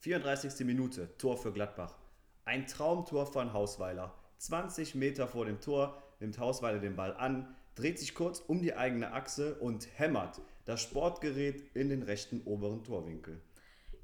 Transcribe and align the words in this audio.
34. 0.00 0.64
Minute, 0.64 1.08
Tor 1.18 1.36
für 1.36 1.52
Gladbach. 1.52 1.96
Ein 2.44 2.68
Traumtor 2.68 3.26
von 3.26 3.52
Hausweiler. 3.52 4.14
20 4.38 4.94
Meter 4.94 5.26
vor 5.26 5.44
dem 5.44 5.60
Tor 5.60 6.00
nimmt 6.20 6.38
Hausweiler 6.38 6.78
den 6.78 6.94
Ball 6.94 7.16
an, 7.16 7.56
dreht 7.74 7.98
sich 7.98 8.14
kurz 8.14 8.38
um 8.38 8.62
die 8.62 8.76
eigene 8.76 9.12
Achse 9.12 9.56
und 9.56 9.88
hämmert 9.98 10.40
das 10.66 10.82
Sportgerät 10.82 11.64
in 11.74 11.88
den 11.88 12.04
rechten 12.04 12.42
oberen 12.44 12.84
Torwinkel. 12.84 13.40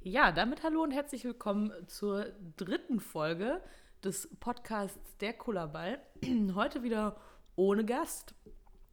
Ja, 0.02 0.32
damit 0.32 0.64
hallo 0.64 0.82
und 0.82 0.90
herzlich 0.90 1.24
willkommen 1.24 1.72
zur 1.86 2.26
dritten 2.56 2.98
Folge 2.98 3.60
des 4.02 4.28
Podcasts 4.40 5.16
Der 5.18 5.32
Kullerball. 5.32 6.00
Heute 6.56 6.82
wieder 6.82 7.20
ohne 7.54 7.84
Gast. 7.84 8.34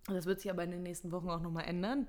Das 0.05 0.27
wird 0.27 0.39
sich 0.39 0.51
aber 0.51 0.63
in 0.63 0.71
den 0.71 0.83
nächsten 0.83 1.11
Wochen 1.11 1.31
auch 1.31 1.41
nochmal 1.41 1.65
ändern. 1.65 2.07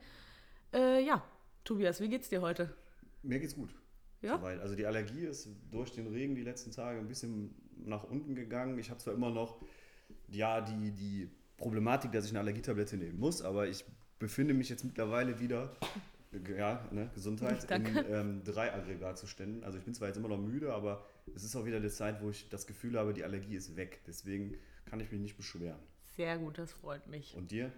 Äh, 0.75 1.03
ja, 1.03 1.25
Tobias, 1.65 2.03
wie 2.03 2.11
geht's 2.11 2.29
dir 2.29 2.43
heute? 2.43 2.75
Mir 3.23 3.41
geht's 3.41 3.55
gut. 3.55 3.75
Ja? 4.23 4.39
Soweit. 4.39 4.61
Also 4.61 4.75
die 4.75 4.87
Allergie 4.87 5.27
ist 5.27 5.49
durch 5.71 5.93
den 5.93 6.07
Regen 6.07 6.35
die 6.35 6.43
letzten 6.43 6.71
Tage 6.71 6.99
ein 6.99 7.09
bisschen 7.09 7.55
nach 7.85 8.05
unten 8.05 8.35
gegangen. 8.35 8.79
Ich 8.79 8.91
habe 8.91 9.01
zwar 9.01 9.15
immer 9.15 9.31
noch 9.31 9.61
ja, 10.29 10.61
die, 10.61 10.93
die 10.93 11.29
Problematik, 11.57 12.13
dass 12.13 12.25
ich 12.25 12.31
eine 12.31 12.41
Allergietablette 12.41 12.97
nehmen 12.97 13.19
muss, 13.19 13.43
aber 13.43 13.69
ich 13.69 13.85
befinde 14.19 14.55
mich 14.55 14.69
jetzt 14.69 14.85
mittlerweile 14.85 15.41
wieder, 15.41 15.77
ja, 16.57 16.89
ne, 16.93 17.11
Gesundheit, 17.15 17.65
in 17.71 18.05
ähm, 18.09 18.45
drei 18.45 18.73
Aggregatzuständen. 18.73 19.65
Also 19.65 19.79
ich 19.79 19.85
bin 19.85 19.95
zwar 19.95 20.09
jetzt 20.09 20.17
immer 20.17 20.29
noch 20.29 20.39
müde, 20.39 20.73
aber 20.73 21.05
es 21.35 21.45
ist 21.45 21.55
auch 21.57 21.65
wieder 21.65 21.81
die 21.81 21.91
Zeit, 21.91 22.23
wo 22.23 22.31
ich 22.31 22.49
das 22.49 22.67
Gefühl 22.67 22.99
habe, 22.99 23.13
die 23.13 23.25
Allergie 23.25 23.57
ist 23.57 23.77
weg. 23.77 24.01
Deswegen 24.07 24.57
kann 24.87 25.01
ich 25.01 25.11
mich 25.11 25.21
nicht 25.21 25.37
beschweren. 25.37 25.79
Sehr 26.17 26.39
gut, 26.39 26.59
das 26.59 26.73
freut 26.73 27.07
mich. 27.09 27.35
Und 27.37 27.51
dir? 27.51 27.73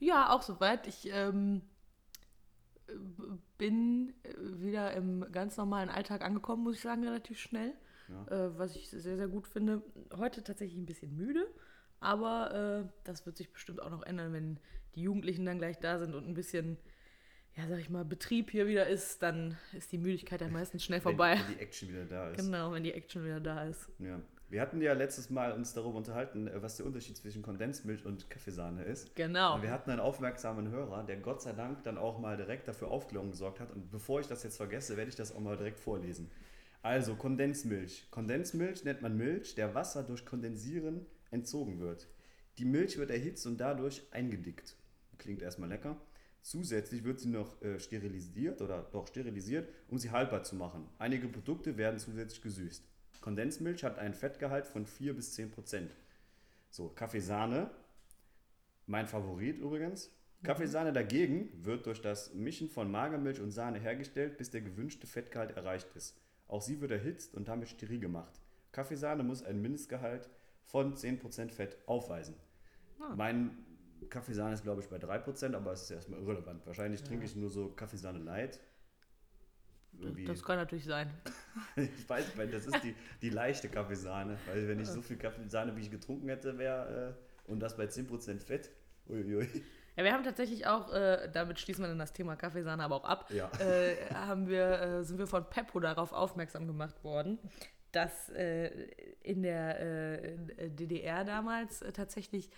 Ja, 0.00 0.30
auch 0.30 0.42
soweit. 0.42 0.86
Ich 0.86 1.08
ähm, 1.12 1.62
äh, 1.62 1.77
bin 3.58 4.14
äh, 4.22 4.60
wieder 4.60 4.92
im 4.94 5.26
ganz 5.32 5.56
normalen 5.56 5.88
Alltag 5.88 6.22
angekommen, 6.22 6.62
muss 6.62 6.76
ich 6.76 6.80
sagen, 6.80 7.04
relativ 7.04 7.38
schnell. 7.38 7.74
Ja. 8.08 8.46
Äh, 8.46 8.58
was 8.58 8.74
ich 8.74 8.88
sehr, 8.88 9.16
sehr 9.16 9.28
gut 9.28 9.46
finde. 9.46 9.82
Heute 10.16 10.42
tatsächlich 10.42 10.78
ein 10.78 10.86
bisschen 10.86 11.16
müde, 11.16 11.46
aber 12.00 12.86
äh, 12.86 12.88
das 13.04 13.26
wird 13.26 13.36
sich 13.36 13.52
bestimmt 13.52 13.82
auch 13.82 13.90
noch 13.90 14.02
ändern, 14.02 14.32
wenn 14.32 14.60
die 14.94 15.02
Jugendlichen 15.02 15.44
dann 15.44 15.58
gleich 15.58 15.78
da 15.78 15.98
sind 15.98 16.14
und 16.14 16.26
ein 16.26 16.34
bisschen, 16.34 16.78
ja, 17.54 17.68
sag 17.68 17.78
ich 17.78 17.90
mal, 17.90 18.04
Betrieb 18.04 18.50
hier 18.50 18.66
wieder 18.66 18.86
ist, 18.86 19.22
dann 19.22 19.58
ist 19.76 19.92
die 19.92 19.98
Müdigkeit 19.98 20.40
ja 20.40 20.48
meistens 20.48 20.84
schnell 20.84 21.00
vorbei. 21.00 21.32
Wenn, 21.32 21.48
wenn 21.48 21.54
die 21.54 21.60
Action 21.60 21.88
wieder 21.90 22.04
da 22.06 22.30
ist. 22.30 22.38
Genau, 22.38 22.72
wenn 22.72 22.84
die 22.84 22.94
Action 22.94 23.24
wieder 23.24 23.40
da 23.40 23.64
ist. 23.64 23.90
Ja. 23.98 24.20
Wir 24.50 24.62
hatten 24.62 24.80
ja 24.80 24.94
letztes 24.94 25.28
Mal 25.28 25.52
uns 25.52 25.74
darüber 25.74 25.98
unterhalten, 25.98 26.48
äh, 26.48 26.62
was 26.62 26.76
der 26.76 26.86
Unterschied 26.86 27.16
zwischen 27.16 27.42
Kondensmilch 27.42 28.06
und 28.06 28.30
Kaffeesahne 28.30 28.82
ist. 28.82 29.14
Genau. 29.14 29.56
Und 29.56 29.62
wir 29.62 29.70
hatten 29.70 29.90
einen 29.90 30.00
aufmerksamen 30.00 30.70
Hörer, 30.70 31.04
der 31.04 31.18
Gott 31.18 31.42
sei 31.42 31.52
Dank 31.52 31.82
dann 31.82 31.98
auch 31.98 32.18
mal 32.18 32.36
direkt 32.36 32.66
dafür 32.66 32.90
Aufklärung 32.90 33.30
gesorgt 33.30 33.60
hat. 33.60 33.70
Und 33.70 33.90
bevor 33.90 34.20
ich 34.20 34.26
das 34.26 34.42
jetzt 34.42 34.56
vergesse, 34.56 34.96
werde 34.96 35.10
ich 35.10 35.16
das 35.16 35.34
auch 35.34 35.40
mal 35.40 35.56
direkt 35.56 35.78
vorlesen. 35.78 36.30
Also 36.80 37.14
Kondensmilch. 37.14 38.08
Kondensmilch 38.10 38.84
nennt 38.84 39.02
man 39.02 39.16
Milch, 39.16 39.54
der 39.54 39.74
Wasser 39.74 40.02
durch 40.02 40.24
Kondensieren 40.24 41.04
entzogen 41.30 41.80
wird. 41.80 42.08
Die 42.56 42.64
Milch 42.64 42.96
wird 42.96 43.10
erhitzt 43.10 43.46
und 43.46 43.58
dadurch 43.58 44.02
eingedickt. 44.12 44.76
Klingt 45.18 45.42
erstmal 45.42 45.68
lecker. 45.68 46.00
Zusätzlich 46.40 47.04
wird 47.04 47.20
sie 47.20 47.28
noch 47.28 47.60
äh, 47.60 47.78
sterilisiert 47.78 48.62
oder 48.62 48.88
doch 48.92 49.08
sterilisiert, 49.08 49.68
um 49.88 49.98
sie 49.98 50.10
haltbar 50.10 50.44
zu 50.44 50.56
machen. 50.56 50.88
Einige 50.98 51.28
Produkte 51.28 51.76
werden 51.76 51.98
zusätzlich 51.98 52.40
gesüßt. 52.40 52.88
Kondensmilch 53.20 53.84
hat 53.84 53.98
einen 53.98 54.14
Fettgehalt 54.14 54.66
von 54.66 54.86
4 54.86 55.14
bis 55.14 55.34
10 55.34 55.50
Prozent. 55.50 55.94
So, 56.70 56.88
Kaffeesahne, 56.88 57.70
mein 58.86 59.06
Favorit 59.06 59.58
übrigens. 59.58 60.10
Kaffeesahne 60.44 60.92
dagegen 60.92 61.50
wird 61.64 61.86
durch 61.86 62.00
das 62.00 62.32
Mischen 62.34 62.68
von 62.68 62.90
Magermilch 62.90 63.40
und 63.40 63.50
Sahne 63.50 63.80
hergestellt, 63.80 64.38
bis 64.38 64.50
der 64.50 64.60
gewünschte 64.60 65.06
Fettgehalt 65.06 65.56
erreicht 65.56 65.88
ist. 65.96 66.16
Auch 66.46 66.62
sie 66.62 66.80
wird 66.80 66.92
erhitzt 66.92 67.34
und 67.34 67.48
damit 67.48 67.68
steril 67.68 67.98
gemacht. 67.98 68.40
Kaffeesahne 68.72 69.24
muss 69.24 69.42
ein 69.42 69.60
Mindestgehalt 69.60 70.28
von 70.64 70.94
10% 70.94 71.50
Fett 71.50 71.76
aufweisen. 71.86 72.36
Ah. 73.00 73.14
Mein 73.16 73.50
Kaffeesahne 74.08 74.54
ist, 74.54 74.62
glaube 74.62 74.80
ich, 74.80 74.88
bei 74.88 74.96
3%, 74.96 75.54
aber 75.54 75.72
es 75.72 75.82
ist 75.82 75.90
erstmal 75.90 76.20
irrelevant. 76.20 76.66
Wahrscheinlich 76.66 77.02
trinke 77.02 77.26
ich 77.26 77.34
nur 77.34 77.50
so 77.50 77.68
Kaffeesahne 77.70 78.18
light. 78.18 78.60
Irgendwie- 80.00 80.24
Das 80.24 80.42
kann 80.42 80.56
natürlich 80.56 80.84
sein. 80.84 81.10
ich 81.76 82.08
weiß 82.08 82.36
nicht, 82.36 82.52
das 82.54 82.66
ist 82.66 82.82
die, 82.84 82.94
die 83.22 83.30
leichte 83.30 83.68
Kaffeesahne. 83.68 84.38
Weil 84.46 84.68
wenn 84.68 84.80
ich 84.80 84.88
so 84.88 85.02
viel 85.02 85.16
Kaffeesahne, 85.16 85.74
wie 85.76 85.80
ich 85.80 85.90
getrunken 85.90 86.28
hätte, 86.28 86.56
wäre 86.58 87.16
äh, 87.46 87.50
und 87.50 87.60
das 87.60 87.76
bei 87.76 87.84
10% 87.84 88.40
Fett, 88.40 88.70
uiuiui. 89.08 89.48
Ja, 89.96 90.04
wir 90.04 90.12
haben 90.12 90.22
tatsächlich 90.22 90.66
auch, 90.66 90.92
äh, 90.92 91.28
damit 91.32 91.58
schließen 91.58 91.82
wir 91.82 91.88
dann 91.88 91.98
das 91.98 92.12
Thema 92.12 92.36
Kaffeesahne 92.36 92.82
aber 92.84 92.94
auch 92.96 93.04
ab, 93.04 93.28
Ja. 93.32 93.50
äh, 93.58 93.96
haben 94.14 94.46
wir, 94.48 94.80
äh, 94.80 95.04
sind 95.04 95.18
wir 95.18 95.26
von 95.26 95.48
Peppo 95.50 95.80
darauf 95.80 96.12
aufmerksam 96.12 96.68
gemacht 96.68 97.02
worden, 97.02 97.38
dass 97.90 98.28
äh, 98.30 98.68
in 99.22 99.42
der 99.42 99.80
äh, 99.80 100.70
DDR 100.70 101.24
damals 101.24 101.80
tatsächlich 101.94 102.48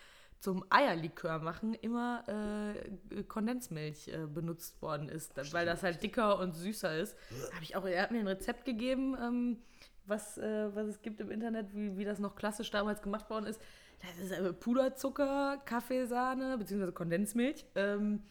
zum 0.41 0.65
Eierlikör 0.71 1.39
machen 1.39 1.75
immer 1.75 2.25
äh, 2.27 3.23
Kondensmilch 3.25 4.09
äh, 4.09 4.27
benutzt 4.27 4.81
worden 4.81 5.11
ist, 5.11 5.37
weil 5.53 5.67
das 5.67 5.83
halt 5.83 6.03
dicker 6.03 6.39
und 6.39 6.55
süßer 6.55 6.99
ist. 6.99 7.15
Hab 7.55 7.63
ich 7.63 7.77
auch, 7.77 7.85
er 7.85 8.03
hat 8.03 8.11
mir 8.11 8.21
ein 8.21 8.27
Rezept 8.27 8.65
gegeben, 8.65 9.17
ähm, 9.21 9.59
was, 10.07 10.39
äh, 10.39 10.75
was 10.75 10.87
es 10.87 11.03
gibt 11.03 11.21
im 11.21 11.31
Internet, 11.31 11.75
wie, 11.75 11.97
wie 11.99 12.05
das 12.05 12.19
noch 12.19 12.37
klassisch 12.37 12.71
damals 12.71 13.03
gemacht 13.03 13.29
worden 13.29 13.47
ist. 13.47 13.61
Das 14.01 14.19
ist 14.19 14.33
äh, 14.33 14.53
Puderzucker, 14.55 15.61
Kaffeesahne 15.67 16.57
bzw. 16.57 16.91
Kondensmilch 16.93 17.67
ähm, 17.75 18.23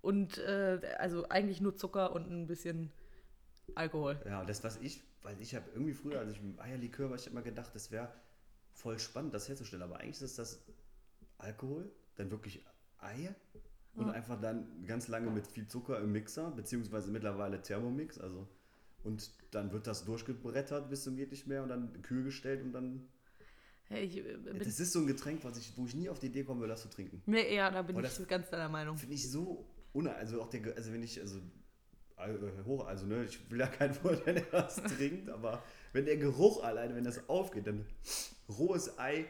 und 0.00 0.38
äh, 0.38 0.80
also 0.98 1.28
eigentlich 1.28 1.60
nur 1.60 1.76
Zucker 1.76 2.12
und 2.12 2.28
ein 2.28 2.48
bisschen 2.48 2.90
Alkohol. 3.76 4.20
Ja, 4.26 4.44
das, 4.44 4.64
was 4.64 4.78
ich, 4.78 5.00
weil 5.22 5.40
ich 5.40 5.54
habe 5.54 5.66
irgendwie 5.74 5.94
früher, 5.94 6.18
als 6.18 6.32
ich 6.32 6.42
mit 6.42 6.58
Eierlikör 6.58 7.08
war, 7.08 7.16
ich 7.16 7.22
habe 7.22 7.30
immer 7.30 7.42
gedacht, 7.42 7.70
das 7.72 7.92
wäre 7.92 8.12
voll 8.72 8.98
spannend, 8.98 9.32
das 9.32 9.48
herzustellen. 9.48 9.82
Aber 9.82 10.00
eigentlich 10.00 10.20
ist 10.20 10.38
das 10.38 10.64
Alkohol, 11.42 11.90
dann 12.16 12.30
wirklich 12.30 12.64
Ei 12.98 13.34
und 13.94 14.08
einfach 14.10 14.40
dann 14.40 14.84
ganz 14.86 15.08
lange 15.08 15.30
mit 15.30 15.46
viel 15.46 15.66
Zucker 15.66 15.98
im 16.00 16.12
Mixer, 16.12 16.50
beziehungsweise 16.50 17.10
mittlerweile 17.10 17.60
Thermomix, 17.60 18.18
also 18.18 18.48
und 19.04 19.30
dann 19.50 19.72
wird 19.72 19.86
das 19.86 20.04
durchgebrettert 20.04 20.88
bis 20.88 21.02
zum 21.02 21.16
geht 21.16 21.30
nicht 21.30 21.46
mehr 21.46 21.62
und 21.62 21.68
dann 21.68 22.02
kühl 22.02 22.22
gestellt 22.22 22.62
und 22.62 22.72
dann. 22.72 23.08
Hey, 23.88 24.04
ich, 24.04 24.18
äh, 24.18 24.38
Das 24.58 24.80
ist 24.80 24.92
so 24.92 25.00
ein 25.00 25.06
Getränk, 25.06 25.44
was 25.44 25.58
ich, 25.58 25.76
wo 25.76 25.84
ich 25.86 25.94
nie 25.94 26.08
auf 26.08 26.18
die 26.18 26.26
Idee 26.26 26.44
komme, 26.44 26.66
das 26.68 26.82
zu 26.82 26.88
trinken. 26.88 27.20
nee, 27.26 27.54
ja, 27.54 27.70
da 27.70 27.82
bin 27.82 27.96
Aber 27.96 28.06
ich 28.06 28.28
ganz 28.28 28.48
deiner 28.48 28.68
Meinung. 28.68 28.96
Finde 28.96 29.14
ich 29.14 29.30
so 29.30 29.66
une 29.92 30.14
also 30.14 30.40
auch 30.40 30.48
der, 30.48 30.74
also 30.76 30.92
wenn 30.92 31.02
ich, 31.02 31.20
also 31.20 31.38
äh, 32.16 32.64
hoch, 32.64 32.86
also 32.86 33.06
ne, 33.06 33.24
ich 33.24 33.50
will 33.50 33.58
ja 33.58 33.66
keinen 33.66 33.92
Vorteil, 33.92 34.34
der 34.34 34.44
das 34.44 34.76
trinkt, 34.76 35.28
aber 35.28 35.62
wenn 35.92 36.06
der 36.06 36.16
Geruch 36.16 36.62
alleine, 36.62 36.94
wenn 36.94 37.04
das 37.04 37.28
aufgeht, 37.28 37.66
dann 37.66 37.84
rohes 38.48 38.98
Ei 38.98 39.26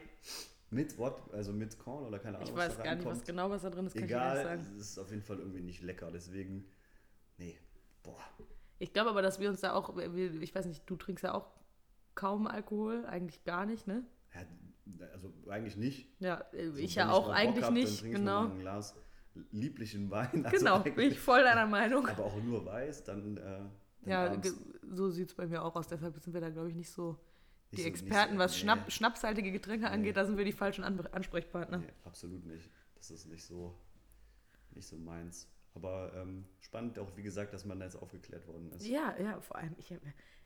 mit 0.73 0.97
what, 0.97 1.33
also 1.33 1.53
mit 1.53 1.77
Korn 1.79 2.05
oder 2.05 2.19
keine 2.19 2.37
Ahnung, 2.37 2.49
Ich 2.49 2.55
was 2.55 2.69
weiß 2.69 2.77
da 2.77 2.83
gar 2.83 2.95
nicht, 2.95 3.05
was 3.05 3.23
genau 3.23 3.49
was 3.49 3.61
da 3.61 3.69
drin 3.69 3.85
ist, 3.85 3.93
kann 3.93 4.03
ich 4.03 4.09
dir 4.09 4.15
nicht 4.15 4.25
Egal, 4.25 4.43
sagen. 4.43 4.61
es 4.61 4.81
ist 4.89 4.97
auf 4.99 5.09
jeden 5.09 5.23
Fall 5.23 5.39
irgendwie 5.39 5.61
nicht 5.61 5.81
lecker, 5.81 6.11
deswegen, 6.11 6.65
nee, 7.37 7.57
boah. 8.03 8.19
Ich 8.79 8.91
glaube 8.93 9.09
aber, 9.11 9.21
dass 9.21 9.39
wir 9.39 9.49
uns 9.49 9.61
da 9.61 9.73
auch, 9.73 9.95
ich 9.97 10.53
weiß 10.55 10.65
nicht, 10.65 10.89
du 10.89 10.95
trinkst 10.95 11.23
ja 11.23 11.33
auch 11.33 11.47
kaum 12.15 12.47
Alkohol, 12.47 13.05
eigentlich 13.05 13.43
gar 13.43 13.65
nicht, 13.65 13.87
ne? 13.87 14.03
Ja, 14.33 14.41
also 15.13 15.31
eigentlich 15.47 15.77
nicht. 15.77 16.09
Ja, 16.19 16.43
äh, 16.51 16.65
Also, 16.65 16.77
ich 16.77 16.95
wenn 16.95 17.03
ja 17.07 17.11
auch 17.11 17.27
Bock 17.27 17.35
eigentlich 17.35 17.65
hab, 17.65 17.73
nicht, 17.73 18.03
ich 18.03 18.11
genau. 18.11 18.45
ein 18.47 18.59
Glas 18.59 18.95
lieblichen 19.51 20.11
Wein. 20.11 20.45
also 20.45 20.57
Genau, 20.57 20.79
bin 20.79 21.11
ich 21.11 21.19
voll 21.19 21.43
deiner 21.43 21.65
Meinung. 21.65 22.07
Aber 22.07 22.25
auch 22.25 22.41
nur 22.43 22.65
weiß, 22.65 23.03
dann, 23.05 23.37
äh, 23.37 23.41
dann 23.41 23.71
Ja, 24.05 24.25
abends 24.31 24.53
so 24.91 25.09
sieht 25.09 25.29
es 25.29 25.35
bei 25.35 25.47
mir 25.47 25.63
auch 25.63 25.75
aus. 25.75 25.87
Deshalb 25.87 26.19
sind 26.19 26.33
wir 26.33 26.41
da, 26.41 26.49
glaube 26.49 26.69
ich, 26.69 26.75
nicht 26.75 26.91
so 26.91 27.17
die 27.77 27.83
nicht 27.83 27.97
so- 27.97 28.05
Experten, 28.05 28.37
was 28.37 28.53
nee. 28.53 28.59
Schnapp, 28.61 28.91
schnapshaltige 28.91 29.51
Getränke 29.51 29.89
angeht. 29.89 30.17
Da 30.17 30.25
sind 30.25 30.37
wir 30.37 30.45
die 30.45 30.51
falschen 30.53 30.83
An 30.83 30.99
Ansprechpartner. 31.11 31.79
Nee, 31.79 31.87
absolut 32.05 32.45
nicht. 32.45 32.69
Das 32.95 33.11
ist 33.11 33.27
nicht 33.27 33.43
so, 33.43 33.75
nicht 34.71 34.87
so 34.87 34.97
meins. 34.97 35.47
Aber 35.75 36.13
ähm, 36.15 36.45
spannend 36.59 36.99
auch, 36.99 37.09
wie 37.17 37.23
gesagt, 37.23 37.53
dass 37.53 37.65
man 37.65 37.79
da 37.79 37.85
jetzt 37.85 37.95
aufgeklärt 37.95 38.47
worden 38.47 38.71
ist. 38.73 38.85
Ja, 38.87 39.15
ja, 39.19 39.41
vor 39.41 39.55
allem, 39.57 39.75
ich 39.77 39.91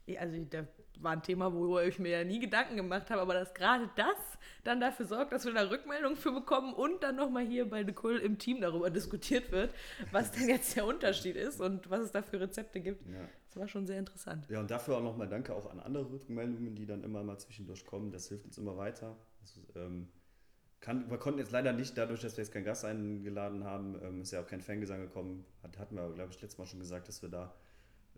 ich- 0.05 0.19
also 0.21 0.41
da 0.49 0.65
war 0.99 1.11
ein 1.11 1.21
Thema, 1.21 1.51
worüber 1.53 1.83
ich 1.85 1.99
mir 1.99 2.09
ja 2.19 2.23
nie 2.23 2.39
Gedanken 2.39 2.77
gemacht 2.77 3.09
habe, 3.09 3.19
aber 3.21 3.33
dass 3.33 3.53
gerade 3.53 3.89
das 3.97 4.15
dann 4.63 4.79
dafür 4.79 5.05
sorgt, 5.05 5.33
dass 5.33 5.43
wir 5.45 5.53
da 5.53 5.67
Rückmeldungen 5.67 6.15
für 6.17 6.31
bekommen 6.31 6.73
und 6.73 7.03
dann 7.03 7.17
nochmal 7.17 7.45
hier 7.45 7.69
bei 7.69 7.83
Nicole 7.83 8.19
im 8.19 8.37
Team 8.37 8.61
darüber 8.61 8.89
diskutiert 8.89 9.51
wird, 9.51 9.73
was 10.13 10.31
denn 10.31 10.47
jetzt 10.47 10.77
der 10.77 10.85
Unterschied 10.85 11.35
ist 11.35 11.59
und 11.59 11.89
was 11.89 11.99
es 11.99 12.11
da 12.11 12.21
für 12.21 12.39
Rezepte 12.39 12.79
gibt. 12.79 13.05
Ja. 13.05 13.27
War 13.57 13.67
schon 13.67 13.85
sehr 13.87 13.99
interessant. 13.99 14.47
ja, 14.49 14.59
und 14.59 14.69
dafür 14.71 14.97
auch 14.97 15.03
nochmal 15.03 15.27
Danke 15.27 15.53
auch 15.55 15.69
an 15.69 15.79
andere 15.79 16.09
Rückmeldungen, 16.11 16.75
die 16.75 16.85
dann 16.85 17.03
immer 17.03 17.23
mal 17.23 17.37
zwischendurch 17.37 17.85
kommen. 17.85 18.11
Das 18.11 18.27
hilft 18.29 18.45
uns 18.45 18.57
immer 18.57 18.77
weiter. 18.77 19.15
Das 19.41 19.59
ähm, 19.75 20.07
kann, 20.79 21.09
wir 21.09 21.17
konnten 21.17 21.39
jetzt 21.39 21.51
leider 21.51 21.73
nicht, 21.73 21.97
dadurch, 21.97 22.21
dass 22.21 22.37
wir 22.37 22.43
jetzt 22.43 22.53
keinen 22.53 22.65
Gast 22.65 22.85
eingeladen 22.85 23.63
haben, 23.63 23.99
ähm, 24.03 24.21
ist 24.21 24.31
ja 24.31 24.41
auch 24.41 24.47
kein 24.47 24.61
Fangesang 24.61 25.01
gekommen. 25.01 25.45
Hat, 25.63 25.77
hatten 25.79 25.95
wir, 25.95 26.09
glaube 26.13 26.31
ich, 26.31 26.41
letztes 26.41 26.57
Mal 26.57 26.65
schon 26.67 26.79
gesagt, 26.79 27.07
dass 27.07 27.21
wir 27.21 27.29
da 27.29 27.53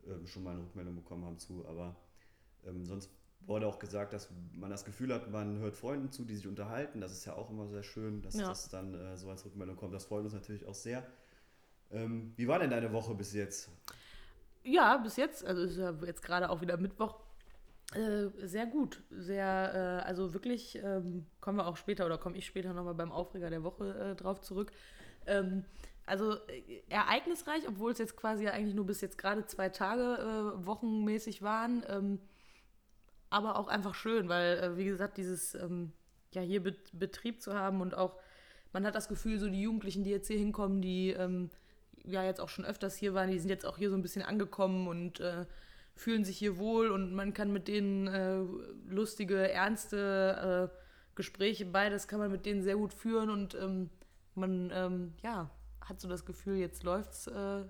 ähm, 0.07 0.27
schon 0.27 0.43
mal 0.43 0.51
eine 0.51 0.61
Rückmeldung 0.61 0.95
bekommen 0.95 1.23
haben 1.25 1.39
zu. 1.39 1.65
Aber 1.67 1.95
ähm, 2.65 2.85
sonst 2.85 3.09
wurde 3.45 3.65
auch 3.67 3.79
gesagt, 3.79 4.11
dass 4.11 4.29
man 4.53 4.69
das 4.69 4.83
Gefühl 4.83 5.13
hat, 5.13 5.31
man 5.31 5.59
hört 5.59 5.75
Freunden 5.77 6.11
zu, 6.11 6.25
die 6.25 6.35
sich 6.35 6.47
unterhalten. 6.47 6.99
Das 6.99 7.13
ist 7.13 7.23
ja 7.25 7.33
auch 7.35 7.49
immer 7.49 7.67
sehr 7.67 7.83
schön, 7.83 8.21
dass 8.21 8.35
Ja. 8.35 8.49
das 8.49 8.67
dann 8.67 8.93
äh, 8.93 9.15
so 9.15 9.29
als 9.29 9.45
Rückmeldung 9.45 9.77
kommt. 9.77 9.93
Das 9.93 10.05
freut 10.05 10.25
uns 10.25 10.33
natürlich 10.33 10.65
auch 10.65 10.75
sehr. 10.75 11.05
Ähm, 11.91 12.33
wie 12.35 12.47
war 12.47 12.59
denn 12.59 12.69
deine 12.69 12.91
Woche 12.91 13.15
bis 13.15 13.33
jetzt? 13.33 13.69
Ja, 14.63 14.97
bis 14.97 15.15
jetzt, 15.15 15.45
also 15.45 15.63
ist 15.63 15.77
ja 15.77 15.93
jetzt 16.05 16.21
gerade 16.21 16.49
auch 16.49 16.61
wieder 16.61 16.77
Mittwoch, 16.77 17.15
äh, 17.93 18.29
sehr 18.45 18.67
gut. 18.67 19.01
Sehr, 19.09 20.01
äh, 20.03 20.07
also 20.07 20.33
wirklich, 20.33 20.79
ähm, 20.83 21.25
kommen 21.41 21.57
wir 21.57 21.65
auch 21.67 21.77
später 21.77 22.05
oder 22.05 22.17
komme 22.17 22.37
ich 22.37 22.45
später 22.45 22.73
nochmal 22.73 22.93
beim 22.93 23.11
Aufreger 23.11 23.49
der 23.49 23.63
Woche 23.63 24.11
äh, 24.11 24.15
drauf 24.15 24.41
zurück. 24.41 24.71
Ähm, 25.25 25.65
also 26.05 26.33
äh, 26.47 26.83
ereignisreich, 26.89 27.67
obwohl 27.67 27.91
es 27.91 27.97
jetzt 27.97 28.15
quasi 28.15 28.43
ja 28.45 28.51
eigentlich 28.51 28.75
nur 28.75 28.85
bis 28.85 29.01
jetzt 29.01 29.17
gerade 29.17 29.45
zwei 29.45 29.69
Tage 29.69 30.03
äh, 30.03 30.65
wochenmäßig 30.65 31.41
waren. 31.41 31.83
Ähm, 31.87 32.19
aber 33.31 33.57
auch 33.57 33.67
einfach 33.67 33.95
schön, 33.95 34.29
weil, 34.29 34.57
äh, 34.57 34.77
wie 34.77 34.85
gesagt, 34.85 35.17
dieses 35.17 35.55
ähm, 35.55 35.91
ja 36.33 36.41
hier 36.41 36.61
Bet 36.61 36.91
Betrieb 36.93 37.41
zu 37.41 37.53
haben 37.55 37.81
und 37.81 37.95
auch, 37.95 38.17
man 38.71 38.85
hat 38.85 38.93
das 38.95 39.07
Gefühl, 39.07 39.39
so 39.39 39.49
die 39.49 39.61
Jugendlichen, 39.61 40.03
die 40.03 40.11
jetzt 40.11 40.27
hier 40.27 40.37
hinkommen, 40.37 40.81
die 40.81 41.09
ähm, 41.11 41.49
ja 42.03 42.23
jetzt 42.23 42.39
auch 42.39 42.49
schon 42.49 42.65
öfters 42.65 42.95
hier 42.95 43.13
waren, 43.13 43.29
die 43.29 43.39
sind 43.39 43.49
jetzt 43.49 43.65
auch 43.65 43.77
hier 43.77 43.89
so 43.89 43.95
ein 43.95 44.01
bisschen 44.01 44.21
angekommen 44.21 44.87
und 44.87 45.19
äh, 45.19 45.45
fühlen 45.95 46.23
sich 46.23 46.37
hier 46.37 46.57
wohl 46.57 46.89
und 46.91 47.13
man 47.13 47.33
kann 47.33 47.51
mit 47.51 47.67
denen 47.67 48.07
äh, 48.07 48.39
lustige, 48.87 49.51
ernste 49.51 50.69
äh, 50.71 50.75
Gespräche, 51.15 51.65
beides 51.65 52.07
kann 52.07 52.19
man 52.19 52.31
mit 52.31 52.45
denen 52.45 52.63
sehr 52.63 52.77
gut 52.77 52.93
führen 52.93 53.29
und 53.29 53.55
ähm, 53.55 53.89
man 54.35 54.71
ähm, 54.73 55.13
ja, 55.21 55.49
hat 55.81 55.99
so 55.99 56.07
das 56.07 56.25
Gefühl, 56.25 56.57
jetzt 56.57 56.83
läuft 56.83 57.11
es 57.11 57.27
äh, 57.27 57.63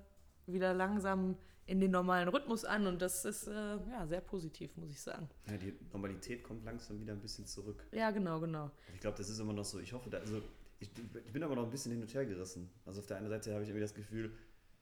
wieder 0.45 0.73
langsam 0.73 1.37
in 1.65 1.79
den 1.79 1.91
normalen 1.91 2.27
Rhythmus 2.29 2.65
an 2.65 2.87
und 2.87 3.01
das 3.01 3.25
ist 3.25 3.47
äh, 3.47 3.77
ja 3.91 4.05
sehr 4.07 4.21
positiv, 4.21 4.75
muss 4.75 4.89
ich 4.89 5.01
sagen. 5.01 5.29
Ja, 5.47 5.57
die 5.57 5.73
Normalität 5.91 6.43
kommt 6.43 6.65
langsam 6.65 6.99
wieder 6.99 7.13
ein 7.13 7.21
bisschen 7.21 7.45
zurück. 7.45 7.85
Ja, 7.91 8.09
genau, 8.09 8.39
genau. 8.39 8.71
Ich 8.93 9.01
glaube, 9.01 9.17
das 9.17 9.29
ist 9.29 9.39
immer 9.39 9.53
noch 9.53 9.65
so. 9.65 9.79
Ich 9.79 9.93
hoffe, 9.93 10.09
da, 10.09 10.17
also 10.17 10.41
ich, 10.79 10.89
ich, 11.25 11.33
bin 11.33 11.43
aber 11.43 11.55
noch 11.55 11.63
ein 11.63 11.71
bisschen 11.71 11.91
hin 11.91 12.01
und 12.01 12.13
her 12.13 12.25
gerissen. 12.25 12.69
Also 12.85 13.01
auf 13.01 13.07
der 13.07 13.17
einen 13.17 13.29
Seite 13.29 13.53
habe 13.53 13.63
ich 13.63 13.69
irgendwie 13.69 13.81
das 13.81 13.93
Gefühl, 13.93 14.31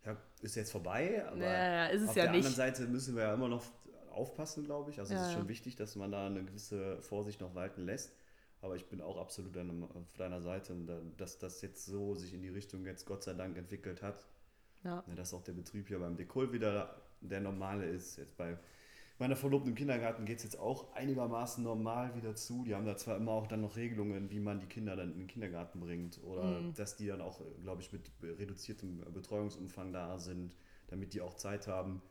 ja, 0.06 0.16
ist 0.42 0.56
jetzt 0.56 0.72
vorbei, 0.72 1.26
aber 1.28 1.38
ja, 1.38 1.52
ja, 1.52 1.86
ist 1.88 2.04
es 2.04 2.10
auf 2.10 2.16
ja 2.16 2.24
der 2.24 2.32
nicht. 2.32 2.46
anderen 2.46 2.56
Seite 2.56 2.88
müssen 2.88 3.16
wir 3.16 3.24
ja 3.24 3.34
immer 3.34 3.50
noch 3.50 3.64
aufpassen, 4.12 4.64
glaube 4.64 4.92
ich. 4.92 5.00
Also 5.00 5.14
Ja, 5.14 5.22
es 5.22 5.28
ist 5.28 5.34
schon 5.34 5.48
wichtig, 5.48 5.76
dass 5.76 5.96
man 5.96 6.12
da 6.12 6.28
eine 6.28 6.44
gewisse 6.44 7.02
Vorsicht 7.02 7.42
noch 7.42 7.56
walten 7.56 7.82
lässt. 7.82 8.14
Aber 8.62 8.76
ich 8.76 8.88
bin 8.88 9.02
auch 9.02 9.18
absolut 9.18 9.56
auf 9.58 10.14
deiner 10.18 10.42
Seite, 10.42 10.76
dass 11.18 11.38
das 11.38 11.62
jetzt 11.62 11.86
so 11.86 12.16
sich 12.16 12.34
in 12.34 12.42
die 12.42 12.50
Richtung 12.50 12.86
jetzt 12.86 13.06
Gott 13.06 13.24
sei 13.24 13.34
Dank 13.34 13.56
entwickelt 13.56 14.02
hat. 14.02 14.26
Ja. 14.84 15.04
Ne, 15.08 15.16
dass 15.16 15.34
auch 15.34 15.44
der 15.44 15.54
Betrieb 15.54 15.88
hier 15.88 16.00
beim 16.00 16.16
Dekol 16.16 16.52
wieder 16.52 17.02
der 17.22 17.42
normale 17.42 17.86
ist. 17.86 18.18
Jetzt 18.18 18.36
bei 18.36 18.58
meiner 19.20 19.36
Verlobten 19.36 19.70
im 19.72 19.76
Kindergarten 19.76 20.26
geht 20.26 20.38
es 20.38 20.44
jetzt 20.44 20.60
auch 20.60 20.94
einigermaßen 20.94 21.64
normal 21.64 22.16
wieder 22.16 22.36
zu. 22.36 22.64
Die 22.66 22.76
haben 22.76 22.86
da 22.86 22.96
zwar 22.98 23.18
immer 23.18 23.32
auch 23.32 23.48
dann 23.48 23.62
noch 23.62 23.76
Regelungen, 23.76 24.30
wie 24.30 24.40
man 24.40 24.60
die 24.60 24.68
Kinder 24.68 24.96
dann 24.96 25.12
in 25.14 25.20
den 25.20 25.28
Kindergarten 25.28 25.80
bringt 25.80 26.22
oder 26.24 26.44
Mhm. 26.62 26.74
dass 26.76 26.96
die 26.98 27.08
dann 27.08 27.22
auch, 27.22 27.42
glaube 27.64 27.82
ich, 27.82 27.92
mit 27.92 28.12
reduziertem 28.22 29.02
Betreuungsumfang 29.14 29.92
da 29.94 30.18
sind, 30.20 30.56
damit 30.88 31.14
die 31.14 31.22
auch 31.22 31.36
Zeit 31.36 31.68
haben, 31.68 32.02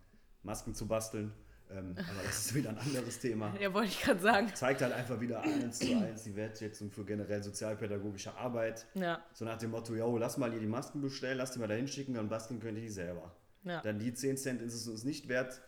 Masken 0.43 0.75
zu 0.75 0.87
basteln. 0.87 1.33
Ähm, 1.69 1.97
aber 1.97 2.23
das 2.25 2.47
ist 2.47 2.55
wieder 2.55 2.71
ein 2.71 2.79
anderes 2.79 3.19
Thema. 3.19 3.53
Ja, 3.61 3.75
wollte 3.75 3.89
ich 3.89 4.01
gerade 4.01 4.21
sagen. 4.21 4.49
Zeigt 4.55 4.83
halt 4.83 4.93
einfach 4.93 5.19
wieder 5.21 5.43
eins 5.43 5.81
zu 5.81 5.97
eins 5.97 6.23
die 6.23 6.37
Wertschätzung 6.37 6.93
für 6.93 7.05
generell 7.05 7.43
sozialpädagogische 7.43 8.37
Arbeit. 8.37 8.87
Ja, 8.95 9.21
So 9.33 9.45
nach 9.45 9.59
dem 9.59 9.73
Motto, 9.73 9.93
yo, 9.97 10.17
lass 10.17 10.39
mal 10.39 10.53
ihr 10.53 10.61
die 10.61 10.67
Masken 10.69 11.01
bestellen, 11.01 11.39
lass 11.39 11.51
die 11.51 11.59
mal 11.59 11.67
da 11.67 11.75
hinschicken, 11.75 12.15
dann 12.15 12.29
basteln 12.29 12.61
könnt 12.61 12.79
ihr 12.79 12.83
die 12.85 12.89
selber. 12.89 13.35
ja. 13.65 13.81
Dann 13.83 13.99
die 13.99 14.15
10 14.15 14.37
Cent 14.37 14.63
ist 14.63 14.75
es 14.75 14.87
uns 14.87 15.03
nicht 15.03 15.29
wert, 15.29 15.61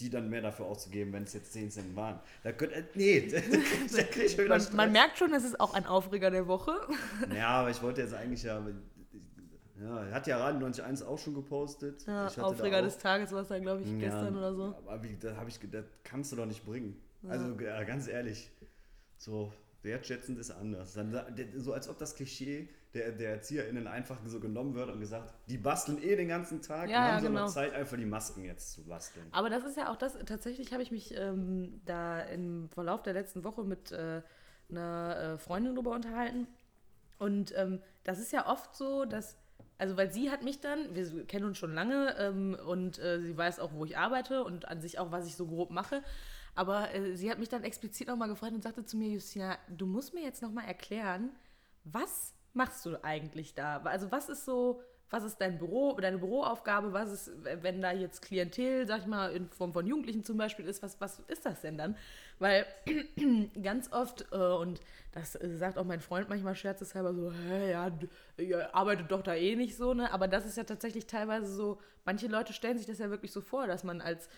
die 0.00 0.10
dann 0.10 0.28
mehr 0.28 0.42
dafür 0.42 0.66
auszugeben, 0.66 1.12
wenn 1.12 1.22
es 1.22 1.32
jetzt 1.32 1.52
10 1.52 1.70
Cent 1.70 1.96
waren. 1.96 2.20
Da 2.42 2.52
könnt, 2.52 2.72
äh, 2.72 2.84
nee, 2.94 3.20
da 3.30 3.40
krieg 4.02 4.26
ich 4.26 4.38
wieder 4.38 4.48
Man, 4.48 4.60
Stress. 4.60 4.74
man 4.74 4.92
merkt 4.92 5.18
schon, 5.18 5.32
es 5.32 5.44
ist 5.44 5.58
auch 5.58 5.74
ein 5.74 5.86
Aufreger 5.86 6.30
der 6.30 6.46
Woche. 6.46 6.72
Ja, 7.34 7.48
aber 7.48 7.70
ich 7.70 7.82
wollte 7.82 8.02
jetzt 8.02 8.14
eigentlich 8.14 8.42
ja, 8.42 8.62
ja 9.80 10.10
hat 10.10 10.26
ja 10.26 10.38
Radio 10.38 10.66
91 10.66 11.06
auch 11.06 11.18
schon 11.18 11.34
gepostet. 11.34 12.04
Ja, 12.06 12.28
Aufreger 12.38 12.82
des 12.82 12.98
Tages 12.98 13.32
war 13.32 13.42
es 13.42 13.48
dann, 13.48 13.62
glaube 13.62 13.82
ich, 13.82 13.88
Ja, 13.88 13.98
gestern 13.98 14.36
oder 14.36 14.54
so. 14.54 14.74
Aber 14.86 15.02
wie, 15.02 15.16
da 15.18 15.36
habe 15.36 15.48
ich, 15.48 15.58
das 15.70 15.84
kannst 16.04 16.32
du 16.32 16.36
doch 16.36 16.46
nicht 16.46 16.64
bringen. 16.64 17.00
Also 17.28 17.58
ja, 17.60 17.82
ganz 17.84 18.06
ehrlich, 18.06 18.50
so 19.18 19.52
wertschätzend 19.82 20.38
ist 20.38 20.50
anders. 20.50 20.96
So 21.56 21.72
als 21.72 21.88
ob 21.88 21.98
das 21.98 22.14
Klischee 22.14 22.68
der, 22.96 23.12
der 23.12 23.30
ErzieherInnen 23.32 23.86
einfach 23.86 24.18
so 24.26 24.40
genommen 24.40 24.74
wird 24.74 24.90
und 24.90 25.00
gesagt, 25.00 25.34
die 25.48 25.58
basteln 25.58 26.02
eh 26.02 26.16
den 26.16 26.28
ganzen 26.28 26.62
Tag 26.62 26.88
Ja, 26.88 26.96
und 26.98 27.04
ja, 27.04 27.12
haben 27.12 27.20
so 27.22 27.28
genau. 27.28 27.40
noch 27.42 27.48
Zeit, 27.52 27.74
einfach 27.74 27.96
die 27.96 28.06
Masken 28.06 28.44
jetzt 28.44 28.72
zu 28.72 28.84
basteln. 28.84 29.26
Aber 29.32 29.50
das 29.50 29.64
ist 29.64 29.76
ja 29.76 29.90
auch 29.92 29.96
das, 29.96 30.16
tatsächlich 30.24 30.72
habe 30.72 30.82
ich 30.82 30.90
mich 30.90 31.14
ähm, 31.14 31.80
da 31.84 32.20
im 32.20 32.68
Verlauf 32.70 33.02
der 33.02 33.12
letzten 33.12 33.44
Woche 33.44 33.64
mit 33.64 33.92
äh, 33.92 34.22
einer 34.70 35.16
äh, 35.34 35.38
Freundin 35.38 35.74
drüber 35.74 35.92
unterhalten. 35.92 36.48
Und 37.18 37.54
ähm, 37.56 37.80
das 38.04 38.18
ist 38.18 38.32
ja 38.32 38.46
oft 38.48 38.74
so, 38.74 39.04
dass, 39.04 39.36
also 39.78 39.96
weil 39.96 40.10
sie 40.12 40.30
hat 40.30 40.42
mich 40.42 40.60
dann, 40.60 40.94
wir 40.94 41.26
kennen 41.26 41.44
uns 41.44 41.58
schon 41.58 41.74
lange 41.74 42.16
ähm, 42.18 42.56
und 42.66 42.98
äh, 42.98 43.20
sie 43.20 43.36
weiß 43.36 43.60
auch, 43.60 43.72
wo 43.74 43.84
ich 43.84 43.96
arbeite 43.96 44.44
und 44.44 44.68
an 44.68 44.80
sich 44.80 44.98
auch, 44.98 45.12
was 45.12 45.26
ich 45.26 45.36
so 45.36 45.46
grob 45.46 45.70
mache. 45.70 46.02
Aber 46.54 46.94
äh, 46.94 47.14
sie 47.14 47.30
hat 47.30 47.38
mich 47.38 47.50
dann 47.50 47.64
explizit 47.64 48.08
nochmal 48.08 48.28
gefragt 48.28 48.54
und 48.54 48.62
sagte 48.62 48.84
zu 48.84 48.96
mir, 48.96 49.08
Justina, 49.08 49.58
du 49.68 49.86
musst 49.86 50.14
mir 50.14 50.22
jetzt 50.22 50.40
nochmal 50.42 50.64
erklären, 50.64 51.30
was 51.84 52.35
machst 52.56 52.84
du 52.86 53.02
eigentlich 53.04 53.54
da? 53.54 53.78
Also 53.84 54.10
was 54.10 54.28
ist 54.28 54.44
so, 54.44 54.80
was 55.10 55.22
ist 55.22 55.40
dein 55.40 55.58
Büro, 55.58 55.92
deine 56.00 56.18
Büroaufgabe, 56.18 56.92
was 56.92 57.12
ist, 57.12 57.30
wenn 57.62 57.80
da 57.80 57.92
jetzt 57.92 58.22
Klientel, 58.22 58.86
sag 58.86 59.00
ich 59.00 59.06
mal, 59.06 59.30
in 59.32 59.48
Form 59.50 59.72
von 59.72 59.86
Jugendlichen 59.86 60.24
zum 60.24 60.36
Beispiel 60.36 60.66
ist, 60.66 60.82
was, 60.82 61.00
was 61.00 61.20
ist 61.28 61.46
das 61.46 61.60
denn 61.60 61.78
dann? 61.78 61.96
Weil 62.40 62.66
ganz 63.62 63.92
oft, 63.92 64.26
äh, 64.32 64.36
und 64.36 64.80
das 65.12 65.32
sagt 65.32 65.78
auch 65.78 65.84
mein 65.84 66.00
Freund 66.00 66.28
manchmal 66.28 66.56
scherzeshalber 66.56 67.14
so, 67.14 67.32
hä, 67.32 67.70
ja, 67.70 67.90
ihr 68.36 68.74
arbeitet 68.74 69.10
doch 69.12 69.22
da 69.22 69.34
eh 69.34 69.54
nicht 69.54 69.76
so, 69.76 69.94
ne? 69.94 70.12
Aber 70.12 70.26
das 70.26 70.44
ist 70.44 70.56
ja 70.56 70.64
tatsächlich 70.64 71.06
teilweise 71.06 71.46
so, 71.46 71.78
manche 72.04 72.26
Leute 72.26 72.52
stellen 72.52 72.78
sich 72.78 72.86
das 72.86 72.98
ja 72.98 73.08
wirklich 73.10 73.32
so 73.32 73.40
vor, 73.40 73.66
dass 73.68 73.84
man 73.84 74.00
als 74.00 74.28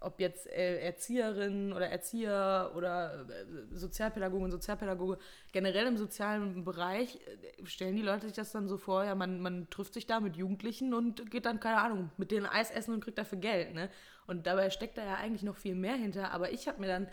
ob 0.00 0.20
jetzt 0.20 0.46
äh, 0.46 0.80
Erzieherin 0.80 1.72
oder 1.72 1.88
Erzieher 1.88 2.72
oder 2.76 3.26
äh, 3.28 3.76
Sozialpädagogen, 3.76 4.50
Sozialpädagoge, 4.50 5.18
generell 5.52 5.86
im 5.86 5.96
sozialen 5.96 6.64
Bereich 6.64 7.18
äh, 7.26 7.66
stellen 7.66 7.96
die 7.96 8.02
Leute 8.02 8.26
sich 8.26 8.36
das 8.36 8.52
dann 8.52 8.68
so 8.68 8.76
vor, 8.76 9.04
ja, 9.04 9.14
man, 9.14 9.40
man 9.40 9.68
trifft 9.70 9.94
sich 9.94 10.06
da 10.06 10.20
mit 10.20 10.36
Jugendlichen 10.36 10.94
und 10.94 11.30
geht 11.30 11.46
dann, 11.46 11.60
keine 11.60 11.78
Ahnung, 11.78 12.10
mit 12.16 12.30
denen 12.30 12.46
Eis 12.46 12.70
essen 12.70 12.94
und 12.94 13.02
kriegt 13.02 13.18
dafür 13.18 13.38
Geld, 13.38 13.74
ne? 13.74 13.90
Und 14.26 14.46
dabei 14.46 14.70
steckt 14.70 14.98
da 14.98 15.04
ja 15.04 15.14
eigentlich 15.14 15.42
noch 15.42 15.56
viel 15.56 15.74
mehr 15.74 15.94
hinter, 15.94 16.32
aber 16.32 16.52
ich 16.52 16.68
habe 16.68 16.80
mir 16.80 16.88
dann 16.88 17.08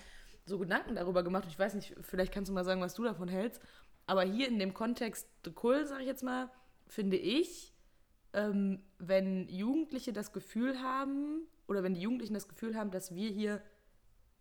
so 0.46 0.60
Gedanken 0.60 0.96
darüber 0.96 1.24
gemacht, 1.24 1.46
ich 1.48 1.58
weiß 1.58 1.74
nicht, 1.74 1.96
vielleicht 2.02 2.34
kannst 2.34 2.50
du 2.50 2.54
mal 2.54 2.66
sagen, 2.66 2.82
was 2.82 2.94
du 2.94 3.04
davon 3.04 3.30
hältst, 3.30 3.62
aber 4.06 4.24
hier 4.24 4.48
in 4.48 4.60
dem 4.60 4.74
Kontext 4.74 5.28
de 5.46 5.54
Kull, 5.54 5.86
sag 5.86 6.02
ich 6.02 6.08
jetzt 6.08 6.24
mal, 6.24 6.52
finde 6.88 7.18
ich, 7.18 7.75
ähm, 8.36 8.84
wenn 9.00 9.48
Jugendliche 9.50 10.14
das 10.14 10.34
Gefühl 10.34 10.82
haben, 10.82 11.48
oder 11.68 11.82
wenn 11.82 11.96
die 11.96 12.02
Jugendlichen 12.02 12.34
das 12.34 12.48
Gefühl 12.48 12.76
haben, 12.76 12.92
dass 12.92 13.16
wir 13.16 13.30
hier 13.30 13.62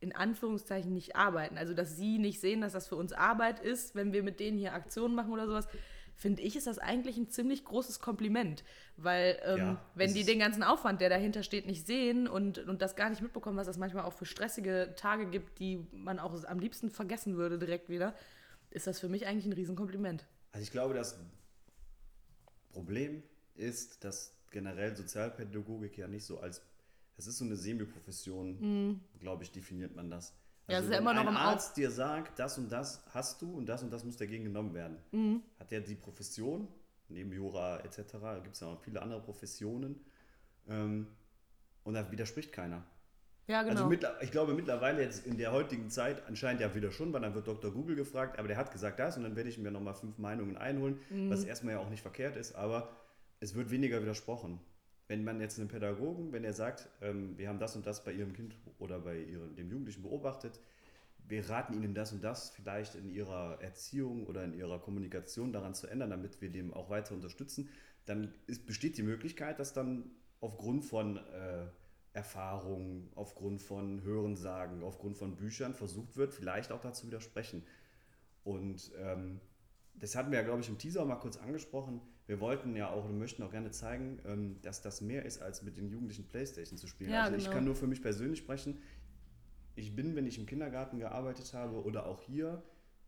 in 0.00 0.14
Anführungszeichen 0.14 0.92
nicht 0.92 1.16
arbeiten, 1.16 1.56
also 1.56 1.72
dass 1.72 1.96
sie 1.96 2.18
nicht 2.18 2.40
sehen, 2.40 2.60
dass 2.60 2.74
das 2.74 2.88
für 2.88 2.96
uns 2.96 3.12
Arbeit 3.12 3.60
ist, 3.60 3.94
wenn 3.94 4.12
wir 4.12 4.22
mit 4.22 4.40
denen 4.40 4.58
hier 4.58 4.74
Aktionen 4.74 5.14
machen 5.14 5.32
oder 5.32 5.46
sowas, 5.46 5.66
finde 6.14 6.42
ich, 6.42 6.56
ist 6.56 6.66
das 6.66 6.78
eigentlich 6.78 7.16
ein 7.16 7.30
ziemlich 7.30 7.64
großes 7.64 8.00
Kompliment. 8.00 8.64
Weil 8.96 9.40
ähm, 9.44 9.58
Ja, 9.58 9.84
wenn 9.94 10.12
die 10.12 10.24
den 10.24 10.38
ganzen 10.38 10.62
Aufwand, 10.62 11.00
der 11.00 11.08
dahinter 11.08 11.42
steht, 11.42 11.66
nicht 11.66 11.86
sehen 11.86 12.28
und, 12.28 12.58
und 12.58 12.82
das 12.82 12.96
gar 12.96 13.08
nicht 13.10 13.22
mitbekommen, 13.22 13.56
was 13.56 13.66
das 13.66 13.78
manchmal 13.78 14.04
auch 14.04 14.12
für 14.12 14.26
stressige 14.26 14.94
Tage 14.96 15.26
gibt, 15.26 15.58
die 15.58 15.86
man 15.92 16.18
auch 16.18 16.44
am 16.44 16.58
liebsten 16.58 16.90
vergessen 16.90 17.36
würde 17.36 17.58
direkt 17.58 17.88
wieder, 17.88 18.14
ist 18.70 18.86
das 18.86 19.00
für 19.00 19.08
mich 19.08 19.26
eigentlich 19.26 19.46
ein 19.46 19.52
Riesenkompliment. 19.52 20.26
Also 20.52 20.64
ich 20.64 20.70
glaube, 20.70 20.94
das 20.94 21.18
Problem 22.72 23.22
ist, 23.54 24.04
dass 24.04 24.34
generell 24.50 24.94
Sozialpädagogik 24.96 25.96
ja 25.98 26.06
nicht 26.08 26.24
so 26.24 26.40
als, 26.40 26.62
es 27.16 27.26
ist 27.26 27.38
so 27.38 27.44
eine 27.44 27.56
Semi-Profession, 27.56 29.00
glaube 29.20 29.42
ich, 29.44 29.52
definiert 29.52 29.94
man 29.94 30.10
das. 30.10 30.32
Mhm. 30.32 30.72
Ja, 30.72 30.78
ist 30.78 30.84
ja 30.86 30.90
wenn 30.92 30.98
immer 30.98 31.14
noch 31.14 31.26
ein 31.26 31.36
Arzt 31.36 31.76
dir 31.76 31.90
sagt, 31.90 32.38
das 32.38 32.56
und 32.58 32.70
das 32.72 33.02
hast 33.10 33.42
du 33.42 33.52
und 33.56 33.66
das 33.66 33.82
und 33.82 33.90
das 33.92 34.04
muss 34.04 34.16
dagegen 34.16 34.44
genommen 34.44 34.72
werden, 34.74 34.96
Mhm. 35.12 35.42
hat 35.58 35.70
er 35.72 35.80
die 35.80 35.94
Profession, 35.94 36.66
neben 37.08 37.32
Jura 37.32 37.80
etc., 37.80 37.96
gibt 38.42 38.54
es 38.54 38.60
ja 38.60 38.70
noch 38.70 38.80
viele 38.80 39.02
andere 39.02 39.20
Professionen 39.20 40.00
ähm, 40.68 41.06
und 41.84 41.94
da 41.94 42.10
widerspricht 42.10 42.52
keiner. 42.52 42.82
Ja, 43.46 43.62
genau. 43.62 43.88
Also 43.90 43.98
ich 44.22 44.30
glaube 44.30 44.54
mittlerweile 44.54 45.02
jetzt 45.02 45.26
in 45.26 45.36
der 45.36 45.52
heutigen 45.52 45.90
Zeit 45.90 46.26
anscheinend 46.26 46.62
ja 46.62 46.74
wieder 46.74 46.90
schon, 46.90 47.12
weil 47.12 47.20
dann 47.20 47.34
wird 47.34 47.46
Dr. 47.46 47.70
Google 47.70 47.94
gefragt, 47.94 48.38
aber 48.38 48.48
der 48.48 48.56
hat 48.56 48.72
gesagt 48.72 48.98
das 48.98 49.18
und 49.18 49.22
dann 49.24 49.36
werde 49.36 49.50
ich 49.50 49.58
mir 49.58 49.70
nochmal 49.70 49.92
fünf 49.94 50.16
Meinungen 50.16 50.56
einholen, 50.56 50.98
Mhm. 51.10 51.28
was 51.28 51.44
erstmal 51.44 51.74
ja 51.74 51.80
auch 51.80 51.90
nicht 51.90 52.00
verkehrt 52.00 52.36
ist, 52.36 52.54
aber 52.54 52.88
es 53.44 53.54
wird 53.54 53.70
weniger 53.70 54.00
widersprochen. 54.00 54.58
Wenn 55.06 55.22
man 55.22 55.38
jetzt 55.38 55.58
einen 55.58 55.68
Pädagogen, 55.68 56.32
wenn 56.32 56.44
er 56.44 56.54
sagt, 56.54 56.88
ähm, 57.02 57.36
wir 57.36 57.48
haben 57.48 57.58
das 57.58 57.76
und 57.76 57.86
das 57.86 58.02
bei 58.02 58.12
ihrem 58.12 58.32
Kind 58.32 58.56
oder 58.78 58.98
bei 58.98 59.18
ihrem, 59.18 59.54
dem 59.54 59.70
Jugendlichen 59.70 60.02
beobachtet, 60.02 60.58
wir 61.28 61.48
raten 61.48 61.74
ihnen 61.74 61.94
das 61.94 62.12
und 62.12 62.24
das 62.24 62.50
vielleicht 62.50 62.94
in 62.94 63.10
ihrer 63.10 63.60
Erziehung 63.60 64.26
oder 64.26 64.44
in 64.44 64.54
ihrer 64.54 64.78
Kommunikation 64.78 65.52
daran 65.52 65.74
zu 65.74 65.86
ändern, 65.86 66.10
damit 66.10 66.40
wir 66.40 66.50
dem 66.50 66.72
auch 66.72 66.88
weiter 66.88 67.14
unterstützen, 67.14 67.68
dann 68.06 68.32
ist, 68.46 68.66
besteht 68.66 68.96
die 68.96 69.02
Möglichkeit, 69.02 69.58
dass 69.58 69.74
dann 69.74 70.10
aufgrund 70.40 70.84
von 70.84 71.18
äh, 71.18 71.66
Erfahrung, 72.14 73.10
aufgrund 73.14 73.60
von 73.60 74.02
Hörensagen, 74.02 74.82
aufgrund 74.82 75.18
von 75.18 75.36
Büchern 75.36 75.74
versucht 75.74 76.16
wird, 76.16 76.32
vielleicht 76.32 76.72
auch 76.72 76.80
dazu 76.80 77.06
widersprechen. 77.06 77.62
Und 78.42 78.90
ähm, 78.98 79.40
das 79.94 80.14
hatten 80.16 80.30
wir 80.30 80.38
ja, 80.38 80.44
glaube 80.44 80.60
ich, 80.60 80.68
im 80.68 80.78
Teaser 80.78 81.04
mal 81.04 81.16
kurz 81.16 81.36
angesprochen. 81.36 82.00
Wir 82.26 82.40
wollten 82.40 82.74
ja 82.74 82.90
auch 82.90 83.04
und 83.04 83.18
möchten 83.18 83.42
auch 83.42 83.50
gerne 83.50 83.70
zeigen, 83.70 84.18
ähm, 84.26 84.56
dass 84.62 84.80
das 84.80 85.00
mehr 85.00 85.24
ist, 85.24 85.42
als 85.42 85.62
mit 85.62 85.76
den 85.76 85.88
Jugendlichen 85.88 86.24
Playstation 86.24 86.78
zu 86.78 86.86
spielen. 86.86 87.10
Ja, 87.10 87.24
also 87.24 87.36
ich 87.36 87.44
genau. 87.44 87.56
kann 87.56 87.64
nur 87.64 87.76
für 87.76 87.86
mich 87.86 88.00
persönlich 88.00 88.38
sprechen. 88.38 88.78
Ich 89.76 89.94
bin, 89.94 90.16
wenn 90.16 90.26
ich 90.26 90.38
im 90.38 90.46
Kindergarten 90.46 90.98
gearbeitet 90.98 91.52
habe 91.52 91.82
oder 91.82 92.06
auch 92.06 92.22
hier, 92.22 92.62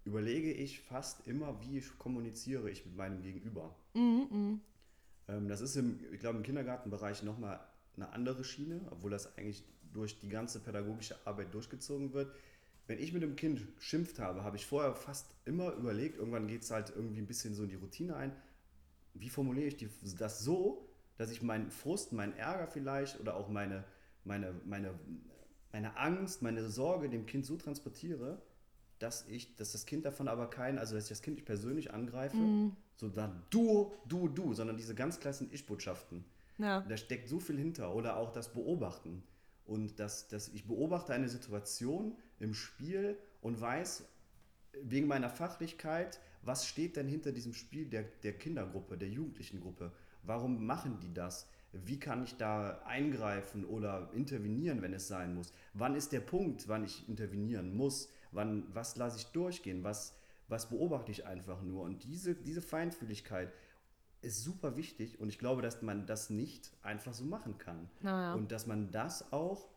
überlege 0.04 0.52
ich 0.52 0.80
fast 0.80 1.26
immer, 1.26 1.60
wie 1.62 1.78
ich 1.78 1.98
kommuniziere 1.98 2.70
ich 2.70 2.84
mit 2.84 2.96
meinem 2.96 3.22
Gegenüber. 3.22 3.74
Mhm, 3.94 4.60
Ähm, 5.28 5.48
das 5.48 5.60
ist 5.60 5.76
im, 5.76 5.98
ich 6.12 6.20
glaube, 6.20 6.38
im 6.38 6.44
Kindergartenbereich 6.44 7.22
nochmal 7.22 7.60
eine 7.96 8.12
andere 8.12 8.44
Schiene, 8.44 8.80
obwohl 8.90 9.10
das 9.10 9.36
eigentlich 9.38 9.64
durch 9.92 10.20
die 10.20 10.28
ganze 10.28 10.60
pädagogische 10.60 11.16
Arbeit 11.26 11.54
durchgezogen 11.54 12.12
wird. 12.12 12.34
Wenn 12.86 12.98
ich 12.98 13.12
mit 13.12 13.22
dem 13.22 13.34
Kind 13.34 13.66
schimpft 13.78 14.18
habe, 14.18 14.44
habe 14.44 14.56
ich 14.56 14.66
vorher 14.66 14.94
fast 14.94 15.26
immer 15.44 15.72
überlegt, 15.72 16.18
irgendwann 16.18 16.46
geht 16.46 16.62
es 16.62 16.70
halt 16.70 16.92
irgendwie 16.94 17.20
ein 17.20 17.26
bisschen 17.26 17.54
so 17.54 17.64
in 17.64 17.70
die 17.70 17.76
Routine 17.76 18.14
ein, 18.14 18.32
wie 19.20 19.28
formuliere 19.28 19.66
ich 19.66 19.76
die, 19.76 19.88
das 20.18 20.40
so, 20.40 20.88
dass 21.16 21.30
ich 21.30 21.42
meinen 21.42 21.70
Frust, 21.70 22.12
meinen 22.12 22.34
Ärger 22.34 22.66
vielleicht 22.66 23.20
oder 23.20 23.36
auch 23.36 23.48
meine, 23.48 23.84
meine, 24.24 24.54
meine, 24.64 24.94
meine 25.72 25.96
Angst, 25.96 26.42
meine 26.42 26.68
Sorge 26.68 27.08
dem 27.08 27.26
Kind 27.26 27.46
so 27.46 27.56
transportiere, 27.56 28.40
dass 28.98 29.26
ich, 29.28 29.56
dass 29.56 29.72
das 29.72 29.86
Kind 29.86 30.04
davon 30.04 30.28
aber 30.28 30.48
kein, 30.48 30.78
also 30.78 30.94
dass 30.94 31.04
ich 31.04 31.10
das 31.10 31.22
Kind 31.22 31.36
nicht 31.36 31.46
persönlich 31.46 31.92
angreife, 31.92 32.36
so 32.96 33.08
dann 33.08 33.42
du, 33.50 33.92
du, 34.08 34.28
du, 34.28 34.54
sondern 34.54 34.76
diese 34.76 34.94
ganz 34.94 35.20
klassen 35.20 35.48
Ich-Botschaften. 35.52 36.24
Ja. 36.58 36.80
Da 36.80 36.96
steckt 36.96 37.28
so 37.28 37.38
viel 37.38 37.58
hinter. 37.58 37.94
Oder 37.94 38.16
auch 38.16 38.32
das 38.32 38.52
Beobachten. 38.52 39.22
Und 39.66 39.98
das, 39.98 40.28
das, 40.28 40.48
ich 40.48 40.66
beobachte 40.66 41.12
eine 41.12 41.28
Situation 41.28 42.16
im 42.38 42.54
Spiel 42.54 43.18
und 43.42 43.60
weiß 43.60 44.04
wegen 44.82 45.06
meiner 45.06 45.28
Fachlichkeit, 45.28 46.20
was 46.46 46.66
steht 46.66 46.96
denn 46.96 47.08
hinter 47.08 47.32
diesem 47.32 47.54
Spiel 47.54 47.86
der, 47.86 48.04
der 48.22 48.32
Kindergruppe, 48.38 48.96
der 48.96 49.08
Jugendlichengruppe? 49.08 49.92
Warum 50.22 50.66
machen 50.66 50.98
die 51.00 51.12
das? 51.12 51.48
Wie 51.72 51.98
kann 51.98 52.22
ich 52.24 52.36
da 52.36 52.80
eingreifen 52.84 53.64
oder 53.64 54.10
intervenieren, 54.14 54.80
wenn 54.82 54.94
es 54.94 55.08
sein 55.08 55.34
muss? 55.34 55.52
Wann 55.74 55.94
ist 55.94 56.12
der 56.12 56.20
Punkt, 56.20 56.68
wann 56.68 56.84
ich 56.84 57.08
intervenieren 57.08 57.76
muss? 57.76 58.08
Wann, 58.32 58.64
was 58.72 58.96
lasse 58.96 59.18
ich 59.18 59.26
durchgehen? 59.26 59.84
Was, 59.84 60.16
was 60.48 60.68
beobachte 60.68 61.10
ich 61.10 61.26
einfach 61.26 61.62
nur? 61.62 61.82
Und 61.82 62.04
diese, 62.04 62.34
diese 62.34 62.62
Feinfühligkeit 62.62 63.52
ist 64.22 64.42
super 64.42 64.76
wichtig 64.76 65.20
und 65.20 65.28
ich 65.28 65.38
glaube, 65.38 65.62
dass 65.62 65.82
man 65.82 66.06
das 66.06 66.30
nicht 66.30 66.72
einfach 66.82 67.12
so 67.12 67.24
machen 67.24 67.58
kann. 67.58 67.88
Naja. 68.00 68.34
Und 68.34 68.52
dass 68.52 68.66
man 68.66 68.90
das 68.90 69.32
auch 69.32 69.68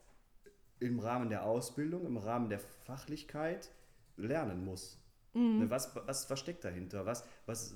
im 0.80 1.00
Rahmen 1.00 1.30
der 1.30 1.44
Ausbildung, 1.46 2.06
im 2.06 2.18
Rahmen 2.18 2.50
der 2.50 2.60
Fachlichkeit 2.60 3.72
lernen 4.16 4.64
muss. 4.64 4.98
Ne, 5.34 5.70
Was, 5.70 5.96
was, 5.96 6.30
was 6.30 6.40
steckt 6.40 6.64
dahinter? 6.64 7.06
Was, 7.06 7.24
was, 7.46 7.76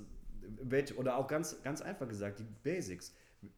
welch, 0.62 0.96
oder 0.98 1.16
auch 1.16 1.26
ganz, 1.28 1.62
ganz 1.62 1.80
einfach 1.80 2.08
gesagt, 2.08 2.38
die 2.40 2.46
Basics. 2.62 3.14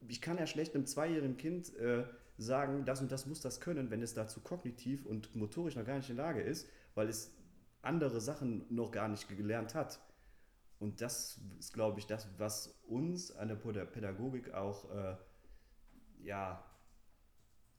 Ich 0.08 0.20
kann 0.20 0.38
ja 0.38 0.46
schlecht 0.46 0.74
einem 0.74 0.86
zweijährigen 0.86 1.36
Kind 1.36 1.74
äh, 1.76 2.04
sagen, 2.38 2.84
das 2.84 3.00
und 3.00 3.10
das 3.10 3.26
muss 3.26 3.40
das 3.40 3.60
können, 3.60 3.90
wenn 3.90 4.02
es 4.02 4.14
dazu 4.14 4.40
kognitiv 4.40 5.06
und 5.06 5.34
motorisch 5.34 5.76
noch 5.76 5.84
gar 5.86 5.96
nicht 5.96 6.10
in 6.10 6.16
der 6.16 6.26
Lage 6.26 6.42
ist, 6.42 6.68
weil 6.94 7.08
es 7.08 7.32
andere 7.82 8.20
Sachen 8.20 8.66
noch 8.68 8.90
gar 8.90 9.08
nicht 9.08 9.28
gelernt 9.28 9.74
hat. 9.74 10.00
Und 10.78 11.00
das 11.00 11.40
ist, 11.58 11.72
glaube 11.72 11.98
ich, 12.00 12.06
das, 12.06 12.28
was 12.36 12.78
uns 12.86 13.34
an 13.34 13.48
der 13.48 13.56
Päda- 13.56 13.86
Pädagogik 13.86 14.52
auch, 14.52 14.90
äh, 14.90 15.16
ja, 16.22 16.62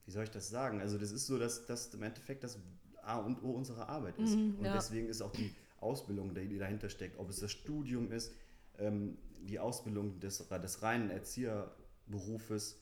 wie 0.06 0.12
soll 0.12 0.24
ich 0.24 0.32
das 0.32 0.50
sagen? 0.50 0.82
Also 0.82 0.98
das 0.98 1.12
ist 1.12 1.28
so, 1.28 1.38
dass 1.38 1.66
das 1.66 1.94
im 1.94 2.02
Endeffekt 2.02 2.44
das 2.44 2.58
A 3.04 3.18
und 3.20 3.44
O 3.44 3.52
unserer 3.52 3.90
Arbeit 3.90 4.18
ist. 4.18 4.36
Mhm, 4.36 4.56
und 4.60 4.66
ja. 4.66 4.74
deswegen 4.74 5.10
ist 5.10 5.22
auch 5.22 5.32
die 5.32 5.54
Ausbildung, 5.80 6.34
die 6.34 6.58
dahinter 6.58 6.90
steckt, 6.90 7.20
ob 7.20 7.30
es 7.30 7.40
das 7.40 7.52
Studium 7.52 8.12
ist, 8.12 8.34
ähm, 8.78 9.18
die 9.42 9.60
Ausbildung 9.60 10.20
des, 10.20 10.48
des 10.48 10.82
reinen 10.82 11.10
Erzieherberufes, 11.10 12.82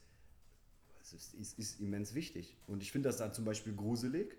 es 1.01 1.13
ist, 1.13 1.33
ist, 1.35 1.59
ist 1.59 1.79
immens 1.79 2.15
wichtig. 2.15 2.57
Und 2.67 2.81
ich 2.81 2.91
finde 2.91 3.09
das 3.09 3.17
dann 3.17 3.33
zum 3.33 3.45
Beispiel 3.45 3.75
gruselig, 3.75 4.37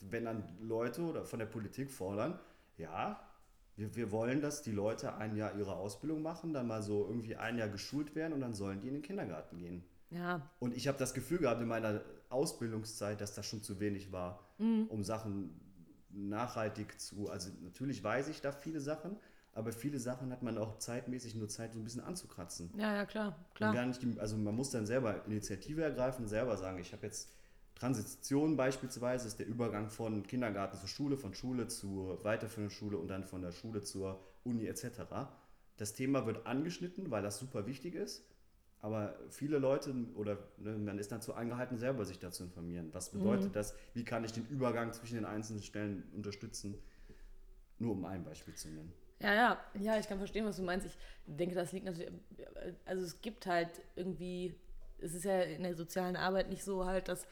wenn 0.00 0.24
dann 0.24 0.44
Leute 0.60 1.02
oder 1.02 1.24
von 1.24 1.38
der 1.38 1.46
Politik 1.46 1.90
fordern, 1.90 2.38
ja, 2.76 3.20
wir, 3.76 3.94
wir 3.96 4.12
wollen, 4.12 4.40
dass 4.40 4.62
die 4.62 4.72
Leute 4.72 5.14
ein 5.16 5.36
Jahr 5.36 5.56
ihre 5.56 5.74
Ausbildung 5.76 6.22
machen, 6.22 6.52
dann 6.52 6.66
mal 6.66 6.82
so 6.82 7.06
irgendwie 7.06 7.36
ein 7.36 7.58
Jahr 7.58 7.68
geschult 7.68 8.14
werden 8.14 8.32
und 8.34 8.40
dann 8.40 8.54
sollen 8.54 8.80
die 8.80 8.88
in 8.88 8.94
den 8.94 9.02
Kindergarten 9.02 9.58
gehen. 9.58 9.84
Ja, 10.10 10.50
Und 10.58 10.76
ich 10.76 10.88
habe 10.88 10.98
das 10.98 11.14
Gefühl 11.14 11.38
gehabt 11.38 11.62
in 11.62 11.68
meiner 11.68 12.02
Ausbildungszeit, 12.28 13.20
dass 13.20 13.34
das 13.34 13.46
schon 13.46 13.62
zu 13.62 13.80
wenig 13.80 14.12
war, 14.12 14.46
um 14.90 15.02
Sachen 15.02 15.58
nachhaltig 16.12 17.00
zu. 17.00 17.28
Also 17.30 17.50
natürlich 17.62 18.02
weiß 18.02 18.28
ich 18.28 18.40
da 18.40 18.52
viele 18.52 18.80
Sachen, 18.80 19.16
aber 19.52 19.72
viele 19.72 19.98
Sachen 19.98 20.32
hat 20.32 20.42
man 20.42 20.58
auch 20.58 20.78
zeitmäßig 20.78 21.34
nur 21.34 21.48
Zeit, 21.48 21.72
so 21.72 21.78
ein 21.78 21.84
bisschen 21.84 22.02
anzukratzen. 22.02 22.70
ja, 22.76 22.94
ja, 22.96 23.04
klar, 23.04 23.36
Und 23.50 23.54
klar. 23.54 23.74
gar 23.74 23.86
nicht 23.86 24.00
also 24.18 24.36
man 24.36 24.54
muss 24.54 24.70
dann 24.70 24.86
selber 24.86 25.24
Initiative 25.26 25.82
ergreifen, 25.82 26.26
selber 26.26 26.56
sagen, 26.56 26.78
ich 26.78 26.92
habe 26.92 27.06
jetzt 27.06 27.30
Transition 27.74 28.56
beispielsweise, 28.56 29.26
ist 29.26 29.38
der 29.38 29.46
Übergang 29.46 29.90
von 29.90 30.22
Kindergarten 30.22 30.78
zur 30.78 30.88
Schule, 30.88 31.16
von 31.16 31.34
Schule 31.34 31.68
zur 31.68 32.22
weiterführenden 32.24 32.70
Schule 32.74 32.96
und 32.96 33.08
dann 33.08 33.24
von 33.24 33.42
der 33.42 33.52
Schule 33.52 33.82
zur 33.82 34.20
Uni 34.44 34.66
etc. 34.66 34.86
Das 35.76 35.92
Thema 35.92 36.26
wird 36.26 36.46
angeschnitten, 36.46 37.10
weil 37.10 37.22
das 37.22 37.38
super 37.38 37.66
wichtig 37.66 37.94
ist, 37.94 38.24
aber 38.82 39.14
viele 39.30 39.58
Leute 39.58 39.94
oder 40.16 40.36
ne, 40.58 40.72
man 40.72 40.98
ist 40.98 41.12
dazu 41.12 41.34
angehalten, 41.34 41.78
selber 41.78 42.04
sich 42.04 42.18
dazu 42.18 42.42
informieren. 42.42 42.88
Was 42.92 43.10
bedeutet 43.10 43.54
das? 43.54 43.74
Wie 43.94 44.04
kann 44.04 44.24
ich 44.24 44.32
den 44.32 44.44
Übergang 44.48 44.92
zwischen 44.92 45.14
den 45.14 45.24
einzelnen 45.24 45.62
Stellen 45.62 46.02
unterstützen? 46.14 46.74
Nur 47.78 47.92
um 47.92 48.04
ein 48.04 48.24
Beispiel 48.24 48.54
zu 48.54 48.68
nennen. 48.68 48.92
Ja, 49.20 49.34
ja, 49.34 49.60
ja, 49.80 49.98
ich 50.00 50.08
kann 50.08 50.18
verstehen, 50.18 50.44
was 50.44 50.56
du 50.56 50.64
meinst. 50.64 50.84
Ich 50.84 50.98
denke, 51.26 51.54
das 51.54 51.70
liegt 51.70 51.86
natürlich, 51.86 52.10
also 52.84 53.04
es 53.04 53.20
gibt 53.22 53.46
halt 53.46 53.70
irgendwie, 53.94 54.52
es 54.98 55.14
ist 55.14 55.24
ja 55.24 55.42
in 55.42 55.62
der 55.62 55.76
sozialen 55.76 56.16
Arbeit 56.16 56.48
nicht 56.48 56.64
so 56.64 56.84
halt, 56.84 57.06
dass, 57.06 57.28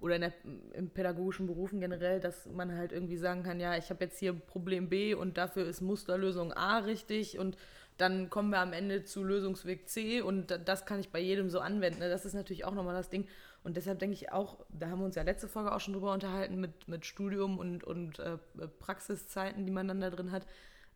oder 0.00 0.16
in 0.16 0.22
der, 0.22 0.32
im 0.72 0.88
pädagogischen 0.88 1.46
Berufen 1.46 1.80
generell, 1.80 2.18
dass 2.18 2.46
man 2.46 2.74
halt 2.74 2.92
irgendwie 2.92 3.18
sagen 3.18 3.42
kann, 3.42 3.60
ja, 3.60 3.76
ich 3.76 3.90
habe 3.90 4.04
jetzt 4.04 4.18
hier 4.18 4.32
Problem 4.32 4.88
B 4.88 5.12
und 5.12 5.36
dafür 5.36 5.66
ist 5.66 5.82
Musterlösung 5.82 6.54
A 6.54 6.78
richtig 6.78 7.38
und 7.38 7.58
dann 7.96 8.28
kommen 8.30 8.50
wir 8.50 8.58
am 8.60 8.72
Ende 8.72 9.04
zu 9.04 9.22
Lösungsweg 9.22 9.88
C 9.88 10.20
und 10.20 10.50
da- 10.50 10.58
das 10.58 10.84
kann 10.86 11.00
ich 11.00 11.10
bei 11.10 11.20
jedem 11.20 11.48
so 11.50 11.60
anwenden. 11.60 12.00
ne? 12.00 12.08
Das 12.08 12.24
ist 12.24 12.34
natürlich 12.34 12.64
auch 12.64 12.74
nochmal 12.74 12.94
das 12.94 13.10
Ding. 13.10 13.26
Und 13.62 13.76
deshalb 13.76 13.98
denke 13.98 14.14
ich 14.14 14.30
auch, 14.32 14.58
da 14.68 14.88
haben 14.88 14.98
wir 14.98 15.06
uns 15.06 15.14
ja 15.16 15.22
letzte 15.22 15.48
Folge 15.48 15.72
auch 15.72 15.80
schon 15.80 15.94
drüber 15.94 16.12
unterhalten 16.12 16.60
mit, 16.60 16.86
mit 16.88 17.06
Studium 17.06 17.58
und, 17.58 17.84
und 17.84 18.18
äh, 18.18 18.36
Praxiszeiten, 18.80 19.64
die 19.64 19.72
man 19.72 19.88
dann 19.88 20.00
da 20.00 20.10
drin 20.10 20.32
hat 20.32 20.46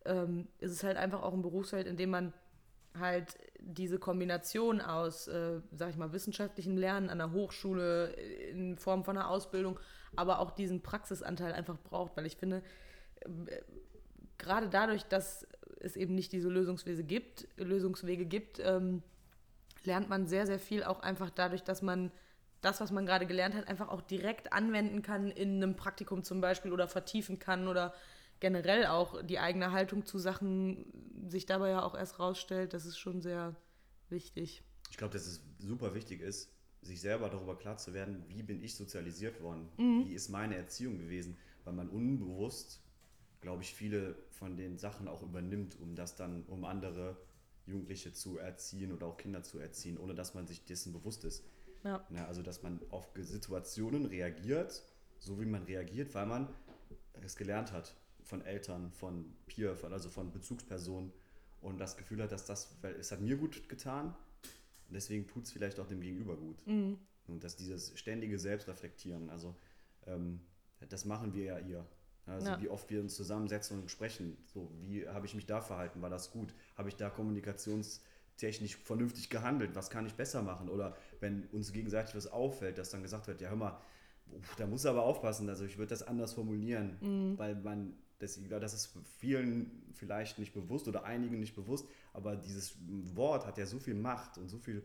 ähm, 0.05 0.47
ist 0.59 0.71
es 0.71 0.83
halt 0.83 0.97
einfach 0.97 1.21
auch 1.23 1.33
ein 1.33 1.41
Berufsfeld, 1.41 1.87
in 1.87 1.97
dem 1.97 2.09
man 2.11 2.33
halt 2.97 3.37
diese 3.59 3.99
Kombination 3.99 4.81
aus, 4.81 5.27
äh, 5.27 5.61
sag 5.71 5.89
ich 5.91 5.97
mal, 5.97 6.11
wissenschaftlichem 6.11 6.77
Lernen 6.77 7.09
an 7.09 7.19
der 7.19 7.31
Hochschule 7.31 8.15
äh, 8.15 8.49
in 8.51 8.77
Form 8.77 9.03
von 9.03 9.17
einer 9.17 9.29
Ausbildung, 9.29 9.79
aber 10.15 10.39
auch 10.39 10.51
diesen 10.51 10.81
Praxisanteil 10.81 11.53
einfach 11.53 11.77
braucht, 11.77 12.15
weil 12.17 12.25
ich 12.25 12.37
finde, 12.37 12.63
äh, 13.21 13.27
gerade 14.37 14.69
dadurch, 14.69 15.03
dass 15.03 15.47
es 15.79 15.95
eben 15.95 16.15
nicht 16.15 16.31
diese 16.31 16.49
Lösungswege 16.49 17.03
gibt, 17.03 17.47
Lösungswege 17.57 18.25
gibt, 18.25 18.59
ähm, 18.59 19.01
lernt 19.83 20.09
man 20.09 20.27
sehr, 20.27 20.45
sehr 20.45 20.59
viel 20.59 20.83
auch 20.83 20.99
einfach 21.01 21.29
dadurch, 21.29 21.63
dass 21.63 21.81
man 21.81 22.11
das, 22.61 22.81
was 22.81 22.91
man 22.91 23.05
gerade 23.05 23.25
gelernt 23.25 23.55
hat, 23.55 23.67
einfach 23.67 23.87
auch 23.87 24.01
direkt 24.01 24.51
anwenden 24.51 25.01
kann 25.01 25.31
in 25.31 25.63
einem 25.63 25.75
Praktikum 25.75 26.23
zum 26.23 26.41
Beispiel 26.41 26.73
oder 26.73 26.87
vertiefen 26.87 27.39
kann 27.39 27.67
oder 27.67 27.93
generell 28.41 28.85
auch 28.87 29.21
die 29.23 29.39
eigene 29.39 29.71
Haltung 29.71 30.05
zu 30.05 30.17
Sachen 30.17 30.85
sich 31.27 31.45
dabei 31.45 31.69
ja 31.69 31.83
auch 31.83 31.95
erst 31.95 32.19
rausstellt. 32.19 32.73
Das 32.73 32.85
ist 32.85 32.97
schon 32.97 33.21
sehr 33.21 33.55
wichtig. 34.09 34.63
Ich 34.91 34.97
glaube, 34.97 35.13
dass 35.13 35.25
es 35.27 35.41
super 35.59 35.93
wichtig 35.93 36.21
ist, 36.21 36.49
sich 36.81 36.99
selber 37.01 37.29
darüber 37.29 37.57
klar 37.57 37.77
zu 37.77 37.93
werden, 37.93 38.23
wie 38.27 38.43
bin 38.43 38.61
ich 38.63 38.75
sozialisiert 38.75 39.41
worden, 39.41 39.69
Mhm. 39.77 40.05
wie 40.05 40.13
ist 40.13 40.29
meine 40.29 40.55
Erziehung 40.55 40.97
gewesen, 40.97 41.37
weil 41.63 41.73
man 41.73 41.89
unbewusst, 41.89 42.81
glaube 43.41 43.63
ich, 43.63 43.73
viele 43.73 44.15
von 44.31 44.57
den 44.57 44.77
Sachen 44.77 45.07
auch 45.07 45.23
übernimmt, 45.23 45.79
um 45.79 45.95
das 45.95 46.15
dann, 46.15 46.43
um 46.45 46.65
andere 46.65 47.17
Jugendliche 47.65 48.13
zu 48.13 48.37
erziehen 48.37 48.91
oder 48.91 49.07
auch 49.07 49.17
Kinder 49.17 49.43
zu 49.43 49.59
erziehen, 49.59 49.97
ohne 49.97 50.15
dass 50.15 50.33
man 50.33 50.47
sich 50.47 50.65
dessen 50.65 50.91
bewusst 50.91 51.23
ist. 51.23 51.43
Ja. 51.83 52.05
Ja, 52.09 52.25
also, 52.27 52.41
dass 52.41 52.63
man 52.63 52.79
auf 52.89 53.07
Situationen 53.15 54.05
reagiert, 54.05 54.83
so 55.19 55.39
wie 55.39 55.45
man 55.45 55.63
reagiert, 55.63 56.13
weil 56.15 56.25
man 56.25 56.49
es 57.21 57.35
gelernt 57.35 57.71
hat 57.71 57.95
von 58.23 58.41
Eltern, 58.41 58.91
von 58.91 59.33
Peer, 59.45 59.77
also 59.83 60.09
von 60.09 60.31
Bezugspersonen 60.31 61.11
und 61.61 61.79
das 61.79 61.97
Gefühl 61.97 62.21
hat, 62.21 62.31
dass 62.31 62.45
das, 62.45 62.77
weil 62.81 62.95
es 62.95 63.11
hat 63.11 63.21
mir 63.21 63.37
gut 63.37 63.69
getan, 63.69 64.15
und 64.89 64.95
deswegen 64.95 65.27
tut 65.27 65.43
es 65.43 65.51
vielleicht 65.51 65.79
auch 65.79 65.87
dem 65.87 66.01
Gegenüber 66.01 66.35
gut. 66.35 66.65
Mhm. 66.65 66.97
Und 67.27 67.43
dass 67.43 67.55
dieses 67.55 67.97
ständige 67.97 68.39
Selbstreflektieren, 68.39 69.29
also 69.29 69.55
ähm, 70.07 70.41
das 70.89 71.05
machen 71.05 71.33
wir 71.33 71.43
ja 71.43 71.57
hier. 71.57 71.85
Also 72.25 72.51
Ja. 72.51 72.59
wie 72.61 72.69
oft 72.69 72.89
wir 72.89 73.01
uns 73.01 73.15
zusammensetzen 73.15 73.79
und 73.79 73.89
sprechen. 73.91 74.37
So, 74.45 74.71
wie 74.81 75.07
habe 75.07 75.25
ich 75.25 75.33
mich 75.35 75.45
da 75.47 75.61
verhalten? 75.61 76.01
War 76.01 76.09
das 76.09 76.31
gut? 76.31 76.53
Habe 76.77 76.89
ich 76.89 76.95
da 76.95 77.09
kommunikationstechnisch 77.09 78.77
vernünftig 78.77 79.29
gehandelt? 79.29 79.75
Was 79.75 79.89
kann 79.89 80.05
ich 80.05 80.13
besser 80.13 80.41
machen? 80.43 80.69
Oder 80.69 80.95
wenn 81.19 81.45
uns 81.47 81.71
gegenseitig 81.71 82.15
was 82.15 82.27
auffällt, 82.27 82.77
dass 82.77 82.89
dann 82.91 83.01
gesagt 83.03 83.27
wird, 83.27 83.41
ja 83.41 83.49
hör 83.49 83.55
mal, 83.57 83.81
da 84.57 84.67
muss 84.67 84.85
er 84.85 84.91
aber 84.91 85.03
aufpassen, 85.03 85.49
also 85.49 85.65
ich 85.65 85.77
würde 85.77 85.89
das 85.89 86.03
anders 86.03 86.33
formulieren, 86.33 86.97
Mhm. 87.01 87.37
weil 87.37 87.55
man, 87.55 87.93
das, 88.19 88.39
das 88.47 88.73
ist 88.73 88.97
vielen 89.17 89.71
vielleicht 89.93 90.37
nicht 90.39 90.53
bewusst 90.53 90.87
oder 90.87 91.03
einigen 91.03 91.39
nicht 91.39 91.55
bewusst, 91.55 91.87
aber 92.13 92.35
dieses 92.35 92.75
Wort 93.15 93.47
hat 93.47 93.57
ja 93.57 93.65
so 93.65 93.79
viel 93.79 93.95
Macht 93.95 94.37
und 94.37 94.49
so 94.49 94.59
viel, 94.59 94.83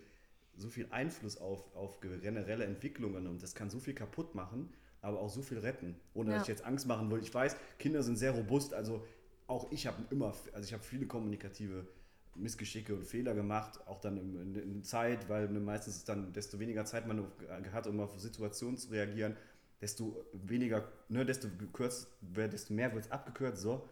so 0.57 0.69
viel 0.71 0.87
Einfluss 0.91 1.37
auf, 1.37 1.75
auf 1.75 2.01
generelle 2.01 2.65
Entwicklungen 2.65 3.27
und 3.27 3.43
das 3.43 3.55
kann 3.55 3.69
so 3.71 3.81
viel 3.81 3.95
kaputt 3.95 4.35
machen, 4.35 4.73
aber 5.05 5.21
auch 5.21 5.31
so 5.31 5.43
viel 5.43 5.59
retten, 5.59 5.95
ohne 6.15 6.31
Ja. 6.31 6.37
dass 6.37 6.45
ich 6.45 6.49
jetzt 6.49 6.65
Angst 6.65 6.87
machen 6.87 7.11
will. 7.11 7.21
Ich 7.21 7.33
weiß, 7.33 7.57
Kinder 7.79 8.03
sind 8.03 8.17
sehr 8.17 8.33
robust, 8.33 8.75
also 8.75 9.05
auch 9.47 9.71
ich 9.71 9.87
habe 9.87 10.03
immer, 10.11 10.35
also 10.53 10.67
ich 10.67 10.73
habe 10.73 10.83
viele 10.83 11.07
kommunikative 11.07 11.87
Missgeschicke 12.35 12.95
und 12.95 13.05
Fehler 13.07 13.35
gemacht, 13.35 13.81
auch 13.87 14.01
dann 14.01 14.17
in, 14.17 14.35
in, 14.35 14.55
in 14.57 14.83
Zeit, 14.83 15.29
weil 15.29 15.49
meistens 15.49 15.97
ist 15.99 16.09
dann, 16.09 16.33
desto 16.33 16.59
weniger 16.59 16.85
Zeit 16.85 17.07
man 17.07 17.27
hat, 17.73 17.87
um 17.87 18.01
auf 18.01 18.19
Situationen 18.19 18.77
zu 18.77 18.91
reagieren, 18.91 19.37
desto 19.81 20.25
weniger, 20.33 20.89
ne, 21.09 21.25
desto 21.25 21.49
gekürzt, 21.59 22.09
desto 22.23 22.73
mehr 22.73 22.93
wird 22.95 23.05
es 23.05 23.11
abgekürzt, 23.13 23.63
so. 23.63 23.89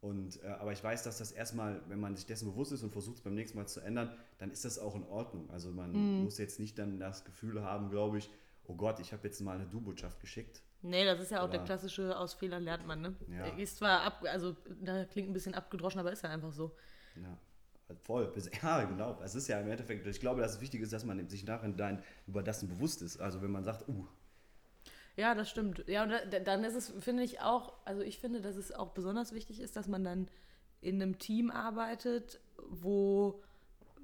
Und, 0.00 0.42
äh, 0.42 0.48
aber 0.48 0.72
ich 0.72 0.82
weiß, 0.84 1.02
dass 1.04 1.18
das 1.18 1.32
erstmal, 1.32 1.80
wenn 1.88 1.98
man 2.00 2.14
sich 2.16 2.26
dessen 2.26 2.50
bewusst 2.50 2.72
ist 2.72 2.82
und 2.82 2.92
versucht 2.92 3.16
es 3.18 3.22
beim 3.22 3.34
nächsten 3.34 3.56
Mal 3.56 3.66
zu 3.66 3.80
ändern, 3.80 4.14
dann 4.38 4.50
ist 4.50 4.64
das 4.64 4.78
auch 4.78 4.94
in 4.94 5.04
Ordnung. 5.04 5.48
Also 5.50 5.70
man 5.70 6.22
muss 6.24 6.36
jetzt 6.36 6.60
nicht 6.60 6.78
dann 6.78 6.98
das 6.98 7.24
Gefühl 7.24 7.62
haben, 7.62 7.88
glaube 7.90 8.18
ich, 8.18 8.28
oh 8.66 8.74
Gott, 8.74 9.00
ich 9.00 9.12
habe 9.12 9.26
jetzt 9.26 9.40
mal 9.40 9.56
eine 9.56 9.66
Du-Botschaft 9.66 10.20
geschickt. 10.20 10.62
Nee, 10.82 11.04
das 11.04 11.20
ist 11.20 11.30
ja 11.30 11.42
auch 11.42 11.48
der 11.50 11.60
Aber- 11.60 11.66
klassische 11.66 12.16
aus 12.18 12.34
Fehlern 12.34 12.62
lernt 12.62 12.86
man, 12.86 13.00
ne? 13.00 13.14
Ja. 13.30 13.46
Ist 13.56 13.78
zwar 13.78 14.02
ab, 14.02 14.24
also 14.30 14.54
da 14.82 15.04
klingt 15.04 15.30
ein 15.30 15.32
bisschen 15.32 15.54
abgedroschen, 15.54 15.98
aber 16.00 16.12
ist 16.12 16.22
ja 16.22 16.30
einfach 16.30 16.52
so. 16.52 16.72
Ja, 17.16 17.38
voll. 18.02 18.30
Ja, 18.62 18.84
genau. 18.84 19.18
Es 19.22 19.34
ist 19.34 19.48
ja 19.48 19.60
im 19.60 19.68
Endeffekt, 19.70 20.06
ich 20.06 20.20
glaube, 20.20 20.40
dass 20.42 20.54
es 20.56 20.60
wichtig 20.60 20.80
ist, 20.82 20.92
dass 20.92 21.04
man 21.04 21.26
sich 21.28 21.44
nachher 21.44 22.02
über 22.26 22.42
das 22.42 22.66
bewusst 22.66 23.00
ist. 23.02 23.18
Also 23.18 23.40
wenn 23.40 23.50
man 23.50 23.64
sagt, 23.64 23.88
uh, 23.88 24.06
Ja, 25.16 25.34
das 25.34 25.48
stimmt. 25.48 25.84
Ja, 25.86 26.02
und 26.02 26.10
da, 26.10 26.38
dann 26.40 26.64
ist 26.64 26.74
es, 26.74 26.92
finde 27.00 27.22
ich 27.22 27.40
auch, 27.40 27.72
also 27.84 28.02
ich 28.02 28.18
finde, 28.18 28.40
dass 28.42 28.56
es 28.56 28.72
auch 28.72 28.90
besonders 28.90 29.32
wichtig 29.32 29.60
ist, 29.60 29.76
dass 29.76 29.88
man 29.88 30.04
dann 30.04 30.28
in 30.82 31.00
einem 31.00 31.18
Team 31.18 31.50
arbeitet, 31.50 32.40
wo 32.68 33.40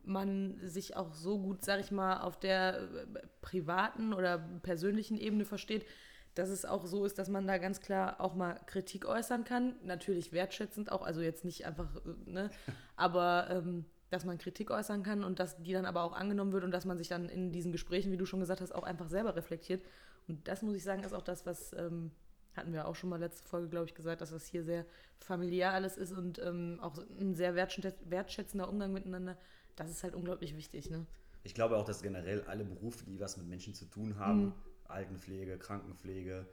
man 0.04 0.59
sich 0.62 0.97
auch 0.97 1.14
so 1.14 1.38
gut, 1.38 1.64
sag 1.64 1.80
ich 1.80 1.90
mal, 1.90 2.21
auf 2.21 2.38
der 2.38 2.80
äh, 2.80 3.07
privaten 3.42 4.12
oder 4.12 4.38
persönlichen 4.62 5.16
Ebene 5.16 5.45
versteht, 5.45 5.87
dass 6.35 6.49
es 6.49 6.64
auch 6.64 6.87
so 6.87 7.04
ist, 7.04 7.19
dass 7.19 7.28
man 7.28 7.47
da 7.47 7.59
ganz 7.59 7.80
klar 7.80 8.21
auch 8.21 8.35
mal 8.35 8.61
Kritik 8.66 9.07
äußern 9.07 9.45
kann. 9.45 9.75
Natürlich 9.85 10.33
wertschätzend 10.33 10.92
auch, 10.92 11.02
also 11.02 11.21
jetzt 11.21 11.45
nicht 11.45 11.66
einfach, 11.66 11.97
äh, 11.97 12.30
ne, 12.30 12.50
aber 12.97 13.49
ähm, 13.50 13.85
dass 14.11 14.25
man 14.25 14.38
Kritik 14.38 14.71
äußern 14.71 15.02
kann 15.02 15.25
und 15.25 15.38
dass 15.38 15.62
die 15.62 15.73
dann 15.73 15.87
aber 15.87 16.02
auch 16.02 16.12
angenommen 16.12 16.52
wird 16.52 16.64
und 16.64 16.73
dass 16.73 16.85
man 16.85 16.99
sich 16.99 17.09
dann 17.09 17.28
in 17.28 17.52
diesen 17.52 17.73
Gesprächen, 17.73 18.11
wie 18.11 18.16
du 18.16 18.26
schon 18.26 18.40
gesagt 18.40 18.61
hast, 18.61 18.75
auch 18.75 18.83
einfach 18.83 19.09
selber 19.09 19.37
reflektiert. 19.37 19.83
Und 20.26 20.49
das 20.49 20.62
muss 20.62 20.75
ich 20.75 20.83
sagen, 20.83 21.02
ist 21.02 21.12
auch 21.12 21.23
das, 21.23 21.47
was 21.47 21.73
ähm, 21.75 22.11
hatten 22.57 22.73
wir 22.73 22.87
auch 22.87 22.95
schon 22.95 23.11
mal 23.11 23.21
letzte 23.21 23.47
Folge, 23.47 23.69
glaube 23.69 23.87
ich, 23.87 23.95
gesagt, 23.95 24.21
dass 24.21 24.30
das 24.30 24.47
hier 24.47 24.64
sehr 24.64 24.85
familiär 25.19 25.73
alles 25.73 25.97
ist 25.97 26.12
und 26.12 26.38
ähm, 26.40 26.78
auch 26.83 26.99
ein 27.19 27.35
sehr 27.35 27.54
wertschä- 27.54 27.95
wertschätzender 28.04 28.69
Umgang 28.69 28.92
miteinander. 28.92 29.37
Das 29.80 29.90
ist 29.90 30.02
halt 30.02 30.14
unglaublich 30.14 30.56
wichtig, 30.56 30.90
ne? 30.90 31.06
ich 31.42 31.54
glaube 31.54 31.76
auch, 31.76 31.84
dass 31.84 32.02
generell 32.02 32.42
alle 32.42 32.64
Berufe, 32.64 33.04
die 33.04 33.18
was 33.20 33.37
mit 33.37 33.46
Menschen 33.46 33.75
zu 33.75 33.87
tun 33.87 34.18
haben, 34.18 34.52
Altenpflege, 34.84 35.58
Krankenpflege, 35.58 36.46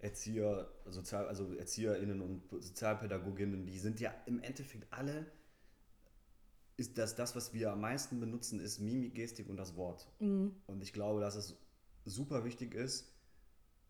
Erzieher, 0.00 0.68
Sozial, 0.86 1.26
also 1.26 1.54
ErzieherInnen 1.54 2.20
und 2.20 2.42
Sozialpädagoginnen, 2.50 3.66
die 3.66 3.78
sind 3.78 4.00
ja 4.00 4.14
im 4.26 4.40
Endeffekt 4.40 4.86
alle, 4.92 5.26
ist 6.76 6.98
das, 6.98 7.16
das, 7.16 7.34
was 7.34 7.52
wir 7.52 7.72
am 7.72 7.80
meisten 7.80 8.20
benutzen, 8.20 8.60
ist 8.60 8.78
Mimik, 8.78 9.14
Gestik 9.14 9.48
und 9.48 9.56
das 9.56 9.74
Wort. 9.74 10.06
Und 10.66 10.82
ich 10.82 10.92
glaube, 10.92 11.20
dass 11.20 11.34
es 11.34 11.56
super 12.04 12.44
wichtig 12.44 12.74
ist, 12.74 13.12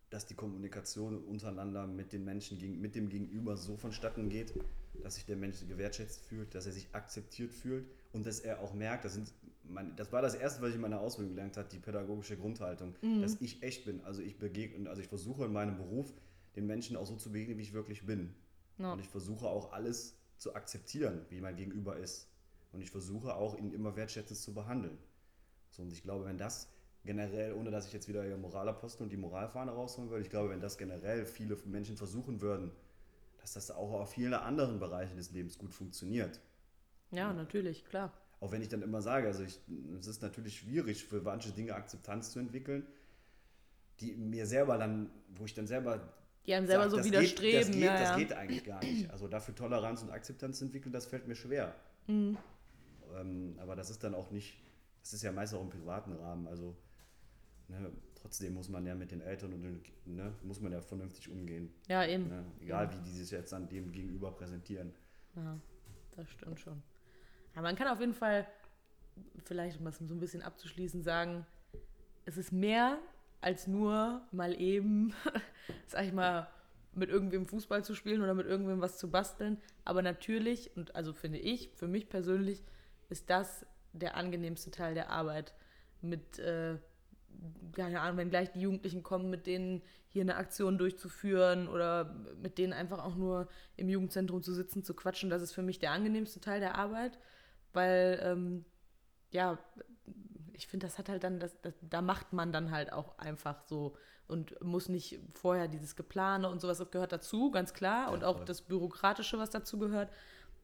dass 0.09 0.25
die 0.25 0.35
Kommunikation 0.35 1.23
untereinander 1.23 1.87
mit 1.87 2.15
den 2.15 2.25
Menschen, 2.25 2.81
mit 2.81 2.95
dem 2.95 3.11
Gegenüber 3.11 3.59
so 3.59 3.77
vonstatten 3.77 4.31
geht, 4.31 4.55
dass 5.03 5.17
sich 5.17 5.27
der 5.27 5.37
Mensch 5.37 5.59
gewertschätzt 5.69 6.25
fühlt, 6.25 6.55
dass 6.55 6.65
er 6.65 6.73
sich 6.73 6.89
akzeptiert 6.95 7.53
fühlt 7.53 7.85
und 8.13 8.27
dass 8.27 8.41
er 8.41 8.61
auch 8.61 8.73
merkt, 8.73 9.05
das, 9.05 9.15
sind, 9.15 9.33
mein, 9.65 9.95
das 9.97 10.13
war 10.13 10.23
das 10.23 10.35
Erste, 10.35 10.63
was 10.63 10.71
ich 10.71 10.77
in 10.77 10.81
meiner 10.81 11.01
Ausbildung 11.01 11.35
gelernt 11.35 11.57
habe, 11.57 11.69
die 11.69 11.79
pädagogische 11.79 12.37
Grundhaltung, 12.37 12.95
dass 13.21 13.41
ich 13.41 13.63
echt 13.63 13.85
bin. 13.85 14.03
Also 14.03 14.23
ich 14.23 14.39
begegne, 14.39 14.89
also 14.89 15.03
ich 15.03 15.09
versuche 15.09 15.45
in 15.45 15.53
meinem 15.53 15.77
Beruf 15.77 16.13
den 16.57 16.67
Menschen 16.67 16.97
auch 16.97 17.07
so 17.07 17.17
zu 17.17 17.31
begegnen, 17.31 17.59
wie 17.59 17.63
ich 17.63 17.73
wirklich 17.73 18.07
bin. 18.07 18.35
Ja. 18.79 18.93
Und 18.93 19.01
ich 19.01 19.09
versuche 19.09 19.47
auch 19.47 19.73
alles 19.73 20.17
zu 20.39 20.55
akzeptieren, 20.55 21.21
wie 21.29 21.41
mein 21.41 21.57
Gegenüber 21.57 21.97
ist. 21.97 22.29
Und 22.73 22.81
ich 22.81 22.91
versuche 22.91 23.35
auch, 23.35 23.57
ihn 23.57 23.73
immer 23.73 23.97
wertschätzend 23.97 24.39
zu 24.39 24.55
behandeln. 24.55 24.99
So, 25.71 25.83
und 25.83 25.93
ich 25.93 26.03
glaube, 26.03 26.25
wenn 26.25 26.39
das 26.39 26.69
generell, 27.05 27.55
ohne 27.55 27.71
dass 27.71 27.87
ich 27.87 27.93
jetzt 27.93 28.09
wieder 28.09 28.25
hier 28.25 28.37
Moralapostel 28.37 29.05
und 29.05 29.11
die 29.11 29.17
Moralfahne 29.17 29.73
rausholen 29.73 30.11
würde, 30.11 30.23
ich 30.23 30.31
glaube, 30.31 30.51
wenn 30.51 30.61
das 30.61 30.79
generell 30.79 31.27
viele 31.27 31.57
Menschen 31.65 31.97
versuchen 31.97 32.41
würden, 32.41 32.71
dass 33.41 33.55
das 33.55 33.71
auch 33.71 33.93
auf 33.93 34.11
vielen 34.11 34.35
anderen 34.35 34.79
Bereichen 34.79 35.17
des 35.17 35.31
Lebens 35.33 35.59
gut 35.59 35.75
funktioniert. 35.75 36.41
Ja, 37.11 37.33
natürlich, 37.33 37.85
klar. 37.85 38.13
Auch 38.41 38.53
wenn 38.53 38.63
ich 38.63 38.69
dann 38.69 38.83
immer 38.83 39.03
sage, 39.03 39.27
also 39.27 39.43
ich, 39.43 39.61
es 39.99 40.07
ist 40.07 40.23
natürlich 40.23 40.59
schwierig 40.59 41.05
für 41.05 41.21
manche 41.21 41.51
Dinge 41.51 41.75
Akzeptanz 41.75 42.31
zu 42.33 42.39
entwickeln, 42.39 42.87
die 44.01 44.15
mir 44.15 44.47
selber 44.47 44.79
dann, 44.79 45.11
wo 45.35 45.45
ich 45.45 45.55
dann 45.55 45.67
selber 45.67 46.13
Die 46.47 46.55
einem 46.55 46.67
selber 46.67 46.85
sag, 46.85 46.91
so 46.91 46.97
das 46.99 47.07
widerstreben. 47.07 47.61
Geht, 47.61 47.69
das, 47.69 47.77
geht, 47.77 47.85
ja, 47.85 47.99
das 47.99 48.09
ja. 48.11 48.17
geht 48.17 48.33
eigentlich 48.33 48.65
gar 48.65 48.83
nicht. 48.83 49.11
Also 49.11 49.27
dafür 49.27 49.55
Toleranz 49.55 50.03
und 50.03 50.11
Akzeptanz 50.11 50.59
zu 50.59 50.67
entwickeln, 50.67 50.93
das 50.93 51.07
fällt 51.07 51.27
mir 51.27 51.35
schwer. 51.35 51.75
Mhm. 52.07 52.39
Ähm, 53.17 53.59
aber 53.59 53.75
das 53.75 53.91
ist 53.91 54.05
dann 54.05 54.15
auch 54.15 54.31
nicht, 54.31 54.63
das 55.03 55.15
ist 55.15 55.23
ja 55.23 55.33
meist 55.33 55.55
auch 55.55 55.63
im 55.63 55.71
privaten 55.71 56.13
Rahmen. 56.13 56.47
Also 56.47 56.77
ne, 57.67 57.91
trotzdem 58.15 58.55
muss 58.55 58.69
man 58.69 58.87
ja 58.87 58.95
mit 58.95 59.11
den 59.11 59.21
Eltern 59.21 59.53
und 59.53 59.63
den, 59.63 59.83
ne, 60.05 60.33
muss 60.43 60.61
man 60.61 60.71
ja 60.71 60.81
vernünftig 60.81 61.29
umgehen. 61.29 61.75
ja, 61.89 62.07
eben. 62.07 62.29
Ne? 62.29 62.45
Egal 62.61 62.93
wie 62.93 63.03
die 63.03 63.17
sich 63.17 63.31
jetzt 63.31 63.53
an 63.53 63.69
dem 63.69 63.91
gegenüber 63.91 64.31
präsentieren. 64.31 64.95
Ja, 65.35 65.59
das 66.17 66.31
stimmt 66.31 66.61
schon. 66.61 66.83
Ja, 67.59 67.63
man 67.63 67.75
kann 67.75 67.89
auf 67.89 67.99
jeden 67.99 68.15
Fall, 68.15 68.47
vielleicht 69.45 69.81
um 69.81 69.85
das 69.85 69.99
so 69.99 70.15
ein 70.15 70.21
bisschen 70.21 70.43
abzuschließen, 70.43 71.03
sagen, 71.03 71.45
es 72.25 72.37
ist 72.37 72.53
mehr 72.53 73.01
als 73.41 73.67
nur 73.67 74.23
mal 74.31 74.55
eben, 74.61 75.13
sag 75.89 76.05
ich 76.05 76.13
mal, 76.13 76.47
mit 76.95 77.11
irgendwem 77.11 77.47
Fußball 77.47 77.85
zu 77.85 77.97
spielen 77.97 78.23
oder 78.23 78.35
mit 78.35 78.47
irgendwem 78.47 78.81
was 78.81 78.97
zu 78.97 79.11
basteln. 79.11 79.61
Aber 79.85 80.03
natürlich, 80.03 80.77
und 80.77 80.95
also 80.95 81.13
finde 81.13 81.41
ich, 81.41 81.71
für 81.75 81.89
mich 81.89 82.09
persönlich, 82.09 82.63
ist 83.09 83.29
das 83.29 83.67
der 83.93 84.17
angenehmste 84.17 84.71
Teil 84.71 84.95
der 84.95 85.11
Arbeit. 85.11 85.53
Mit, 86.01 86.39
äh, 86.39 86.77
keine 87.73 88.03
Ahnung, 88.03 88.19
wenn 88.19 88.31
gleich 88.31 88.53
die 88.53 88.61
Jugendlichen 88.61 89.03
kommen, 89.03 89.31
mit 89.31 89.49
denen 89.49 89.83
hier 90.07 90.23
eine 90.23 90.37
Aktion 90.37 90.79
durchzuführen 90.79 91.67
oder 91.67 92.15
mit 92.41 92.57
denen 92.57 92.73
einfach 92.73 93.05
auch 93.05 93.17
nur 93.17 93.49
im 93.77 93.89
Jugendzentrum 93.89 94.45
zu 94.45 94.53
sitzen, 94.53 94.85
zu 94.85 94.95
quatschen, 94.95 95.29
das 95.29 95.43
ist 95.43 95.55
für 95.55 95.63
mich 95.63 95.81
der 95.81 95.91
angenehmste 95.91 96.39
Teil 96.41 96.61
der 96.61 96.77
Arbeit, 96.77 97.19
weil, 97.73 98.21
ähm, 98.23 98.65
ja, 99.31 99.59
ich 100.53 100.67
finde, 100.67 100.87
das 100.87 100.99
hat 100.99 101.09
halt 101.09 101.25
dann, 101.25 101.39
das, 101.41 101.61
das, 101.61 101.75
da 101.83 102.03
macht 102.03 102.33
man 102.33 102.53
dann 102.53 102.71
halt 102.71 102.93
auch 102.93 103.19
einfach 103.19 103.63
so 103.67 103.97
und 104.27 104.63
muss 104.63 104.89
nicht 104.89 105.21
vorher 105.35 105.69
dieses 105.69 105.97
Geplane 105.97 106.49
und 106.49 106.61
sowas, 106.61 106.79
das 106.79 106.91
gehört 106.91 107.13
dazu, 107.13 107.51
ganz 107.51 107.73
klar, 107.73 108.13
und 108.13 108.25
auch 108.25 108.45
das 108.45 108.63
Bürokratische, 108.63 109.39
was 109.39 109.51
dazu 109.51 109.79
gehört, 109.79 110.11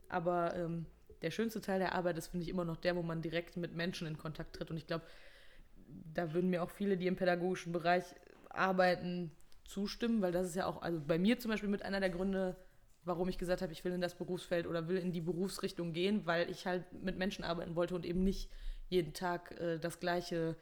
aber 0.08 0.54
ähm, 0.54 0.86
der 1.22 1.30
schönste 1.30 1.60
Teil 1.60 1.78
der 1.78 1.94
Arbeit 1.94 2.18
ist, 2.18 2.28
finde 2.28 2.44
ich, 2.44 2.50
immer 2.50 2.64
noch 2.64 2.76
der, 2.76 2.96
wo 2.96 3.02
man 3.02 3.22
direkt 3.22 3.56
mit 3.56 3.74
Menschen 3.74 4.06
in 4.06 4.18
Kontakt 4.18 4.56
tritt. 4.56 4.70
Und 4.70 4.76
ich 4.76 4.86
glaube, 4.86 5.06
da 6.12 6.34
würden 6.34 6.50
mir 6.50 6.62
auch 6.62 6.70
viele, 6.70 6.98
die 6.98 7.06
im 7.06 7.16
pädagogischen 7.16 7.72
Bereich 7.72 8.04
arbeiten, 8.50 9.30
zustimmen, 9.64 10.20
weil 10.20 10.32
das 10.32 10.46
ist 10.46 10.56
ja 10.56 10.66
auch, 10.66 10.82
also 10.82 11.00
bei 11.00 11.18
mir 11.18 11.38
zum 11.38 11.50
Beispiel 11.50 11.70
mit 11.70 11.82
einer 11.82 12.00
der 12.00 12.10
Gründe, 12.10 12.56
warum 13.04 13.28
ich 13.28 13.38
gesagt 13.38 13.62
habe, 13.62 13.72
ich 13.72 13.84
will 13.84 13.92
in 13.92 14.00
das 14.00 14.14
Berufsfeld 14.14 14.66
oder 14.66 14.88
will 14.88 14.96
in 14.96 15.12
die 15.12 15.20
Berufsrichtung 15.20 15.92
gehen, 15.92 16.26
weil 16.26 16.50
ich 16.50 16.66
halt 16.66 16.84
mit 17.02 17.18
Menschen 17.18 17.44
arbeiten 17.44 17.76
wollte 17.76 17.94
und 17.94 18.04
eben 18.04 18.22
nicht 18.24 18.50
jeden 18.88 19.12
Tag 19.12 19.58
äh, 19.60 19.78
das 19.78 20.00
gleiche, 20.00 20.56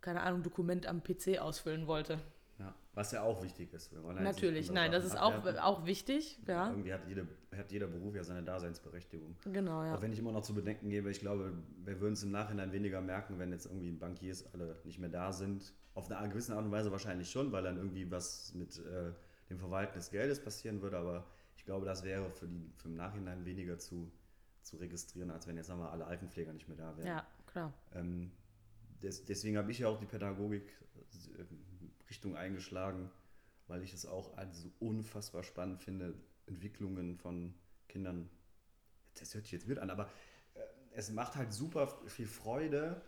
keine 0.00 0.22
Ahnung, 0.22 0.42
Dokument 0.42 0.86
am 0.86 1.02
PC 1.02 1.38
ausfüllen 1.38 1.86
wollte. 1.86 2.20
Ja, 2.58 2.74
was 2.94 3.12
ja 3.12 3.22
auch 3.22 3.42
wichtig 3.42 3.72
ist. 3.74 3.92
Jetzt 3.92 4.02
Natürlich, 4.02 4.70
nein, 4.70 4.90
das 4.90 5.04
ist 5.04 5.18
auch, 5.18 5.34
abwerten. 5.34 5.60
auch 5.60 5.84
wichtig, 5.84 6.38
ja. 6.46 6.70
Irgendwie 6.70 6.94
hat, 6.94 7.06
jede, 7.06 7.28
hat 7.54 7.70
jeder 7.70 7.86
Beruf 7.86 8.14
ja 8.14 8.24
seine 8.24 8.42
Daseinsberechtigung. 8.42 9.36
Genau, 9.52 9.84
ja. 9.84 9.94
Auch 9.94 10.00
wenn 10.00 10.12
ich 10.12 10.18
immer 10.18 10.32
noch 10.32 10.42
zu 10.42 10.54
bedenken 10.54 10.88
gebe, 10.88 11.10
ich 11.10 11.20
glaube, 11.20 11.52
wir 11.84 12.00
würden 12.00 12.14
es 12.14 12.22
im 12.22 12.30
Nachhinein 12.30 12.72
weniger 12.72 13.02
merken, 13.02 13.38
wenn 13.38 13.52
jetzt 13.52 13.66
irgendwie 13.66 13.90
Bankiers 13.90 14.46
alle 14.54 14.76
nicht 14.84 14.98
mehr 14.98 15.10
da 15.10 15.32
sind. 15.32 15.74
Auf 15.94 16.10
eine 16.10 16.28
gewisse 16.30 16.54
Art 16.54 16.64
und 16.64 16.72
Weise 16.72 16.90
wahrscheinlich 16.90 17.30
schon, 17.30 17.52
weil 17.52 17.62
dann 17.62 17.76
irgendwie 17.76 18.10
was 18.10 18.54
mit 18.54 18.78
äh, 18.78 19.12
dem 19.50 19.58
Verwalten 19.58 19.94
des 19.94 20.10
Geldes 20.10 20.42
passieren 20.42 20.80
würde. 20.80 20.96
Aber 20.96 21.26
glaube, 21.66 21.84
das 21.84 22.02
wäre 22.02 22.30
für, 22.30 22.48
die, 22.48 22.72
für 22.76 22.88
im 22.88 22.96
Nachhinein 22.96 23.44
weniger 23.44 23.78
zu, 23.78 24.10
zu 24.62 24.78
registrieren, 24.78 25.30
als 25.30 25.46
wenn 25.46 25.56
jetzt 25.56 25.68
wir, 25.68 25.92
alle 25.92 26.06
Altenpfleger 26.06 26.54
nicht 26.54 26.66
mehr 26.68 26.78
da 26.78 26.96
wären. 26.96 27.06
Ja, 27.06 27.26
klar. 27.46 27.74
Ähm, 27.94 28.32
des, 29.02 29.26
deswegen 29.26 29.58
habe 29.58 29.70
ich 29.70 29.80
ja 29.80 29.88
auch 29.88 29.98
die 29.98 30.06
Pädagogik-Richtung 30.06 32.36
eingeschlagen, 32.36 33.10
weil 33.68 33.82
ich 33.82 33.92
es 33.92 34.06
auch 34.06 34.34
als 34.38 34.62
so 34.62 34.70
unfassbar 34.80 35.42
spannend 35.42 35.82
finde, 35.82 36.14
Entwicklungen 36.46 37.18
von 37.18 37.52
Kindern. 37.88 38.30
Das 39.18 39.34
hört 39.34 39.44
sich 39.44 39.52
jetzt 39.52 39.68
wild 39.68 39.80
an, 39.80 39.90
aber 39.90 40.08
äh, 40.54 40.60
es 40.92 41.10
macht 41.10 41.36
halt 41.36 41.52
super 41.52 41.88
viel 42.06 42.26
Freude, 42.26 43.02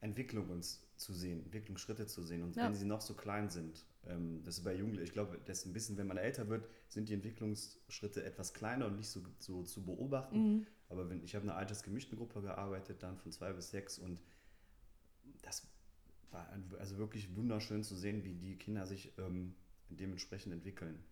Entwicklungen 0.00 0.62
zu 0.62 1.12
sehen, 1.14 1.42
Entwicklungsschritte 1.44 2.06
zu 2.06 2.22
sehen. 2.22 2.42
Und 2.42 2.54
Ja. 2.56 2.66
wenn 2.66 2.74
sie 2.74 2.84
noch 2.84 3.00
so 3.00 3.14
klein 3.14 3.48
sind. 3.48 3.86
Ähm, 4.06 4.42
das 4.44 4.58
ist 4.58 4.64
bei 4.64 4.74
Jugendlichen, 4.74 5.04
ich 5.04 5.12
glaube, 5.12 5.38
das 5.44 5.60
ist 5.60 5.66
ein 5.66 5.72
bisschen, 5.72 5.96
wenn 5.96 6.06
man 6.06 6.16
älter 6.16 6.48
wird, 6.48 6.66
sind 6.88 7.08
die 7.08 7.14
Entwicklungsschritte 7.14 8.24
etwas 8.24 8.52
kleiner 8.52 8.86
und 8.86 8.96
nicht 8.96 9.08
so, 9.08 9.22
so 9.38 9.62
zu 9.62 9.84
beobachten. 9.84 10.36
Mhm. 10.36 10.66
Aber 10.88 11.08
wenn, 11.08 11.22
ich 11.22 11.34
habe 11.34 11.44
in 11.44 11.50
einer 11.50 11.58
altersgemischten 11.58 12.18
Gruppe 12.18 12.42
gearbeitet, 12.42 13.02
dann 13.02 13.16
von 13.16 13.32
zwei 13.32 13.52
bis 13.52 13.70
sechs 13.70 13.98
und 13.98 14.20
das 15.42 15.66
war 16.30 16.48
also 16.78 16.98
wirklich 16.98 17.34
wunderschön 17.36 17.84
zu 17.84 17.94
sehen, 17.94 18.24
wie 18.24 18.34
die 18.34 18.56
Kinder 18.56 18.86
sich 18.86 19.16
ähm, 19.18 19.54
dementsprechend 19.88 20.52
entwickeln. 20.52 21.02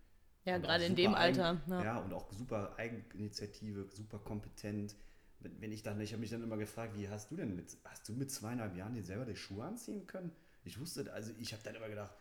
Ja, 0.45 0.55
Und 0.55 0.63
gerade 0.63 0.85
in 0.85 0.95
dem 0.95 1.13
Alter. 1.13 1.51
Eigen, 1.51 1.71
ja. 1.71 1.83
Ja. 1.83 1.99
und 1.99 2.13
auch 2.13 2.31
super 2.31 2.75
Eigeninitiative, 2.77 3.87
super 3.91 4.19
kompetent. 4.19 4.95
Wenn, 5.39 5.61
wenn 5.61 5.71
ich 5.71 5.83
dann, 5.83 5.99
ich 6.01 6.13
habe 6.13 6.21
mich 6.21 6.31
dann 6.31 6.43
immer 6.43 6.57
gefragt, 6.57 6.97
wie 6.97 7.09
hast 7.09 7.31
du 7.31 7.35
denn 7.35 7.55
mit, 7.55 7.77
hast 7.85 8.07
du 8.09 8.13
mit 8.13 8.31
zweieinhalb 8.31 8.75
Jahren 8.75 8.93
dir 8.93 9.03
selber 9.03 9.25
die 9.25 9.35
Schuhe 9.35 9.63
anziehen 9.63 10.07
können? 10.07 10.31
Ich 10.63 10.79
wusste, 10.79 11.11
also 11.13 11.31
ich 11.39 11.53
habe 11.53 11.63
dann 11.63 11.75
immer 11.75 11.89
gedacht, 11.89 12.11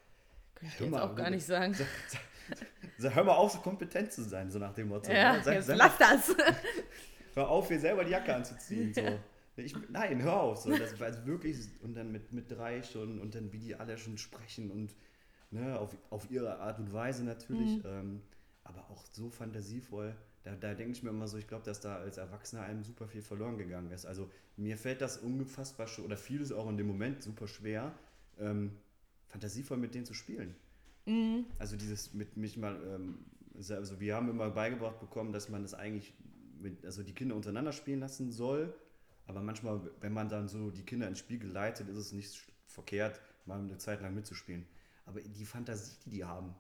Könnte 0.60 0.74
ich 0.74 0.80
jetzt 0.80 0.90
mal, 0.90 1.02
auch 1.02 1.14
gar 1.16 1.30
nicht 1.30 1.46
sagen. 1.46 1.74
Sag, 1.74 1.86
sag, 2.98 3.14
hör 3.14 3.24
mal 3.24 3.34
auf, 3.34 3.52
so 3.52 3.58
kompetent 3.60 4.12
zu 4.12 4.22
sein, 4.22 4.50
so 4.50 4.58
nach 4.58 4.74
dem 4.74 4.88
Motto. 4.88 5.10
Ja, 5.10 5.36
ne? 5.36 5.42
Sag- 5.42 5.54
jetzt 5.54 5.68
lass 5.68 5.96
das. 5.98 6.36
hör 7.34 7.48
auf, 7.48 7.68
dir 7.68 7.80
selber 7.80 8.04
die 8.04 8.10
Jacke 8.10 8.34
anzuziehen. 8.34 8.92
So. 8.94 9.02
Ich, 9.56 9.74
nein, 9.88 10.22
hör 10.22 10.40
auf. 10.40 10.58
So. 10.58 10.76
Das 10.76 10.98
war 10.98 11.08
also 11.08 11.26
wirklich, 11.26 11.56
und 11.82 11.94
dann 11.94 12.12
mit, 12.12 12.32
mit 12.32 12.50
drei 12.50 12.82
schon 12.82 13.20
und 13.20 13.34
dann 13.34 13.52
wie 13.52 13.58
die 13.58 13.74
alle 13.74 13.98
schon 13.98 14.16
sprechen 14.18 14.70
und 14.70 14.94
ne, 15.50 15.78
auf, 15.78 15.96
auf 16.10 16.30
ihre 16.30 16.58
Art 16.60 16.78
und 16.78 16.92
Weise 16.92 17.24
natürlich, 17.24 17.80
ähm, 17.84 18.22
aber 18.64 18.80
auch 18.90 19.04
so 19.12 19.30
fantasievoll. 19.30 20.14
Da, 20.44 20.54
da 20.54 20.74
denke 20.74 20.92
ich 20.92 21.02
mir 21.02 21.10
immer 21.10 21.28
so, 21.28 21.36
ich 21.36 21.46
glaube, 21.46 21.64
dass 21.64 21.80
da 21.80 21.96
als 21.96 22.16
Erwachsener 22.16 22.62
einem 22.62 22.82
super 22.84 23.06
viel 23.06 23.20
verloren 23.22 23.58
gegangen 23.58 23.90
ist. 23.90 24.06
Also 24.06 24.30
mir 24.56 24.78
fällt 24.78 25.00
das 25.02 25.18
unfassbar 25.18 25.86
schwer, 25.86 26.06
oder 26.06 26.16
vieles 26.16 26.52
auch 26.52 26.68
in 26.68 26.78
dem 26.78 26.86
Moment 26.86 27.22
super 27.22 27.46
schwer, 27.46 27.92
ähm, 28.38 28.72
fantasievoll 29.30 29.76
mit 29.78 29.94
denen 29.94 30.04
zu 30.06 30.14
spielen. 30.14 30.54
Also 31.58 31.76
dieses 31.76 32.14
mit 32.14 32.36
mich 32.36 32.56
mal, 32.56 32.76
ähm, 32.94 33.18
also 33.70 33.98
wir 33.98 34.14
haben 34.14 34.28
immer 34.30 34.50
beigebracht 34.50 35.00
bekommen, 35.00 35.32
dass 35.32 35.48
man 35.48 35.62
das 35.62 35.74
eigentlich 35.74 36.12
mit, 36.60 36.84
also 36.84 37.02
die 37.02 37.14
Kinder 37.14 37.34
untereinander 37.34 37.72
spielen 37.72 37.98
lassen 38.00 38.30
soll. 38.30 38.72
Aber 39.26 39.40
manchmal, 39.42 39.80
wenn 40.00 40.12
man 40.12 40.28
dann 40.28 40.46
so 40.48 40.70
die 40.70 40.82
Kinder 40.84 41.08
ins 41.08 41.18
Spiel 41.18 41.38
geleitet, 41.38 41.88
ist 41.88 41.96
es 41.96 42.12
nicht 42.12 42.42
verkehrt, 42.66 43.20
mal 43.46 43.58
eine 43.58 43.78
Zeit 43.78 44.02
lang 44.02 44.14
mitzuspielen. 44.14 44.66
Aber 45.06 45.20
die 45.20 45.44
Fantasie, 45.46 45.96
die 46.04 46.10
die 46.10 46.24
haben, 46.24 46.54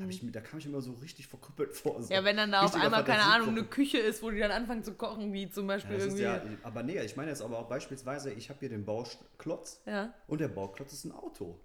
hab 0.00 0.08
ich, 0.08 0.22
da 0.30 0.40
kam 0.40 0.60
ich 0.60 0.66
immer 0.66 0.80
so 0.80 0.92
richtig 0.92 1.26
verkrüppelt 1.26 1.74
vor. 1.74 2.00
So 2.00 2.08
Mhm. 2.08 2.14
Ja, 2.14 2.24
wenn 2.24 2.36
dann 2.36 2.52
da 2.52 2.62
auf 2.62 2.74
einmal, 2.74 3.04
keine 3.04 3.24
Ahnung, 3.24 3.48
eine. 3.50 3.64
Küche 3.64 3.98
ist, 3.98 4.22
wo 4.22 4.30
die 4.30 4.38
dann 4.38 4.52
anfangen 4.52 4.84
zu 4.84 4.94
kochen, 4.94 5.32
wie 5.32 5.50
zum 5.50 5.64
Ja, 5.68 5.74
Beispiel 5.74 5.96
ist 5.96 6.04
irgendwie. 6.18 6.22
ja, 6.22 6.42
aber 6.62 6.82
nee, 6.84 7.02
ich 7.02 7.16
meine 7.16 7.30
jetzt 7.30 7.42
aber 7.42 7.58
auch 7.58 7.68
beispielsweise, 7.68 8.32
ich 8.32 8.48
habe 8.48 8.60
hier 8.60 8.68
den 8.68 8.84
Bauklotz 8.84 9.82
Ja. 9.86 10.14
und 10.28 10.40
der 10.40 10.48
Bauklotz 10.48 10.92
ist 10.92 11.04
ein 11.04 11.12
Auto. 11.12 11.58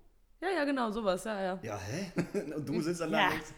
Ja, 0.46 0.58
ja, 0.60 0.66
genau, 0.66 0.92
sowas, 0.92 1.24
ja, 1.24 1.42
ja. 1.42 1.60
Ja, 1.64 1.80
hä? 1.80 2.12
Und 2.56 2.68
du 2.68 2.82
sitzt 2.82 3.02
dann 3.02 3.12
da 3.12 3.18
Ja. 3.20 3.26
und 3.28 3.34
denkst, 3.34 3.54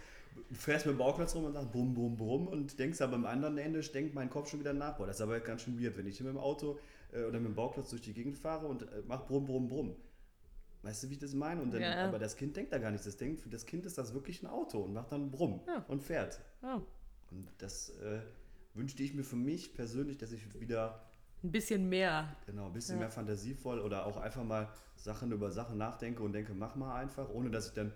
fährst 0.53 0.85
mit 0.85 0.95
dem 0.95 0.97
Bauklotz 0.99 1.35
rum 1.35 1.45
und 1.45 1.53
sagst 1.53 1.71
brumm, 1.71 1.93
brumm, 1.93 2.15
brumm 2.15 2.47
und 2.47 2.77
denkst 2.79 3.01
aber 3.01 3.15
am 3.15 3.25
anderen 3.25 3.57
Ende, 3.57 3.79
denkt 3.81 4.13
mein 4.15 4.29
Kopf 4.29 4.49
schon 4.49 4.59
wieder 4.59 4.73
nach. 4.73 4.95
Boah, 4.97 5.07
das 5.07 5.17
ist 5.17 5.21
aber 5.21 5.39
ganz 5.39 5.63
schön 5.63 5.81
weird, 5.81 5.97
wenn 5.97 6.07
ich 6.07 6.19
mit 6.21 6.29
dem 6.29 6.37
Auto 6.37 6.79
äh, 7.11 7.23
oder 7.23 7.39
mit 7.39 7.49
dem 7.49 7.55
Bauklotz 7.55 7.89
durch 7.89 8.01
die 8.01 8.13
Gegend 8.13 8.37
fahre 8.37 8.67
und 8.67 8.83
äh, 8.83 8.85
mach 9.07 9.25
brumm, 9.25 9.45
brumm, 9.45 9.67
brumm. 9.67 9.95
Weißt 10.83 11.03
du, 11.03 11.09
wie 11.09 11.13
ich 11.13 11.19
das 11.19 11.33
meine? 11.33 11.61
Und 11.61 11.73
dann, 11.73 11.81
Ja, 11.81 11.89
ja. 11.89 12.07
Aber 12.07 12.19
das 12.19 12.35
Kind 12.37 12.55
denkt 12.55 12.71
da 12.71 12.77
gar 12.77 12.91
nicht. 12.91 13.05
Das 13.05 13.17
denkt, 13.17 13.41
für 13.41 13.49
das 13.49 13.65
Kind 13.65 13.85
ist 13.85 13.97
das 13.97 14.13
wirklich 14.13 14.41
ein 14.43 14.47
Auto 14.47 14.79
und 14.79 14.93
macht 14.93 15.11
dann 15.11 15.31
brumm 15.31 15.59
Ja. 15.67 15.83
und 15.87 16.01
fährt. 16.03 16.39
ja. 16.61 16.81
Und 17.31 17.49
das 17.57 17.89
äh, 17.99 18.19
wünschte 18.73 19.03
ich 19.03 19.13
mir 19.13 19.23
für 19.23 19.35
mich 19.35 19.73
persönlich, 19.73 20.17
dass 20.17 20.31
ich 20.31 20.61
wieder 20.61 21.01
Ein 21.43 21.51
bisschen 21.51 21.87
mehr. 21.87 22.35
Genau, 22.45 22.65
ein 22.67 22.73
bisschen 22.73 22.95
Ja. 22.95 23.01
mehr 23.01 23.11
fantasievoll 23.11 23.79
oder 23.79 24.05
auch 24.05 24.17
einfach 24.17 24.43
mal 24.43 24.67
Sachen 24.95 25.31
über 25.31 25.51
Sachen 25.51 25.77
nachdenke 25.77 26.23
und 26.23 26.33
denke, 26.33 26.53
mach 26.53 26.75
mal 26.75 26.95
einfach, 26.95 27.29
ohne 27.29 27.49
dass 27.51 27.67
ich 27.67 27.73
dann 27.73 27.91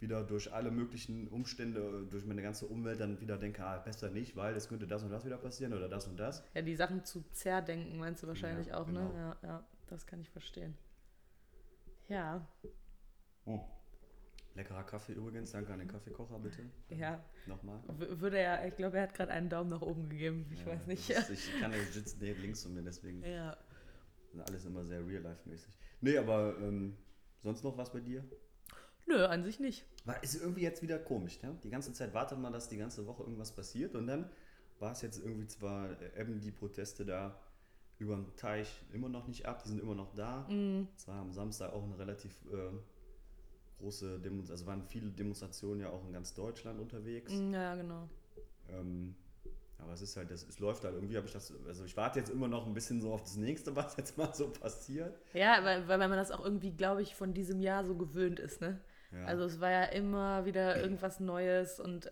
wieder 0.00 0.22
durch 0.24 0.52
alle 0.52 0.70
möglichen 0.70 1.28
Umstände, 1.28 2.06
durch 2.10 2.26
meine 2.26 2.42
ganze 2.42 2.66
Umwelt 2.66 3.00
dann 3.00 3.20
wieder 3.20 3.38
denke, 3.38 3.64
ah, 3.64 3.78
besser 3.78 4.10
nicht, 4.10 4.36
weil 4.36 4.54
es 4.56 4.68
könnte 4.68 4.86
das 4.86 5.02
und 5.04 5.10
das 5.10 5.24
wieder 5.24 5.38
passieren 5.38 5.72
oder 5.72 5.88
das 5.88 6.06
und 6.08 6.18
das. 6.18 6.44
Ja, 6.54 6.62
die 6.62 6.74
Sachen 6.74 7.04
zu 7.04 7.24
zerdenken, 7.32 7.98
meinst 7.98 8.22
du 8.22 8.26
wahrscheinlich 8.26 8.66
Ja, 8.68 8.78
auch, 8.80 8.86
genau. 8.86 9.12
ne? 9.12 9.36
Ja, 9.42 9.48
ja, 9.48 9.64
das 9.88 10.06
kann 10.06 10.20
ich 10.20 10.28
verstehen. 10.28 10.76
Ja, 12.08 12.46
Leckerer 14.54 14.84
Kaffee 14.84 15.12
übrigens, 15.14 15.52
danke 15.52 15.72
an 15.72 15.78
den 15.78 15.88
Kaffeekocher 15.88 16.38
bitte. 16.38 16.62
ja. 16.90 17.24
Nochmal. 17.46 17.80
W- 17.88 18.20
Würde 18.20 18.38
er, 18.38 18.66
ich 18.68 18.76
glaube, 18.76 18.98
er 18.98 19.04
hat 19.04 19.14
gerade 19.14 19.32
einen 19.32 19.48
Daumen 19.48 19.70
nach 19.70 19.80
oben 19.80 20.08
gegeben. 20.10 20.46
Ich 20.52 20.60
Ja, 20.60 20.66
weiß 20.66 20.86
nicht. 20.86 21.08
Ist, 21.08 21.30
ich 21.30 21.60
kann 21.60 21.72
ja 21.72 21.78
sitzt 21.90 22.20
nee, 22.20 22.32
links 22.32 22.62
von 22.62 22.74
mir, 22.74 22.82
deswegen 22.82 23.22
Ja. 23.24 23.56
alles 24.46 24.64
immer 24.66 24.84
sehr 24.84 25.06
real-life-mäßig. 25.06 25.72
Nee, 26.02 26.18
aber 26.18 26.56
ähm, 26.58 26.96
sonst 27.40 27.64
noch 27.64 27.76
was 27.78 27.90
bei 27.92 28.00
dir? 28.00 28.24
Nö, 29.06 29.24
an 29.24 29.42
sich 29.42 29.58
nicht. 29.58 29.86
War, 30.04 30.22
ist 30.22 30.34
irgendwie 30.34 30.62
jetzt 30.62 30.82
wieder 30.82 30.98
komisch, 30.98 31.40
ne? 31.42 31.56
Die 31.64 31.70
ganze 31.70 31.92
Zeit 31.92 32.12
wartet 32.14 32.38
man, 32.38 32.52
dass 32.52 32.68
die 32.68 32.76
ganze 32.76 33.06
Woche 33.06 33.22
irgendwas 33.22 33.54
passiert 33.54 33.94
und 33.94 34.06
dann 34.06 34.30
war 34.80 34.92
es 34.92 35.00
jetzt 35.02 35.18
irgendwie 35.24 35.46
zwar, 35.46 35.90
äh, 36.00 36.20
ebben 36.20 36.40
die 36.40 36.50
Proteste 36.50 37.04
da 37.06 37.40
über 37.98 38.16
den 38.16 38.36
Teich 38.36 38.82
immer 38.92 39.08
noch 39.08 39.28
nicht 39.28 39.46
ab, 39.46 39.62
die 39.62 39.68
sind 39.70 39.80
immer 39.80 39.94
noch 39.94 40.12
da. 40.14 40.46
Mhm. 40.48 40.88
Es 40.96 41.06
war 41.08 41.20
am 41.20 41.32
Samstag 41.32 41.72
auch 41.72 41.84
eine 41.84 41.98
relativ 41.98 42.32
äh, 42.52 42.70
große 43.82 44.20
Demonstration, 44.20 44.52
also 44.52 44.66
waren 44.66 44.82
viele 44.88 45.10
Demonstrationen 45.10 45.80
ja 45.80 45.90
auch 45.90 46.04
in 46.06 46.12
ganz 46.12 46.32
Deutschland 46.34 46.80
unterwegs. 46.80 47.32
Mm, 47.32 47.52
Ja, 47.52 47.74
genau. 47.74 48.08
Ähm, 48.70 49.14
aber 49.78 49.92
es 49.92 50.02
ist 50.02 50.16
halt, 50.16 50.30
das, 50.30 50.46
es 50.48 50.60
läuft 50.60 50.84
halt 50.84 50.94
irgendwie, 50.94 51.16
habe 51.16 51.26
ich 51.26 51.32
das, 51.32 51.52
also 51.66 51.84
ich 51.84 51.96
warte 51.96 52.20
jetzt 52.20 52.30
immer 52.30 52.46
noch 52.46 52.66
ein 52.66 52.74
bisschen 52.74 53.00
so 53.00 53.12
auf 53.12 53.22
das 53.22 53.36
nächste, 53.36 53.74
was 53.76 53.96
jetzt 53.96 54.16
mal 54.16 54.32
so 54.34 54.48
passiert. 54.48 55.18
Ja, 55.34 55.64
weil, 55.64 55.88
weil 55.88 55.98
man 55.98 56.12
das 56.12 56.30
auch 56.30 56.44
irgendwie, 56.44 56.70
glaube 56.70 57.02
ich, 57.02 57.14
von 57.14 57.34
diesem 57.34 57.60
Jahr 57.60 57.84
so 57.84 57.96
gewöhnt 57.96 58.38
ist, 58.40 58.60
ne? 58.60 58.80
Ja. 59.12 59.26
Also 59.26 59.44
es 59.44 59.60
war 59.60 59.70
ja 59.70 59.84
immer 59.84 60.46
wieder 60.46 60.80
irgendwas 60.80 61.20
Neues 61.20 61.80
und 61.80 62.10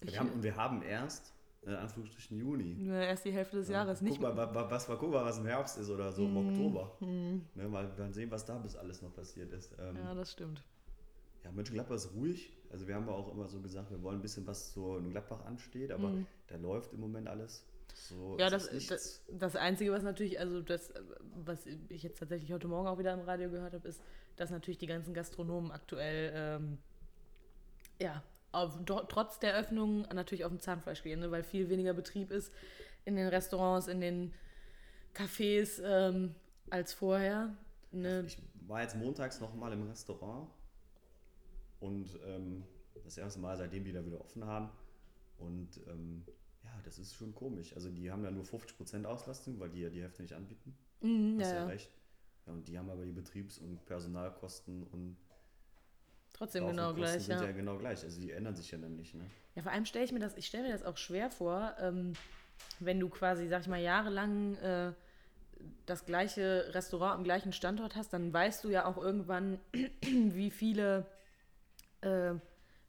ich, 0.00 0.12
wir 0.12 0.18
haben, 0.20 0.30
und 0.30 0.42
wir 0.42 0.56
haben 0.56 0.82
erst, 0.82 1.32
in 1.62 1.74
Anführungsstrichen 1.74 2.38
Juni. 2.38 2.74
nur 2.74 2.96
erst 2.96 3.24
die 3.24 3.30
Hälfte 3.32 3.56
des 3.58 3.68
Jahres 3.68 3.98
guck 4.00 4.08
nicht. 4.08 4.20
mal, 4.20 4.36
wa- 4.36 4.52
wa- 4.54 4.70
was, 4.70 4.86
guck 4.86 5.10
mal, 5.12 5.24
was 5.24 5.38
im 5.38 5.46
Herbst 5.46 5.78
ist 5.78 5.90
oder 5.90 6.10
so 6.12 6.24
im 6.24 6.32
Mhm. 6.32 6.48
Oktober. 6.48 6.96
Ne, 7.00 7.68
mal, 7.68 7.88
mal 7.96 8.12
sehen, 8.12 8.30
was 8.30 8.44
da 8.44 8.58
bis 8.58 8.74
alles 8.76 9.00
noch 9.02 9.14
passiert 9.14 9.52
ist. 9.52 9.72
Ähm, 9.78 9.96
Ja, 9.96 10.02
ja, 10.04 10.14
das 10.14 10.32
stimmt. 10.32 10.62
Mönchengladbach 11.54 11.96
ist 11.96 12.12
ruhig. 12.14 12.52
Also 12.70 12.86
wir 12.88 12.94
haben 12.94 13.06
ja 13.06 13.12
auch 13.12 13.30
immer 13.32 13.46
so 13.48 13.60
gesagt, 13.60 13.90
wir 13.90 14.02
wollen 14.02 14.18
ein 14.18 14.22
bisschen, 14.22 14.46
was 14.46 14.72
so 14.72 14.96
in 14.96 15.10
Gladbach 15.10 15.44
ansteht, 15.44 15.90
aber 15.92 16.12
da 16.46 16.56
läuft 16.56 16.92
im 16.94 17.00
Moment 17.00 17.28
alles. 17.28 17.64
So. 17.94 18.36
Ja, 18.38 18.48
das, 18.48 18.70
das, 18.88 19.22
das 19.30 19.54
Einzige, 19.56 19.92
was 19.92 20.02
natürlich, 20.02 20.40
also 20.40 20.62
das, 20.62 20.92
was 21.44 21.66
ich 21.66 22.02
jetzt 22.02 22.18
tatsächlich 22.18 22.52
heute 22.52 22.68
Morgen 22.68 22.88
auch 22.88 22.98
wieder 22.98 23.12
im 23.12 23.20
Radio 23.20 23.50
gehört 23.50 23.74
habe, 23.74 23.86
ist, 23.86 24.00
dass 24.36 24.50
natürlich 24.50 24.78
die 24.78 24.86
ganzen 24.86 25.12
Gastronomen 25.14 25.70
aktuell, 25.72 26.32
ähm, 26.34 26.78
ja, 28.00 28.22
auf, 28.52 28.78
tr- 28.84 29.06
trotz 29.08 29.38
der 29.38 29.54
Öffnung 29.56 30.02
natürlich 30.12 30.44
auf 30.44 30.50
dem 30.52 30.60
Zahnfleisch 30.60 31.02
gehen, 31.02 31.20
ne, 31.20 31.30
weil 31.30 31.42
viel 31.42 31.68
weniger 31.68 31.94
Betrieb 31.94 32.30
ist 32.30 32.52
in 33.04 33.16
den 33.16 33.28
Restaurants, 33.28 33.88
in 33.88 34.00
den 34.00 34.32
Cafés 35.14 35.80
ähm, 35.82 36.34
als 36.70 36.92
vorher. 36.92 37.56
Ne? 37.90 38.24
Ich 38.26 38.38
war 38.66 38.82
jetzt 38.82 38.96
montags 38.96 39.40
noch 39.40 39.54
mal 39.54 39.72
im 39.72 39.82
Restaurant 39.88 40.48
und 41.80 42.18
ähm, 42.26 42.64
das 43.04 43.18
erste 43.18 43.40
Mal, 43.40 43.56
seitdem 43.56 43.84
die 43.84 43.92
da 43.92 44.04
wieder 44.04 44.20
offen 44.20 44.44
haben. 44.44 44.70
Und 45.38 45.80
ähm, 45.88 46.24
ja, 46.62 46.70
das 46.84 46.98
ist 46.98 47.14
schon 47.14 47.34
komisch. 47.34 47.74
Also 47.74 47.90
die 47.90 48.10
haben 48.10 48.22
ja 48.24 48.30
nur 48.30 48.44
50% 48.44 49.04
Auslastung, 49.04 49.58
weil 49.58 49.70
die 49.70 49.80
ja 49.80 49.90
die 49.90 50.00
Hälfte 50.02 50.22
nicht 50.22 50.34
anbieten. 50.34 50.76
Mhm, 51.00 51.40
Hast 51.40 51.50
ja, 51.50 51.54
ja 51.56 51.62
ja. 51.62 51.66
recht. 51.66 51.90
Ja, 52.46 52.52
und 52.52 52.68
die 52.68 52.78
haben 52.78 52.90
aber 52.90 53.04
die 53.04 53.12
Betriebs- 53.12 53.58
und 53.58 53.84
Personalkosten 53.86 54.84
und 54.84 55.16
Trotzdem 56.42 56.66
genau 56.66 56.92
gleich, 56.92 57.22
sind 57.22 57.38
ja. 57.38 57.44
ja 57.44 57.52
genau 57.52 57.78
gleich. 57.78 58.02
Also 58.02 58.20
die 58.20 58.32
ändern 58.32 58.56
sich 58.56 58.68
ja 58.72 58.76
dann 58.76 58.96
nicht. 58.96 59.14
Ne? 59.14 59.22
Ja, 59.54 59.62
vor 59.62 59.70
allem 59.70 59.84
stelle 59.84 60.04
ich 60.04 60.10
mir 60.10 60.18
das, 60.18 60.36
ich 60.36 60.46
stelle 60.46 60.64
mir 60.64 60.72
das 60.72 60.84
auch 60.84 60.96
schwer 60.96 61.30
vor, 61.30 61.72
ähm, 61.78 62.14
wenn 62.80 62.98
du 62.98 63.08
quasi, 63.08 63.46
sag 63.46 63.60
ich 63.60 63.68
mal, 63.68 63.80
jahrelang 63.80 64.56
äh, 64.56 64.92
das 65.86 66.04
gleiche 66.04 66.74
Restaurant 66.74 67.14
am 67.14 67.22
gleichen 67.22 67.52
Standort 67.52 67.94
hast, 67.94 68.12
dann 68.12 68.32
weißt 68.32 68.64
du 68.64 68.70
ja 68.70 68.86
auch 68.86 68.98
irgendwann, 68.98 69.60
wie 70.02 70.50
viele 70.50 71.06
äh, 72.00 72.32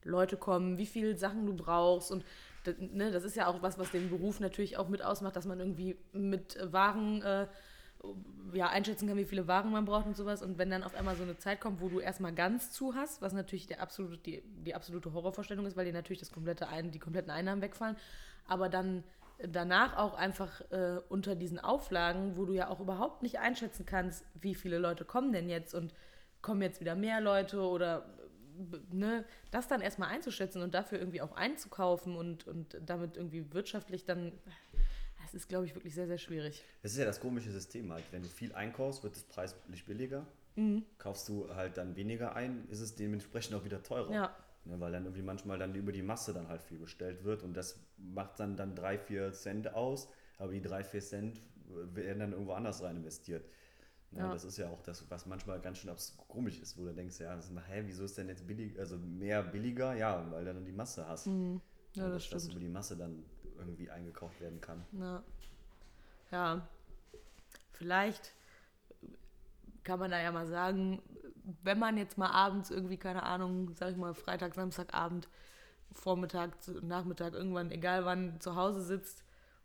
Leute 0.03 0.35
kommen, 0.35 0.79
wie 0.79 0.87
viele 0.87 1.15
Sachen 1.15 1.45
du 1.45 1.53
brauchst 1.53 2.11
und 2.11 2.25
das, 2.63 2.73
ne, 2.79 3.11
das 3.11 3.23
ist 3.23 3.35
ja 3.35 3.45
auch 3.45 3.61
was, 3.61 3.77
was 3.77 3.91
den 3.91 4.09
Beruf 4.09 4.39
natürlich 4.39 4.77
auch 4.77 4.89
mit 4.89 5.03
ausmacht, 5.03 5.35
dass 5.35 5.45
man 5.45 5.59
irgendwie 5.59 5.95
mit 6.11 6.57
Waren 6.71 7.21
äh, 7.21 7.45
ja, 8.53 8.69
einschätzen 8.69 9.07
kann, 9.07 9.17
wie 9.17 9.25
viele 9.25 9.47
Waren 9.47 9.71
man 9.71 9.85
braucht 9.85 10.05
und 10.05 10.15
sowas. 10.15 10.41
Und 10.43 10.57
wenn 10.57 10.69
dann 10.69 10.83
auf 10.83 10.95
einmal 10.95 11.15
so 11.15 11.23
eine 11.23 11.37
Zeit 11.37 11.59
kommt, 11.59 11.81
wo 11.81 11.89
du 11.89 11.99
erstmal 11.99 12.33
ganz 12.33 12.71
zu 12.71 12.95
hast, 12.95 13.21
was 13.21 13.33
natürlich 13.33 13.67
der 13.67 13.81
absolute, 13.81 14.17
die, 14.17 14.43
die 14.65 14.75
absolute 14.75 15.13
Horrorvorstellung 15.13 15.65
ist, 15.65 15.75
weil 15.75 15.85
dir 15.85 15.93
natürlich 15.93 16.19
das 16.19 16.31
komplette 16.31 16.67
Ein, 16.67 16.91
die 16.91 16.99
kompletten 16.99 17.31
Einnahmen 17.31 17.61
wegfallen, 17.61 17.97
aber 18.47 18.69
dann 18.69 19.03
danach 19.39 19.97
auch 19.97 20.13
einfach 20.13 20.61
äh, 20.71 20.99
unter 21.09 21.35
diesen 21.35 21.59
Auflagen, 21.59 22.37
wo 22.37 22.45
du 22.45 22.53
ja 22.53 22.69
auch 22.69 22.79
überhaupt 22.79 23.23
nicht 23.23 23.39
einschätzen 23.39 23.85
kannst, 23.85 24.23
wie 24.39 24.55
viele 24.55 24.77
Leute 24.77 25.05
kommen 25.05 25.33
denn 25.33 25.49
jetzt 25.49 25.73
und 25.73 25.93
kommen 26.41 26.61
jetzt 26.61 26.79
wieder 26.79 26.95
mehr 26.95 27.19
Leute 27.19 27.61
oder 27.61 28.05
b- 28.55 28.77
ne, 28.91 29.25
das 29.49 29.67
dann 29.67 29.81
erstmal 29.81 30.09
einzuschätzen 30.09 30.61
und 30.61 30.73
dafür 30.73 30.99
irgendwie 30.99 31.21
auch 31.21 31.35
einzukaufen 31.35 32.15
und, 32.15 32.47
und 32.47 32.77
damit 32.85 33.17
irgendwie 33.17 33.51
wirtschaftlich 33.53 34.05
dann, 34.05 34.31
das 35.33 35.41
ist, 35.41 35.47
glaube 35.47 35.65
ich, 35.65 35.73
wirklich 35.73 35.95
sehr, 35.95 36.05
sehr 36.05 36.19
schwierig. 36.19 36.63
Das 36.83 36.91
ist 36.91 36.99
ja 36.99 37.05
das 37.05 37.19
komische 37.19 37.49
System 37.49 37.91
halt. 37.91 38.03
Wenn 38.11 38.21
du 38.21 38.29
viel 38.29 38.53
einkaufst, 38.53 39.01
wird 39.03 39.15
es 39.15 39.23
preislich 39.23 39.83
billiger. 39.83 40.27
Mhm. 40.55 40.83
Kaufst 40.99 41.27
du 41.27 41.49
halt 41.55 41.77
dann 41.77 41.95
weniger 41.95 42.35
ein, 42.35 42.67
ist 42.69 42.81
es 42.81 42.93
dementsprechend 42.93 43.55
auch 43.55 43.65
wieder 43.65 43.81
teurer. 43.81 44.13
Ja. 44.13 44.35
Ne, 44.65 44.79
weil 44.79 44.91
dann 44.91 45.05
irgendwie 45.05 45.23
manchmal 45.23 45.57
dann 45.57 45.73
über 45.73 45.91
die 45.91 46.03
Masse 46.03 46.33
dann 46.33 46.49
halt 46.49 46.61
viel 46.61 46.77
bestellt 46.77 47.23
wird 47.23 47.41
und 47.41 47.57
das 47.57 47.79
macht 47.97 48.39
dann, 48.39 48.55
dann 48.55 48.75
3, 48.75 48.99
4 48.99 49.33
Cent 49.33 49.73
aus, 49.73 50.07
aber 50.37 50.51
die 50.51 50.61
3, 50.61 50.83
4 50.83 51.01
Cent 51.01 51.41
werden 51.67 52.19
dann 52.19 52.31
irgendwo 52.33 52.53
anders 52.53 52.83
rein 52.83 52.97
investiert. 52.97 53.43
Ja, 54.11 54.19
ja. 54.19 54.31
Das 54.31 54.43
ist 54.43 54.57
ja 54.57 54.69
auch 54.69 54.83
das, 54.83 55.09
was 55.09 55.25
manchmal 55.25 55.59
ganz 55.59 55.79
schön 55.79 55.91
komisch 56.27 56.59
ist, 56.59 56.77
wo 56.77 56.85
du 56.85 56.93
denkst, 56.93 57.19
ja, 57.19 57.35
das 57.35 57.49
ist, 57.49 57.57
hä, 57.67 57.83
wieso 57.87 58.03
ist 58.05 58.17
denn 58.19 58.27
jetzt 58.27 58.45
billig, 58.45 58.79
also 58.79 58.97
mehr 58.97 59.41
billiger? 59.41 59.95
Ja, 59.95 60.31
weil 60.31 60.45
du 60.45 60.53
dann 60.53 60.63
die 60.63 60.71
Masse 60.71 61.07
hast. 61.07 61.25
Mhm. 61.25 61.59
Ja, 61.95 62.07
das 62.09 62.29
dass, 62.29 62.43
dass 62.43 62.51
über 62.51 62.59
die 62.59 62.69
Masse 62.69 62.95
dann 62.95 63.25
irgendwie 63.67 63.89
eingekauft 63.89 64.39
werden 64.41 64.61
kann. 64.61 64.85
Ja. 64.91 65.23
ja. 66.31 66.67
Vielleicht 67.71 68.33
kann 69.83 69.99
man 69.99 70.11
da 70.11 70.21
ja 70.21 70.31
mal 70.31 70.47
sagen, 70.47 71.01
wenn 71.63 71.79
man 71.79 71.97
jetzt 71.97 72.17
mal 72.17 72.29
abends 72.29 72.71
irgendwie, 72.71 72.97
keine 72.97 73.23
Ahnung, 73.23 73.73
sag 73.75 73.91
ich 73.91 73.97
mal, 73.97 74.13
Freitag, 74.13 74.53
Samstagabend, 74.53 75.27
Vormittag, 75.91 76.51
Nachmittag, 76.81 77.33
irgendwann, 77.33 77.71
egal 77.71 78.05
wann, 78.05 78.39
zu 78.39 78.55
Hause 78.55 78.81
sitzt 78.81 79.23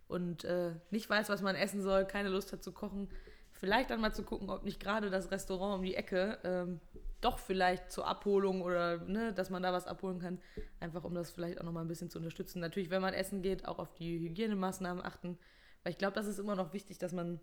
und 0.09 0.45
äh, 0.45 0.73
nicht 0.91 1.09
weiß, 1.09 1.29
was 1.29 1.43
man 1.43 1.55
essen 1.55 1.83
soll, 1.83 2.05
keine 2.05 2.29
Lust 2.29 2.53
hat 2.53 2.63
zu 2.63 2.73
kochen, 2.73 3.09
vielleicht 3.59 3.91
dann 3.91 4.01
mal 4.01 4.15
zu 4.15 4.23
gucken, 4.23 4.51
ob 4.51 4.65
nicht 4.65 4.81
gerade 4.81 5.11
das 5.11 5.31
Restaurant 5.31 5.79
um 5.79 5.83
die 5.83 5.95
Ecke 5.95 6.39
ähm, 6.45 6.81
doch 7.21 7.39
vielleicht 7.39 7.91
zur 7.91 8.07
Abholung 8.07 8.63
oder 8.63 8.99
ne, 8.99 9.33
dass 9.33 9.51
man 9.51 9.63
da 9.63 9.73
was 9.73 9.87
abholen 9.87 10.21
kann, 10.21 10.41
einfach 10.79 11.05
um 11.05 11.15
das 11.15 11.33
vielleicht 11.33 11.61
auch 11.61 11.65
nochmal 11.65 11.85
ein 11.85 11.89
bisschen 11.89 12.11
zu 12.11 12.19
unterstützen. 12.19 12.61
Natürlich, 12.61 12.91
wenn 12.91 13.03
man 13.03 13.15
essen 13.15 13.43
geht, 13.43 13.67
auch 13.67 13.79
auf 13.79 13.93
die 13.95 14.21
Hygienemaßnahmen 14.21 15.05
achten, 15.05 15.39
weil 15.83 15.93
ich 15.93 15.99
glaube, 15.99 16.15
das 16.15 16.27
ist 16.27 16.39
immer 16.39 16.55
noch 16.55 16.73
wichtig, 16.73 16.99
dass 16.99 17.13
man 17.13 17.41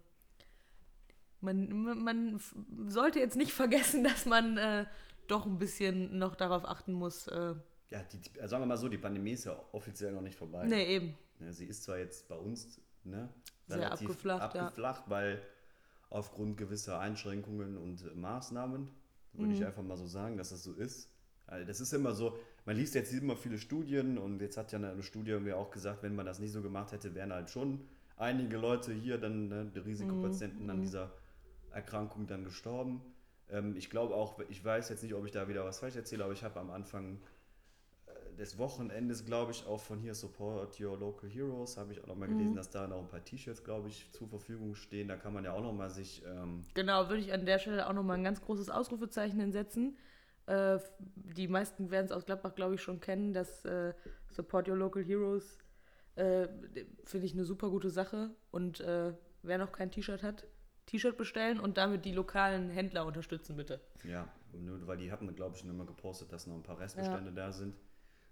man, 1.42 2.04
man 2.04 2.42
sollte 2.88 3.20
jetzt 3.20 3.36
nicht 3.36 3.52
vergessen, 3.54 4.04
dass 4.04 4.26
man 4.26 4.58
äh, 4.58 4.86
doch 5.28 5.46
ein 5.46 5.60
bisschen 5.60 6.18
noch 6.18 6.36
darauf 6.36 6.66
achten 6.66 6.94
muss. 6.94 7.28
Äh, 7.28 7.56
ja, 7.92 8.02
die, 8.04 8.40
also 8.40 8.52
sagen 8.52 8.64
wir 8.64 8.68
mal 8.68 8.78
so, 8.78 8.90
die 8.90 8.98
Pandemie 8.98 9.34
ist 9.34 9.46
ja 9.46 9.56
offiziell 9.72 10.12
noch 10.12 10.22
nicht 10.22 10.38
vorbei. 10.38 10.66
Nee, 10.66 10.96
eben. 10.96 11.18
Ja, 11.40 11.52
sie 11.52 11.66
ist 11.66 11.84
zwar 11.84 11.98
jetzt 12.00 12.28
bei 12.28 12.36
uns 12.36 12.82
ne, 13.04 13.30
Sehr 13.68 13.92
abgeflacht, 13.92 14.56
abgeflacht 14.56 15.04
ja. 15.06 15.12
weil 15.12 15.42
aufgrund 16.16 16.58
gewisser 16.58 17.00
Einschränkungen 17.00 17.78
und 17.78 18.16
Maßnahmen, 18.16 18.90
würde 19.34 19.50
mhm. 19.50 19.56
ich 19.56 19.66
einfach 19.66 19.84
mal 19.84 19.98
so 19.98 20.08
sagen, 20.08 20.38
dass 20.38 20.50
das 20.50 20.64
so 20.64 20.74
ist. 20.74 21.10
Also 21.46 21.68
das 21.68 21.82
ist 21.82 21.94
immer 21.94 22.14
so, 22.14 22.38
man 22.66 22.76
liest 22.76 22.96
jetzt 22.96 23.14
immer 23.14 23.36
viele 23.36 23.58
Studien 23.58 24.18
und 24.18 24.42
jetzt 24.42 24.58
hat 24.58 24.72
ja 24.72 24.80
eine 24.80 25.04
Studie 25.04 25.38
mir 25.40 25.58
auch 25.58 25.72
gesagt, 25.72 26.02
wenn 26.04 26.16
man 26.16 26.26
das 26.26 26.40
nicht 26.40 26.54
so 26.54 26.62
gemacht 26.62 26.92
hätte, 26.92 27.14
wären 27.14 27.34
halt 27.34 27.50
schon 27.50 27.82
einige 28.18 28.58
Leute 28.58 28.94
hier 28.94 29.18
dann, 29.18 29.50
ne, 29.50 29.72
die 29.76 29.80
Risikopatienten 29.80 30.64
mhm. 30.64 30.70
an 30.70 30.82
dieser 30.82 31.12
Erkrankung 31.72 32.28
dann 32.28 32.46
gestorben. 32.46 33.02
Ähm, 33.50 33.76
ich 33.76 33.90
glaube 33.90 34.16
auch, 34.16 34.40
ich 34.50 34.64
weiß 34.64 34.90
jetzt 34.90 35.04
nicht, 35.04 35.14
ob 35.14 35.26
ich 35.26 35.32
da 35.32 35.48
wieder 35.50 35.66
was 35.66 35.80
falsch 35.80 35.98
erzähle, 35.98 36.24
aber 36.24 36.34
ich 36.34 36.44
habe 36.44 36.60
am 36.60 36.72
Anfang 36.72 37.16
äh, 37.16 37.18
des 38.38 38.58
Wochenendes, 38.58 39.26
glaube 39.26 39.52
ich, 39.52 39.66
auch 39.66 39.80
von 39.80 40.00
hier 40.00 40.14
Support 40.14 40.80
Your 40.80 40.98
Local 40.98 41.30
Heroes, 41.30 41.78
habe 41.78 41.94
ich 41.94 42.04
auch 42.04 42.08
noch 42.08 42.16
mal 42.16 42.28
gelesen, 42.28 42.52
mhm. 42.52 42.56
dass 42.56 42.70
da 42.70 42.88
noch 42.88 43.00
ein 43.00 43.08
paar 43.08 43.24
T-Shirts, 43.24 43.64
glaube 43.64 43.90
ich, 43.90 44.12
zur 44.12 44.28
Verfügung 44.28 44.76
stehen. 44.76 45.08
Da 45.08 45.16
kann 45.16 45.34
man 45.34 45.44
ja 45.44 45.54
auch 45.54 45.62
noch 45.62 45.74
mal 45.74 45.90
sich... 45.90 46.24
Ähm 46.26 46.64
genau, 46.74 47.10
würde 47.10 47.22
ich 47.22 47.34
an 47.34 47.46
der 47.46 47.60
Stelle 47.60 47.88
auch 47.88 47.94
noch 47.94 48.04
mal 48.04 48.14
ein 48.14 48.24
ganz 48.24 48.42
großes 48.42 48.70
Ausrufezeichen 48.70 49.40
hinsetzen. 49.40 49.98
Äh, 50.48 50.80
die 51.00 51.48
meisten 51.48 51.92
werden 51.92 52.06
es 52.06 52.12
aus 52.12 52.26
Gladbach, 52.26 52.56
glaube 52.56 52.76
ich, 52.76 52.82
schon 52.82 53.00
kennen, 53.00 53.34
dass 53.34 53.66
äh, 53.66 53.94
Support 54.32 54.70
Your 54.70 54.78
Local 54.78 55.04
Heroes 55.04 55.58
äh, 56.16 56.48
finde 57.04 57.26
ich 57.26 57.34
eine 57.34 57.46
super 57.46 57.70
gute 57.70 57.90
Sache. 57.90 58.32
Und 58.52 58.80
äh, 58.82 59.14
wer 59.44 59.58
noch 59.58 59.72
kein 59.72 59.92
T-Shirt 59.92 60.24
hat, 60.24 60.46
T-Shirt 60.86 61.18
bestellen 61.18 61.60
und 61.60 61.78
damit 61.78 62.06
die 62.06 62.12
lokalen 62.12 62.70
Händler 62.70 63.06
unterstützen, 63.06 63.56
bitte. 63.56 63.82
Ja, 64.04 64.28
weil 64.54 64.98
die 64.98 65.12
hatten, 65.12 65.34
glaube 65.36 65.56
ich, 65.56 65.62
schon 65.62 65.70
immer 65.70 65.86
gepostet, 65.86 66.32
dass 66.32 66.48
noch 66.48 66.56
ein 66.56 66.64
paar 66.64 66.80
Restbestände 66.80 67.32
ja. 67.32 67.36
da 67.36 67.52
sind. 67.52 67.76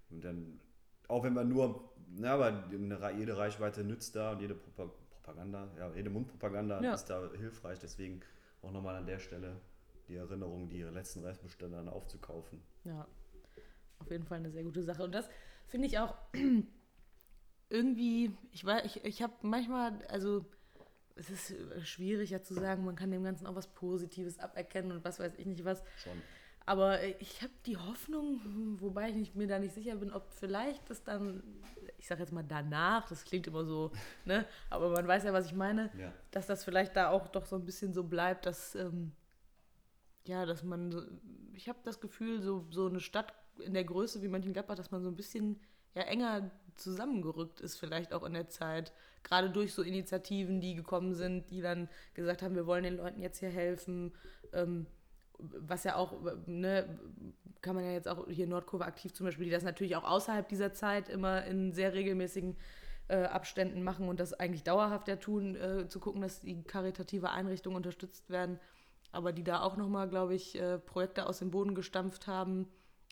Und 0.09 0.23
dann, 0.23 0.59
auch 1.07 1.23
wenn 1.23 1.33
man 1.33 1.49
nur, 1.49 1.93
na, 2.07 2.33
aber 2.33 2.69
jede 2.71 3.37
Reichweite 3.37 3.83
nützt 3.83 4.15
da 4.15 4.31
und 4.31 4.41
jede 4.41 4.55
Propaganda, 4.55 5.69
ja, 5.77 5.91
jede 5.95 6.09
Mundpropaganda 6.09 6.81
ja. 6.81 6.93
ist 6.93 7.05
da 7.05 7.29
hilfreich. 7.37 7.79
Deswegen 7.79 8.21
auch 8.61 8.71
nochmal 8.71 8.95
an 8.95 9.05
der 9.05 9.19
Stelle 9.19 9.59
die 10.07 10.15
Erinnerung, 10.15 10.69
die 10.69 10.83
letzten 10.83 11.23
Restbestände 11.23 11.77
dann 11.77 11.89
aufzukaufen. 11.89 12.61
Ja, 12.83 13.07
auf 13.99 14.11
jeden 14.11 14.25
Fall 14.25 14.39
eine 14.39 14.51
sehr 14.51 14.63
gute 14.63 14.83
Sache. 14.83 15.03
Und 15.03 15.13
das 15.13 15.29
finde 15.67 15.87
ich 15.87 15.97
auch 15.99 16.15
irgendwie, 17.69 18.35
ich 18.51 18.65
weiß, 18.65 18.85
ich, 18.85 19.03
ich 19.05 19.23
habe 19.23 19.33
manchmal, 19.41 20.05
also 20.07 20.45
es 21.15 21.29
ist 21.29 21.53
schwierig 21.87 22.31
ja 22.31 22.41
zu 22.41 22.53
sagen, 22.53 22.85
man 22.85 22.95
kann 22.95 23.11
dem 23.11 23.23
Ganzen 23.23 23.45
auch 23.45 23.55
was 23.55 23.67
Positives 23.67 24.39
aberkennen 24.39 24.91
und 24.91 25.03
was 25.03 25.19
weiß 25.19 25.33
ich 25.37 25.45
nicht 25.45 25.63
was. 25.63 25.83
Schon. 25.97 26.21
Aber 26.65 27.01
äh, 27.01 27.15
ich 27.19 27.41
habe 27.41 27.53
die 27.65 27.77
Hoffnung, 27.77 28.39
wobei 28.79 29.09
ich 29.09 29.35
mir 29.35 29.47
da 29.47 29.59
nicht 29.59 29.73
sicher 29.73 29.95
bin, 29.95 30.11
ob 30.11 30.31
vielleicht 30.31 30.89
das 30.89 31.03
dann, 31.03 31.43
ich 31.97 32.07
sage 32.07 32.21
jetzt 32.21 32.31
mal 32.31 32.43
danach, 32.43 33.07
das 33.07 33.25
klingt 33.25 33.47
immer 33.47 33.65
so, 33.65 33.91
ne? 34.25 34.45
aber 34.69 34.89
man 34.89 35.07
weiß 35.07 35.23
ja, 35.23 35.33
was 35.33 35.47
ich 35.47 35.53
meine, 35.53 35.91
ja. 35.97 36.13
dass 36.31 36.47
das 36.47 36.63
vielleicht 36.63 36.95
da 36.95 37.09
auch 37.09 37.27
doch 37.27 37.45
so 37.45 37.55
ein 37.55 37.65
bisschen 37.65 37.93
so 37.93 38.03
bleibt, 38.03 38.45
dass, 38.45 38.75
ähm, 38.75 39.11
ja, 40.25 40.45
dass 40.45 40.63
man, 40.63 41.19
ich 41.53 41.67
habe 41.67 41.79
das 41.83 41.99
Gefühl, 41.99 42.41
so, 42.41 42.65
so 42.69 42.87
eine 42.87 43.01
Stadt 43.01 43.33
in 43.59 43.73
der 43.73 43.83
Größe 43.83 44.21
wie 44.21 44.29
Mönchengladbach, 44.29 44.75
dass 44.75 44.91
man 44.91 45.03
so 45.03 45.09
ein 45.09 45.15
bisschen 45.15 45.59
ja, 45.95 46.03
enger 46.03 46.49
zusammengerückt 46.75 47.61
ist, 47.61 47.77
vielleicht 47.77 48.13
auch 48.13 48.23
in 48.23 48.33
der 48.33 48.47
Zeit. 48.47 48.93
Gerade 49.21 49.49
durch 49.49 49.73
so 49.73 49.83
Initiativen, 49.83 50.59
die 50.59 50.75
gekommen 50.75 51.13
sind, 51.13 51.51
die 51.51 51.61
dann 51.61 51.87
gesagt 52.13 52.41
haben, 52.41 52.55
wir 52.55 52.65
wollen 52.65 52.83
den 52.83 52.97
Leuten 52.97 53.21
jetzt 53.21 53.39
hier 53.39 53.49
helfen. 53.49 54.13
Ähm, 54.53 54.87
was 55.39 55.83
ja 55.83 55.95
auch, 55.95 56.13
ne, 56.45 56.99
kann 57.61 57.75
man 57.75 57.83
ja 57.83 57.91
jetzt 57.91 58.07
auch 58.07 58.27
hier 58.29 58.47
Nordkurve 58.47 58.85
aktiv 58.85 59.13
zum 59.13 59.25
Beispiel, 59.25 59.45
die 59.45 59.51
das 59.51 59.63
natürlich 59.63 59.95
auch 59.95 60.03
außerhalb 60.03 60.47
dieser 60.47 60.73
Zeit 60.73 61.09
immer 61.09 61.45
in 61.45 61.71
sehr 61.71 61.93
regelmäßigen 61.93 62.57
äh, 63.07 63.23
Abständen 63.23 63.83
machen 63.83 64.07
und 64.07 64.19
das 64.19 64.33
eigentlich 64.33 64.63
dauerhaft 64.63 65.07
ja 65.07 65.15
tun, 65.15 65.55
äh, 65.55 65.87
zu 65.87 65.99
gucken, 65.99 66.21
dass 66.21 66.41
die 66.41 66.63
karitative 66.63 67.31
Einrichtungen 67.31 67.77
unterstützt 67.77 68.29
werden, 68.29 68.59
aber 69.11 69.33
die 69.33 69.43
da 69.43 69.61
auch 69.61 69.77
nochmal, 69.77 70.07
glaube 70.07 70.35
ich, 70.35 70.59
äh, 70.59 70.77
Projekte 70.77 71.25
aus 71.25 71.39
dem 71.39 71.51
Boden 71.51 71.75
gestampft 71.75 72.27
haben 72.27 72.67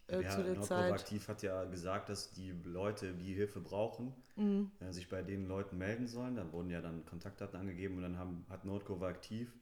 äh, 0.07 0.21
ja, 0.21 0.29
zu 0.29 0.43
der 0.43 0.61
Zeit. 0.61 0.91
Aktiv 0.91 1.27
hat 1.27 1.43
ja 1.43 1.65
gesagt, 1.65 2.09
dass 2.09 2.31
die 2.31 2.51
Leute, 2.63 3.13
die 3.13 3.33
Hilfe 3.33 3.59
brauchen, 3.59 4.13
mhm. 4.35 4.71
äh, 4.79 4.91
sich 4.91 5.09
bei 5.09 5.21
den 5.21 5.45
Leuten 5.45 5.77
melden 5.77 6.07
sollen. 6.07 6.35
Dann 6.35 6.51
wurden 6.51 6.69
ja 6.69 6.81
dann 6.81 7.05
Kontaktdaten 7.05 7.59
angegeben 7.59 7.97
und 7.97 8.03
dann 8.03 8.17
haben, 8.17 8.45
hat 8.49 8.65
Nordkurve 8.65 9.07
aktiv 9.07 9.53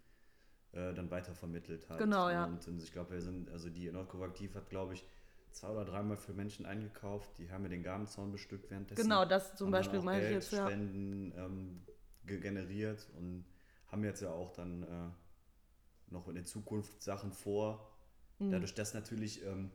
äh, 0.73 0.93
dann 0.93 1.09
weitervermittelt. 1.09 1.89
Halt. 1.89 1.99
Genau, 1.99 2.29
ja. 2.29 2.45
Und, 2.45 2.67
und 2.67 2.81
ich 2.81 2.91
glaube, 2.91 3.11
wir 3.11 3.21
sind, 3.21 3.49
also 3.49 3.69
die 3.69 3.91
Nordkurve 3.91 4.25
aktiv 4.25 4.55
hat, 4.55 4.69
glaube 4.69 4.93
ich, 4.93 5.05
zwei 5.51 5.69
oder 5.69 5.85
dreimal 5.85 6.17
für 6.17 6.33
Menschen 6.33 6.65
eingekauft. 6.65 7.37
Die 7.37 7.51
haben 7.51 7.63
mir 7.63 7.69
den 7.69 7.83
Gartenzaun 7.83 8.31
bestückt 8.31 8.69
währenddessen. 8.69 9.01
Genau, 9.01 9.25
das 9.25 9.55
zum 9.55 9.71
Beispiel 9.71 10.01
meine 10.01 10.25
ich 10.25 10.31
jetzt, 10.31 10.51
ja. 10.51 10.67
Spenden 10.67 11.33
ähm, 11.35 11.81
generiert 12.25 13.07
und 13.17 13.45
haben 13.87 14.03
jetzt 14.03 14.21
ja 14.21 14.29
auch 14.29 14.51
dann 14.53 14.83
äh, 14.83 16.13
noch 16.13 16.27
in 16.27 16.35
der 16.35 16.45
Zukunft 16.45 17.01
Sachen 17.01 17.31
vor. 17.31 17.91
Mhm. 18.37 18.51
Dadurch, 18.51 18.73
dass 18.75 18.93
natürlich 18.93 19.43
ähm, 19.45 19.71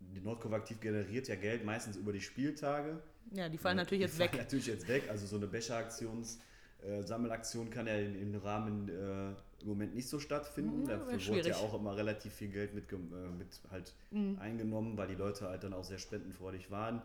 die 0.00 0.20
Nordkurve 0.20 0.56
aktiv 0.56 0.80
generiert 0.80 1.26
ja 1.26 1.34
Geld 1.34 1.64
meistens 1.64 1.96
über 1.96 2.12
die 2.12 2.20
Spieltage. 2.20 3.02
Ja, 3.32 3.48
die 3.48 3.58
fallen 3.58 3.76
ja, 3.76 3.82
natürlich 3.82 4.00
die 4.00 4.06
jetzt 4.06 4.16
fallen 4.16 4.32
weg. 4.32 4.38
natürlich 4.38 4.66
jetzt 4.66 4.88
weg. 4.88 5.10
Also 5.10 5.26
so 5.26 5.36
eine 5.36 5.46
Becheraktions- 5.46 6.38
äh, 6.82 7.02
Sammelaktion 7.02 7.70
kann 7.70 7.86
ja 7.86 7.98
im 7.98 8.34
Rahmen 8.36 8.88
äh, 8.88 9.34
im 9.62 9.68
Moment 9.68 9.94
nicht 9.94 10.08
so 10.08 10.18
stattfinden. 10.20 10.82
Mhm, 10.82 10.86
Dafür 10.86 11.26
wurde 11.26 11.48
ja 11.48 11.56
auch 11.56 11.74
immer 11.74 11.96
relativ 11.96 12.32
viel 12.32 12.48
Geld 12.48 12.74
mit, 12.74 12.92
äh, 12.92 12.96
mit 12.96 13.60
halt 13.70 13.94
mhm. 14.10 14.38
eingenommen, 14.38 14.96
weil 14.96 15.08
die 15.08 15.14
Leute 15.14 15.48
halt 15.48 15.64
dann 15.64 15.72
auch 15.72 15.84
sehr 15.84 15.98
spendenfreudig 15.98 16.70
waren. 16.70 17.02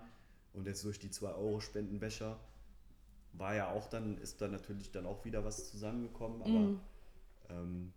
Und 0.54 0.68
jetzt 0.68 0.84
durch 0.84 1.00
die 1.00 1.10
2-Euro-Spendenbecher 1.10 2.40
war 3.34 3.56
ja 3.56 3.72
auch 3.72 3.88
dann, 3.90 4.18
ist 4.20 4.42
da 4.42 4.48
natürlich 4.48 4.92
dann 4.92 5.06
auch 5.06 5.26
wieder 5.26 5.44
was 5.44 5.72
zusammengekommen. 5.72 6.42
Aber 6.42 6.50
mhm. 6.50 6.80
ähm, 7.50 7.94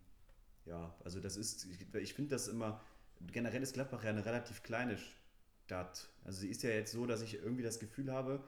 ja, 0.64 0.94
also 1.04 1.20
das 1.20 1.36
ist, 1.36 1.66
ich, 1.66 1.94
ich 1.94 2.14
finde 2.14 2.30
das 2.30 2.48
immer, 2.48 2.80
generell 3.32 3.62
ist 3.62 3.74
Gladbach 3.74 4.04
ja 4.04 4.10
eine 4.10 4.24
relativ 4.24 4.62
kleine 4.62 4.96
Stadt. 5.66 6.08
Also 6.24 6.40
sie 6.40 6.48
ist 6.48 6.62
ja 6.62 6.70
jetzt 6.70 6.92
so, 6.92 7.06
dass 7.06 7.20
ich 7.20 7.34
irgendwie 7.34 7.62
das 7.62 7.78
Gefühl 7.78 8.10
habe, 8.10 8.42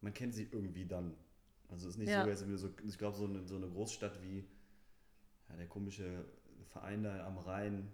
man 0.00 0.14
kennt 0.14 0.34
sie 0.34 0.48
irgendwie 0.50 0.86
dann. 0.86 1.14
Also 1.68 1.86
es 1.86 1.94
ist 1.94 1.98
nicht 1.98 2.08
ja. 2.08 2.24
so, 2.24 2.30
als 2.30 2.40
so, 2.60 2.70
ich 2.86 2.98
glaube, 2.98 3.16
so 3.16 3.26
eine, 3.26 3.46
so 3.46 3.56
eine 3.56 3.68
Großstadt 3.68 4.20
wie 4.22 4.44
ja, 5.50 5.56
der 5.56 5.66
komische 5.66 6.24
Verein 6.72 7.02
da 7.02 7.26
am 7.26 7.38
Rhein. 7.38 7.92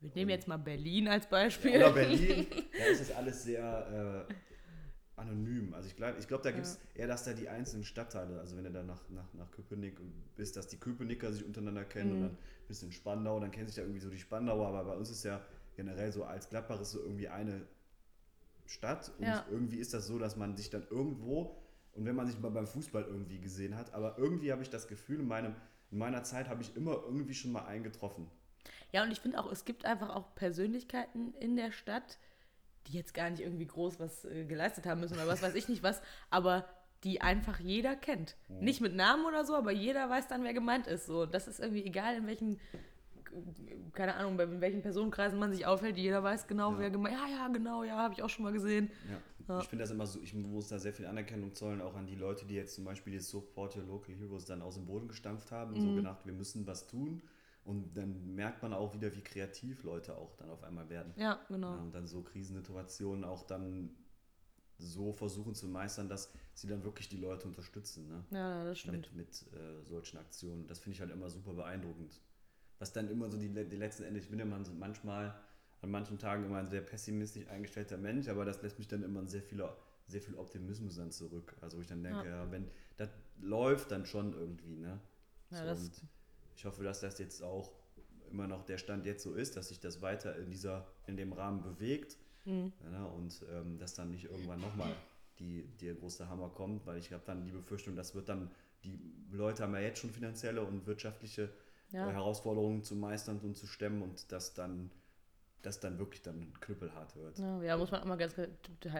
Wir 0.00 0.10
nehmen 0.14 0.30
jetzt 0.30 0.46
mal 0.46 0.58
Berlin 0.58 1.08
als 1.08 1.26
Beispiel. 1.26 1.72
Ja, 1.72 1.86
oder 1.86 1.92
Berlin. 1.92 2.46
da 2.78 2.84
ist 2.84 3.00
das 3.00 3.10
alles 3.10 3.42
sehr 3.42 4.26
äh, 4.28 4.34
anonym. 5.16 5.74
Also 5.74 5.88
ich 5.88 5.96
glaube, 5.96 6.18
ich 6.18 6.28
glaub, 6.28 6.42
da 6.42 6.52
gibt 6.52 6.66
es 6.66 6.78
ja. 6.94 7.00
eher, 7.00 7.08
dass 7.08 7.24
da 7.24 7.32
die 7.32 7.48
einzelnen 7.48 7.84
Stadtteile, 7.84 8.38
also 8.38 8.56
wenn 8.56 8.64
du 8.64 8.70
da 8.70 8.82
nach, 8.82 9.08
nach, 9.08 9.32
nach 9.34 9.50
Köpenick 9.50 9.98
bist, 10.36 10.56
dass 10.56 10.68
die 10.68 10.78
Köpenicker 10.78 11.32
sich 11.32 11.44
untereinander 11.44 11.84
kennen 11.84 12.10
mhm. 12.10 12.16
und 12.16 12.22
dann 12.28 12.38
bist 12.68 12.82
du 12.82 12.86
in 12.86 12.92
Spandau, 12.92 13.40
dann 13.40 13.50
kennen 13.50 13.66
sich 13.66 13.76
da 13.76 13.82
irgendwie 13.82 14.00
so 14.00 14.10
die 14.10 14.18
Spandauer, 14.18 14.68
aber 14.68 14.84
bei 14.84 14.96
uns 14.96 15.10
ist 15.10 15.24
ja 15.24 15.40
generell 15.74 16.12
so 16.12 16.24
als 16.24 16.48
Gladbach 16.48 16.80
ist 16.80 16.92
so 16.92 17.00
irgendwie 17.00 17.28
eine 17.28 17.62
Stadt 18.66 19.10
und 19.18 19.24
ja. 19.24 19.46
irgendwie 19.50 19.78
ist 19.78 19.94
das 19.94 20.06
so, 20.06 20.18
dass 20.18 20.36
man 20.36 20.56
sich 20.56 20.70
dann 20.70 20.86
irgendwo 20.90 21.56
und 21.92 22.04
wenn 22.04 22.14
man 22.14 22.26
sich 22.26 22.38
mal 22.38 22.50
beim 22.50 22.66
Fußball 22.66 23.02
irgendwie 23.02 23.40
gesehen 23.40 23.76
hat, 23.76 23.92
aber 23.92 24.16
irgendwie 24.18 24.52
habe 24.52 24.62
ich 24.62 24.70
das 24.70 24.86
Gefühl, 24.86 25.20
in, 25.20 25.26
meinem, 25.26 25.54
in 25.90 25.98
meiner 25.98 26.22
Zeit 26.22 26.48
habe 26.48 26.62
ich 26.62 26.76
immer 26.76 26.92
irgendwie 27.04 27.34
schon 27.34 27.52
mal 27.52 27.64
eingetroffen. 27.66 28.28
Ja, 28.92 29.02
und 29.02 29.10
ich 29.10 29.20
finde 29.20 29.38
auch, 29.40 29.50
es 29.50 29.64
gibt 29.64 29.84
einfach 29.84 30.14
auch 30.14 30.34
Persönlichkeiten 30.34 31.34
in 31.40 31.56
der 31.56 31.72
Stadt, 31.72 32.18
die 32.86 32.92
jetzt 32.92 33.14
gar 33.14 33.28
nicht 33.30 33.40
irgendwie 33.40 33.66
groß 33.66 34.00
was 34.00 34.24
äh, 34.24 34.44
geleistet 34.44 34.86
haben 34.86 35.00
müssen 35.00 35.14
oder 35.14 35.26
was 35.26 35.42
weiß 35.42 35.54
ich 35.54 35.68
nicht 35.68 35.82
was, 35.82 36.00
aber 36.30 36.66
die 37.04 37.20
einfach 37.20 37.60
jeder 37.60 37.94
kennt. 37.94 38.36
Mhm. 38.48 38.60
Nicht 38.60 38.80
mit 38.80 38.94
Namen 38.94 39.24
oder 39.26 39.44
so, 39.44 39.54
aber 39.54 39.70
jeder 39.72 40.08
weiß 40.10 40.26
dann, 40.28 40.42
wer 40.42 40.54
gemeint 40.54 40.86
ist. 40.86 41.06
So, 41.06 41.26
das 41.26 41.46
ist 41.48 41.60
irgendwie 41.60 41.84
egal, 41.84 42.16
in 42.16 42.26
welchen, 42.26 42.58
keine 43.92 44.14
Ahnung, 44.16 44.36
bei 44.36 44.60
welchen 44.60 44.82
Personenkreisen 44.82 45.38
man 45.38 45.52
sich 45.52 45.66
aufhält, 45.66 45.96
jeder 45.96 46.22
weiß 46.22 46.46
genau, 46.46 46.72
Ja. 46.72 46.78
wer 46.78 46.90
gemeint 46.90 47.14
Ja, 47.16 47.28
ja, 47.28 47.48
genau, 47.48 47.84
ja, 47.84 47.96
habe 47.96 48.14
ich 48.14 48.22
auch 48.22 48.30
schon 48.30 48.44
mal 48.44 48.52
gesehen. 48.52 48.90
Ja. 49.08 49.18
Ja. 49.48 49.60
Ich 49.60 49.68
finde 49.68 49.84
das 49.84 49.90
immer 49.90 50.06
so, 50.06 50.20
ich 50.20 50.34
muss 50.34 50.68
da 50.68 50.78
sehr 50.78 50.92
viel 50.92 51.06
Anerkennung 51.06 51.54
zollen, 51.54 51.80
auch 51.80 51.94
an 51.94 52.06
die 52.06 52.14
Leute, 52.14 52.44
die 52.44 52.54
jetzt 52.54 52.74
zum 52.74 52.84
Beispiel 52.84 53.14
die 53.14 53.20
Support 53.20 53.76
Your 53.76 53.84
Local 53.84 54.14
Heroes 54.14 54.44
dann 54.44 54.62
aus 54.62 54.74
dem 54.74 54.86
Boden 54.86 55.08
gestampft 55.08 55.50
haben 55.50 55.74
und 55.74 55.80
so 55.80 55.94
gedacht, 55.94 56.26
wir 56.26 56.34
müssen 56.34 56.66
was 56.66 56.86
tun. 56.86 57.22
Und 57.64 57.96
dann 57.96 58.34
merkt 58.34 58.62
man 58.62 58.72
auch 58.72 58.94
wieder, 58.94 59.14
wie 59.14 59.20
kreativ 59.20 59.82
Leute 59.82 60.16
auch 60.16 60.34
dann 60.36 60.48
auf 60.48 60.62
einmal 60.62 60.88
werden. 60.88 61.12
Ja, 61.16 61.38
genau. 61.48 61.74
Ja, 61.74 61.80
und 61.82 61.94
dann 61.94 62.06
so 62.06 62.22
Krisensituationen 62.22 63.24
auch 63.24 63.42
dann 63.42 63.90
so 64.78 65.12
versuchen 65.12 65.54
zu 65.54 65.66
meistern, 65.66 66.08
dass 66.08 66.32
sie 66.54 66.66
dann 66.66 66.84
wirklich 66.84 67.08
die 67.08 67.16
Leute 67.16 67.46
unterstützen. 67.46 68.08
Ne? 68.08 68.24
Ja, 68.30 68.64
das 68.64 68.78
stimmt. 68.78 69.14
mit, 69.14 69.14
mit 69.14 69.52
äh, 69.52 69.84
solchen 69.84 70.18
Aktionen. 70.18 70.66
Das 70.66 70.78
finde 70.78 70.94
ich 70.94 71.00
halt 71.00 71.10
immer 71.10 71.28
super 71.28 71.52
beeindruckend. 71.52 72.20
Was 72.78 72.92
dann 72.92 73.10
immer 73.10 73.28
so 73.28 73.38
die, 73.38 73.48
die 73.48 73.76
letzten 73.76 74.04
Ende, 74.04 74.20
ich 74.20 74.30
bin 74.30 74.64
so 74.64 74.72
manchmal, 74.72 75.34
an 75.82 75.90
manchen 75.90 76.18
Tagen 76.18 76.44
immer 76.44 76.58
ein 76.58 76.68
sehr 76.68 76.80
pessimistisch 76.80 77.46
eingestellter 77.48 77.96
Mensch, 77.96 78.28
aber 78.28 78.44
das 78.44 78.60
lässt 78.62 78.78
mich 78.78 78.88
dann 78.88 79.02
immer 79.02 79.26
sehr 79.26 79.42
viel, 79.42 79.62
sehr 80.08 80.20
viel 80.20 80.34
Optimismus 80.36 80.96
dann 80.96 81.10
zurück. 81.10 81.54
Also 81.60 81.76
wo 81.76 81.80
ich 81.82 81.86
dann 81.88 82.02
denke, 82.02 82.26
ja, 82.28 82.50
wenn 82.50 82.68
das 82.96 83.10
läuft, 83.40 83.90
dann 83.92 84.04
schon 84.06 84.32
irgendwie, 84.32 84.76
ne? 84.76 84.98
Ja, 85.50 85.74
so, 85.76 85.90
ich 86.56 86.64
hoffe, 86.64 86.82
dass 86.82 87.00
das 87.00 87.18
jetzt 87.18 87.42
auch 87.42 87.72
immer 88.30 88.46
noch 88.46 88.64
der 88.64 88.76
Stand 88.78 89.06
jetzt 89.06 89.22
so 89.22 89.34
ist, 89.34 89.56
dass 89.56 89.68
sich 89.68 89.80
das 89.80 90.02
weiter 90.02 90.36
in 90.36 90.50
dieser, 90.50 90.86
in 91.06 91.16
dem 91.16 91.32
Rahmen 91.32 91.62
bewegt 91.62 92.16
Mhm. 92.44 92.72
ja, 92.92 93.04
und 93.04 93.44
ähm, 93.52 93.78
dass 93.78 93.94
dann 93.94 94.10
nicht 94.10 94.24
irgendwann 94.24 94.60
nochmal 94.60 94.94
die, 95.38 95.64
der 95.82 95.94
große 95.94 96.28
Hammer 96.30 96.48
kommt, 96.48 96.86
weil 96.86 96.98
ich 96.98 97.12
habe 97.12 97.22
dann 97.26 97.44
die 97.44 97.50
Befürchtung, 97.50 97.94
das 97.94 98.14
wird 98.14 98.28
dann, 98.30 98.50
die 98.84 98.98
Leute 99.30 99.62
haben 99.64 99.74
ja 99.74 99.80
jetzt 99.80 99.98
schon 100.00 100.10
finanzielle 100.10 100.62
und 100.62 100.86
wirtschaftliche 100.86 101.50
Ja. 101.90 102.08
äh, 102.08 102.12
Herausforderungen 102.12 102.82
zu 102.82 102.94
meistern 102.94 103.38
und 103.40 103.54
zu 103.56 103.66
stemmen 103.66 104.00
und 104.02 104.32
dass 104.32 104.54
dann, 104.54 104.90
das 105.62 105.80
dann 105.80 105.98
wirklich 105.98 106.22
dann 106.22 106.52
knüppelhart 106.60 107.16
wird. 107.16 107.38
Ja, 107.38 107.62
ja, 107.62 107.76
muss 107.76 107.90
man 107.90 108.00
auch 108.00 108.06
mal 108.06 108.16
ganz 108.16 108.34
te- 108.34 108.48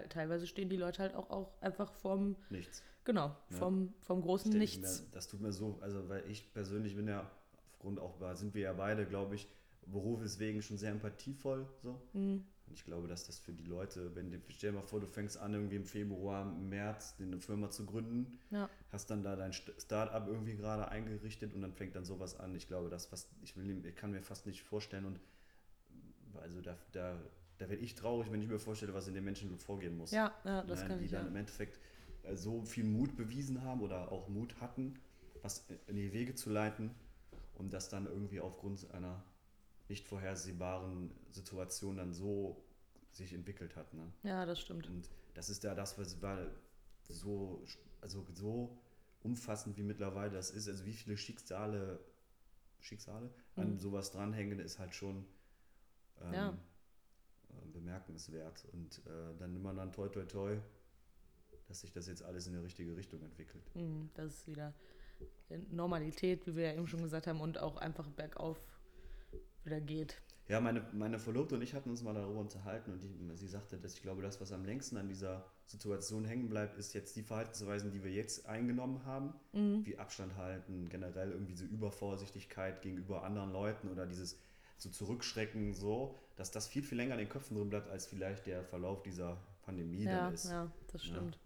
teilweise 0.08 0.46
stehen 0.46 0.68
die 0.68 0.76
Leute 0.76 1.02
halt 1.02 1.14
auch, 1.14 1.30
auch 1.30 1.52
einfach 1.60 1.92
vom, 1.92 2.36
Nichts. 2.50 2.82
genau, 3.04 3.36
Ja. 3.50 3.56
vom, 3.58 3.94
vom 4.00 4.20
großen 4.22 4.50
Nichts. 4.52 5.02
Mir, 5.02 5.08
das 5.12 5.28
tut 5.28 5.40
mir 5.40 5.52
so, 5.52 5.78
also 5.80 6.08
weil 6.08 6.28
ich 6.30 6.52
persönlich 6.52 6.96
bin 6.96 7.06
ja, 7.08 7.28
aufgrund 7.72 8.00
auch, 8.00 8.16
sind 8.34 8.54
wir 8.54 8.62
ja 8.62 8.72
beide, 8.72 9.06
glaube 9.06 9.34
ich, 9.36 9.48
berufswegen 9.86 10.62
schon 10.62 10.76
sehr 10.78 10.90
empathievoll 10.90 11.66
so. 11.82 12.00
Mhm. 12.12 12.44
Und 12.66 12.74
ich 12.74 12.84
glaube, 12.84 13.08
dass 13.08 13.24
das 13.26 13.38
für 13.38 13.52
die 13.54 13.64
Leute, 13.64 14.14
wenn 14.14 14.30
du, 14.30 14.38
stell 14.50 14.72
dir 14.72 14.76
mal 14.78 14.82
vor, 14.86 15.00
du 15.00 15.06
fängst 15.06 15.38
an, 15.38 15.54
irgendwie 15.54 15.76
im 15.76 15.86
Februar, 15.86 16.42
im 16.42 16.68
März 16.68 17.14
eine 17.18 17.40
Firma 17.40 17.70
zu 17.70 17.86
gründen, 17.86 18.38
Ja. 18.50 18.68
hast 18.92 19.08
dann 19.10 19.22
da 19.22 19.36
dein 19.36 19.52
St- 19.52 19.80
Start-up 19.80 20.28
irgendwie 20.28 20.54
gerade 20.54 20.86
eingerichtet 20.88 21.54
und 21.54 21.62
dann 21.62 21.72
fängt 21.72 21.96
dann 21.96 22.04
sowas 22.04 22.38
an. 22.38 22.54
Ich 22.54 22.66
glaube, 22.66 22.90
das, 22.90 23.10
was 23.10 23.30
ich 23.40 23.56
will, 23.56 23.86
ich 23.86 23.96
kann 23.96 24.10
mir 24.10 24.20
fast 24.20 24.44
nicht 24.44 24.62
vorstellen 24.62 25.06
und 25.06 25.18
also 26.40 26.60
da, 26.60 26.76
da, 26.92 27.18
da 27.58 27.68
werde 27.68 27.82
ich 27.82 27.94
traurig, 27.94 28.30
wenn 28.30 28.42
ich 28.42 28.48
mir 28.48 28.58
vorstelle, 28.58 28.94
was 28.94 29.08
in 29.08 29.14
den 29.14 29.24
Menschen 29.24 29.58
vorgehen 29.58 29.96
muss. 29.96 30.10
Ja, 30.10 30.34
ja, 30.44 30.62
das 30.62 30.82
ne, 30.82 30.88
kann 30.88 30.98
die 30.98 31.04
ich 31.06 31.10
dann 31.10 31.24
ja. 31.24 31.28
im 31.28 31.36
Endeffekt 31.36 31.78
äh, 32.24 32.36
so 32.36 32.62
viel 32.64 32.84
Mut 32.84 33.16
bewiesen 33.16 33.62
haben 33.62 33.80
oder 33.82 34.10
auch 34.12 34.28
Mut 34.28 34.60
hatten, 34.60 34.94
was 35.42 35.66
in 35.86 35.96
die 35.96 36.12
Wege 36.12 36.34
zu 36.34 36.50
leiten 36.50 36.94
und 37.54 37.72
das 37.72 37.88
dann 37.88 38.06
irgendwie 38.06 38.40
aufgrund 38.40 38.90
einer 38.92 39.22
nicht 39.88 40.06
vorhersehbaren 40.06 41.10
Situation 41.30 41.96
dann 41.96 42.12
so 42.12 42.62
sich 43.12 43.32
entwickelt 43.32 43.74
hat. 43.76 43.92
Ne? 43.94 44.12
Ja, 44.22 44.44
das 44.46 44.60
stimmt. 44.60 44.86
Und 44.88 45.08
das 45.34 45.48
ist 45.48 45.64
ja 45.64 45.74
das, 45.74 45.98
was 45.98 46.16
so, 47.08 47.62
also 48.00 48.26
so 48.34 48.78
umfassend 49.22 49.76
wie 49.76 49.82
mittlerweile 49.82 50.30
das 50.30 50.50
ist. 50.50 50.68
Also 50.68 50.84
wie 50.84 50.92
viele 50.92 51.16
Schicksale, 51.16 51.98
Schicksale 52.80 53.30
an 53.56 53.72
Mhm. 53.72 53.78
sowas 53.78 54.10
dranhängen, 54.12 54.58
ist 54.60 54.78
halt 54.78 54.94
schon 54.94 55.24
ähm, 56.22 56.32
Ja. 56.32 56.48
äh, 57.50 57.66
bemerkenswert. 57.72 58.66
Und 58.72 58.98
äh, 59.06 59.36
dann 59.38 59.54
immer 59.54 59.74
dann 59.74 59.92
toi 59.92 60.08
toi 60.08 60.24
toi, 60.24 60.56
dass 61.66 61.80
sich 61.80 61.92
das 61.92 62.06
jetzt 62.08 62.22
alles 62.22 62.46
in 62.46 62.54
die 62.54 62.60
richtige 62.60 62.96
Richtung 62.96 63.22
entwickelt. 63.22 63.64
Mhm, 63.74 64.10
Das 64.14 64.32
ist 64.32 64.46
wieder 64.46 64.74
Normalität, 65.70 66.46
wie 66.46 66.54
wir 66.56 66.64
ja 66.66 66.74
eben 66.74 66.86
schon 66.86 67.02
gesagt 67.02 67.26
haben, 67.26 67.40
und 67.40 67.58
auch 67.58 67.76
einfach 67.76 68.08
bergauf 68.10 68.58
wieder 69.64 69.80
geht. 69.80 70.20
Ja, 70.48 70.60
meine, 70.60 70.82
meine 70.94 71.18
Verlobte 71.18 71.56
und 71.56 71.62
ich 71.62 71.74
hatten 71.74 71.90
uns 71.90 72.02
mal 72.02 72.14
darüber 72.14 72.40
unterhalten 72.40 72.92
und 72.92 73.02
die, 73.02 73.36
sie 73.36 73.48
sagte, 73.48 73.76
dass 73.76 73.94
ich 73.94 74.02
glaube, 74.02 74.22
das, 74.22 74.40
was 74.40 74.50
am 74.52 74.64
längsten 74.64 74.96
an 74.96 75.06
dieser 75.08 75.44
Situation 75.66 76.24
hängen 76.24 76.48
bleibt, 76.48 76.78
ist 76.78 76.94
jetzt 76.94 77.16
die 77.16 77.22
Verhaltensweisen, 77.22 77.90
die 77.90 78.02
wir 78.02 78.10
jetzt 78.10 78.46
eingenommen 78.46 79.04
haben, 79.04 79.34
wie 79.84 79.98
Abstand 79.98 80.36
halten, 80.36 80.88
generell 80.88 81.32
irgendwie 81.32 81.54
so 81.54 81.66
Übervorsichtigkeit 81.66 82.80
gegenüber 82.80 83.24
anderen 83.24 83.52
Leuten 83.52 83.88
oder 83.88 84.06
dieses 84.06 84.38
so 84.78 84.88
Zurückschrecken, 84.90 85.74
so, 85.74 86.14
dass 86.36 86.50
das 86.50 86.68
viel, 86.68 86.82
viel 86.82 86.96
länger 86.98 87.14
in 87.14 87.20
den 87.20 87.28
Köpfen 87.28 87.56
drin 87.56 87.68
bleibt, 87.70 87.88
als 87.90 88.06
vielleicht 88.06 88.46
der 88.46 88.64
Verlauf 88.64 89.02
dieser 89.02 89.36
Pandemie 89.62 90.04
Ja, 90.04 90.24
dann 90.26 90.34
ist. 90.34 90.46
ja, 90.50 90.70
das 90.92 91.04
Ja. 91.04 91.08
stimmt. 91.10 91.38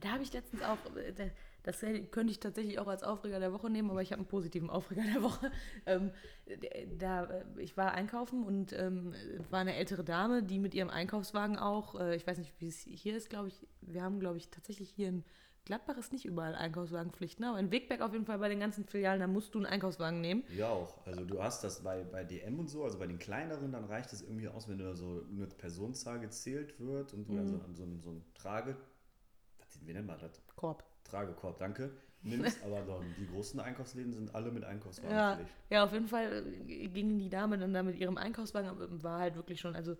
Da 0.00 0.10
habe 0.10 0.22
ich 0.22 0.32
letztens 0.32 0.62
auch, 0.62 0.78
äh, 0.96 1.12
da- 1.12 1.28
das 1.64 1.80
könnte 1.80 2.30
ich 2.32 2.40
tatsächlich 2.40 2.78
auch 2.78 2.88
als 2.88 3.02
Aufreger 3.02 3.38
der 3.38 3.52
Woche 3.52 3.68
nehmen, 3.70 3.90
aber 3.90 4.00
ich 4.02 4.10
habe 4.10 4.20
einen 4.20 4.26
positiven 4.28 4.70
Aufreger 4.70 5.02
der 5.02 5.22
Woche. 5.22 5.50
Ähm, 5.86 6.12
da, 6.98 7.24
äh, 7.24 7.44
ich 7.58 7.76
war 7.76 7.92
einkaufen 7.92 8.42
und 8.44 8.72
ähm, 8.72 9.14
war 9.50 9.60
eine 9.60 9.74
ältere 9.74 10.02
Dame, 10.02 10.42
die 10.42 10.58
mit 10.58 10.74
ihrem 10.74 10.88
Einkaufswagen 10.90 11.58
auch, 11.58 12.00
äh, 12.00 12.16
ich 12.16 12.26
weiß 12.26 12.38
nicht, 12.38 12.54
wie 12.58 12.68
es 12.68 12.78
hier 12.80 13.16
ist, 13.16 13.28
glaube 13.30 13.48
ich, 13.48 13.66
wir 13.82 14.02
haben, 14.02 14.18
glaube 14.18 14.38
ich, 14.38 14.48
tatsächlich 14.48 14.90
hier 14.90 15.08
in 15.08 15.24
Gladbach 15.64 15.96
ist 15.96 16.12
nicht 16.12 16.24
überall 16.24 16.54
Einkaufswagenpflicht, 16.56 17.38
ne? 17.38 17.48
aber 17.48 17.60
in 17.60 17.70
Wegberg 17.70 18.00
auf 18.00 18.12
jeden 18.12 18.26
Fall 18.26 18.38
bei 18.38 18.48
den 18.48 18.58
ganzen 18.58 18.84
Filialen, 18.84 19.20
da 19.20 19.26
musst 19.28 19.54
du 19.54 19.58
einen 19.58 19.66
Einkaufswagen 19.66 20.20
nehmen. 20.20 20.42
Ja, 20.56 20.70
auch. 20.70 21.06
Also 21.06 21.24
du 21.24 21.40
hast 21.42 21.62
das 21.62 21.82
bei, 21.82 22.02
bei 22.02 22.24
DM 22.24 22.58
und 22.58 22.68
so, 22.68 22.82
also 22.84 22.98
bei 22.98 23.06
den 23.06 23.18
kleineren, 23.18 23.70
dann 23.70 23.84
reicht 23.84 24.12
es 24.12 24.22
irgendwie 24.22 24.48
aus, 24.48 24.68
wenn 24.68 24.78
da 24.78 24.94
so 24.96 25.24
eine 25.30 25.46
Personenzahl 25.46 26.18
gezählt 26.18 26.80
wird 26.80 27.14
und 27.14 27.28
du 27.28 27.36
dann 27.36 27.46
so, 27.46 27.60
so, 27.74 27.84
ein- 27.84 28.00
so 28.00 28.10
ein 28.10 28.24
Trage, 28.34 28.76
was, 29.58 29.86
wie 29.86 29.92
nennt 29.92 30.06
man 30.08 30.18
das? 30.18 30.42
Korb. 30.56 30.84
Tragekorb, 31.04 31.58
danke, 31.58 31.90
nimmst, 32.22 32.62
aber 32.64 32.80
dann 32.82 33.14
die 33.14 33.26
großen 33.26 33.60
Einkaufsläden 33.60 34.12
sind 34.12 34.34
alle 34.34 34.50
mit 34.50 34.62
Ja, 34.64 34.68
Einkaufswagenpflicht. 34.70 35.50
ja, 35.70 35.84
auf 35.84 35.92
jeden 35.92 36.08
Fall 36.08 36.44
äh, 36.68 36.88
ging 36.88 37.18
die 37.18 37.28
Dame 37.28 37.58
dann 37.58 37.72
da 37.72 37.82
mit 37.82 37.96
ihrem 37.96 38.16
Einkaufswagen, 38.18 38.68
aber 38.70 39.02
war 39.02 39.20
halt 39.20 39.36
wirklich 39.36 39.60
schon, 39.60 39.74
also 39.76 39.96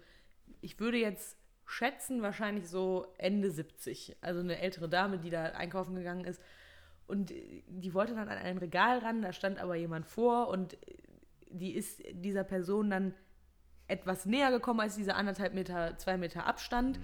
ich 0.60 0.78
würde 0.80 0.98
jetzt 0.98 1.36
schätzen, 1.66 2.22
wahrscheinlich 2.22 2.68
so 2.68 3.06
Ende 3.18 3.50
70. 3.50 4.16
Also 4.20 4.40
eine 4.40 4.58
ältere 4.58 4.88
Dame, 4.88 5.18
die 5.18 5.30
da 5.30 5.44
einkaufen 5.44 5.94
gegangen 5.94 6.24
ist. 6.24 6.40
Und 7.06 7.32
die 7.66 7.94
wollte 7.94 8.14
dann 8.14 8.28
an 8.28 8.38
ein 8.38 8.58
Regal 8.58 8.98
ran, 8.98 9.22
da 9.22 9.32
stand 9.32 9.58
aber 9.58 9.74
jemand 9.74 10.06
vor 10.06 10.48
und 10.48 10.76
die 11.50 11.72
ist 11.74 12.02
dieser 12.12 12.44
Person 12.44 12.90
dann 12.90 13.14
etwas 13.88 14.24
näher 14.24 14.50
gekommen 14.50 14.80
als 14.80 14.96
diese 14.96 15.14
anderthalb 15.14 15.54
Meter, 15.54 15.98
zwei 15.98 16.16
Meter 16.16 16.46
Abstand. 16.46 16.98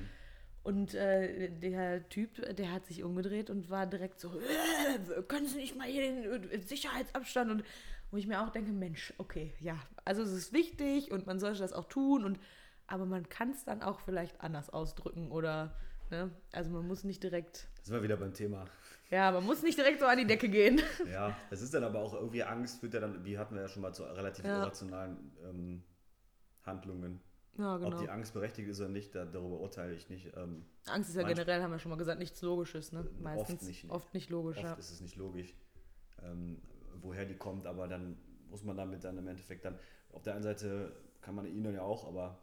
Und 0.63 0.95
äh, 0.95 1.51
der 1.51 2.09
Typ, 2.09 2.57
der 2.57 2.73
hat 2.73 2.87
sich 2.87 3.03
umgedreht 3.03 3.49
und 3.51 3.71
war 3.71 3.87
direkt 3.87 4.21
so, 4.21 4.29
äh, 4.39 5.23
können 5.23 5.47
Sie 5.47 5.59
nicht 5.59 5.77
mal 5.77 5.87
hier 5.87 6.39
den 6.39 6.63
Sicherheitsabstand? 6.63 7.51
Und 7.51 7.65
wo 8.11 8.17
ich 8.17 8.27
mir 8.27 8.43
auch 8.43 8.51
denke, 8.51 8.73
Mensch, 8.73 9.13
okay, 9.19 9.55
ja, 9.61 9.79
also 10.05 10.23
es 10.23 10.33
ist 10.33 10.53
wichtig 10.53 11.11
und 11.11 11.27
man 11.27 11.39
sollte 11.39 11.61
das 11.61 11.73
auch 11.73 11.89
tun, 11.89 12.25
und, 12.25 12.39
aber 12.89 13.07
man 13.07 13.29
kann 13.29 13.51
es 13.51 13.65
dann 13.65 13.83
auch 13.83 14.01
vielleicht 14.01 14.41
anders 14.41 14.71
ausdrücken 14.71 15.31
oder, 15.31 15.75
ne, 16.11 16.31
also 16.53 16.71
man 16.71 16.87
muss 16.87 17.05
nicht 17.05 17.23
direkt, 17.23 17.69
Das 17.81 17.91
war 17.93 18.03
wieder 18.03 18.17
beim 18.17 18.35
Thema. 18.35 18.65
ja, 19.11 19.31
man 19.31 19.45
muss 19.45 19.63
nicht 19.63 19.79
direkt 19.79 20.01
so 20.01 20.07
an 20.07 20.19
die 20.19 20.27
Decke 20.27 20.49
gehen. 20.49 20.81
Ja, 21.11 21.37
das 21.51 21.63
ist 21.63 21.73
dann 21.75 21.85
aber 21.85 22.01
auch 22.01 22.15
irgendwie 22.15 22.43
Angst, 22.43 22.81
führt 22.81 22.95
ja 22.95 23.01
dann, 23.01 23.25
wie 23.25 23.39
hatten 23.39 23.55
wir 23.55 23.63
ja 23.63 23.69
schon 23.69 23.83
mal 23.83 23.95
zu 23.95 24.03
relativ 24.03 24.45
Ja. 24.45 24.59
irrationalen 24.63 25.33
ähm, 25.45 25.83
Handlungen. 26.65 27.21
Ja, 27.57 27.75
Ob 27.75 27.81
genau. 27.83 28.01
die 28.01 28.09
Angst 28.09 28.35
berechtigt 28.35 28.69
ist 28.69 28.79
oder 28.81 28.89
nicht, 28.89 29.15
da, 29.15 29.25
darüber 29.25 29.59
urteile 29.61 29.93
ich 29.95 30.09
nicht. 30.09 30.33
Ähm, 30.37 30.65
Angst 30.87 31.11
ist 31.11 31.17
ja 31.17 31.25
generell, 31.25 31.61
haben 31.61 31.73
wir 31.73 31.81
schon 31.81 31.91
mal 31.91 31.97
gesagt, 31.99 32.21
nichts 32.21 32.41
Logisches, 32.43 32.93
ne? 32.93 33.01
Oft 33.01 33.21
Meistens. 33.21 33.63
nicht, 33.63 33.91
Oft 33.91 34.15
nicht, 34.15 34.31
logisch, 34.31 34.59
Oft 34.59 34.65
ja. 34.67 34.75
ist 34.75 34.91
es 34.93 35.01
nicht 35.01 35.17
logisch, 35.17 35.55
ähm, 36.23 36.63
woher 37.01 37.25
die 37.25 37.37
kommt, 37.37 37.67
aber 37.67 37.89
dann 37.89 38.17
muss 38.49 38.63
man 38.63 38.77
damit 38.77 39.03
dann 39.03 39.19
im 39.19 39.27
Endeffekt 39.27 39.65
dann, 39.65 39.77
auf 40.13 40.23
der 40.23 40.35
einen 40.35 40.43
Seite 40.45 40.93
kann 41.21 41.35
man 41.35 41.47
ihnen 41.47 41.75
ja 41.75 41.83
auch, 41.83 42.07
aber 42.07 42.39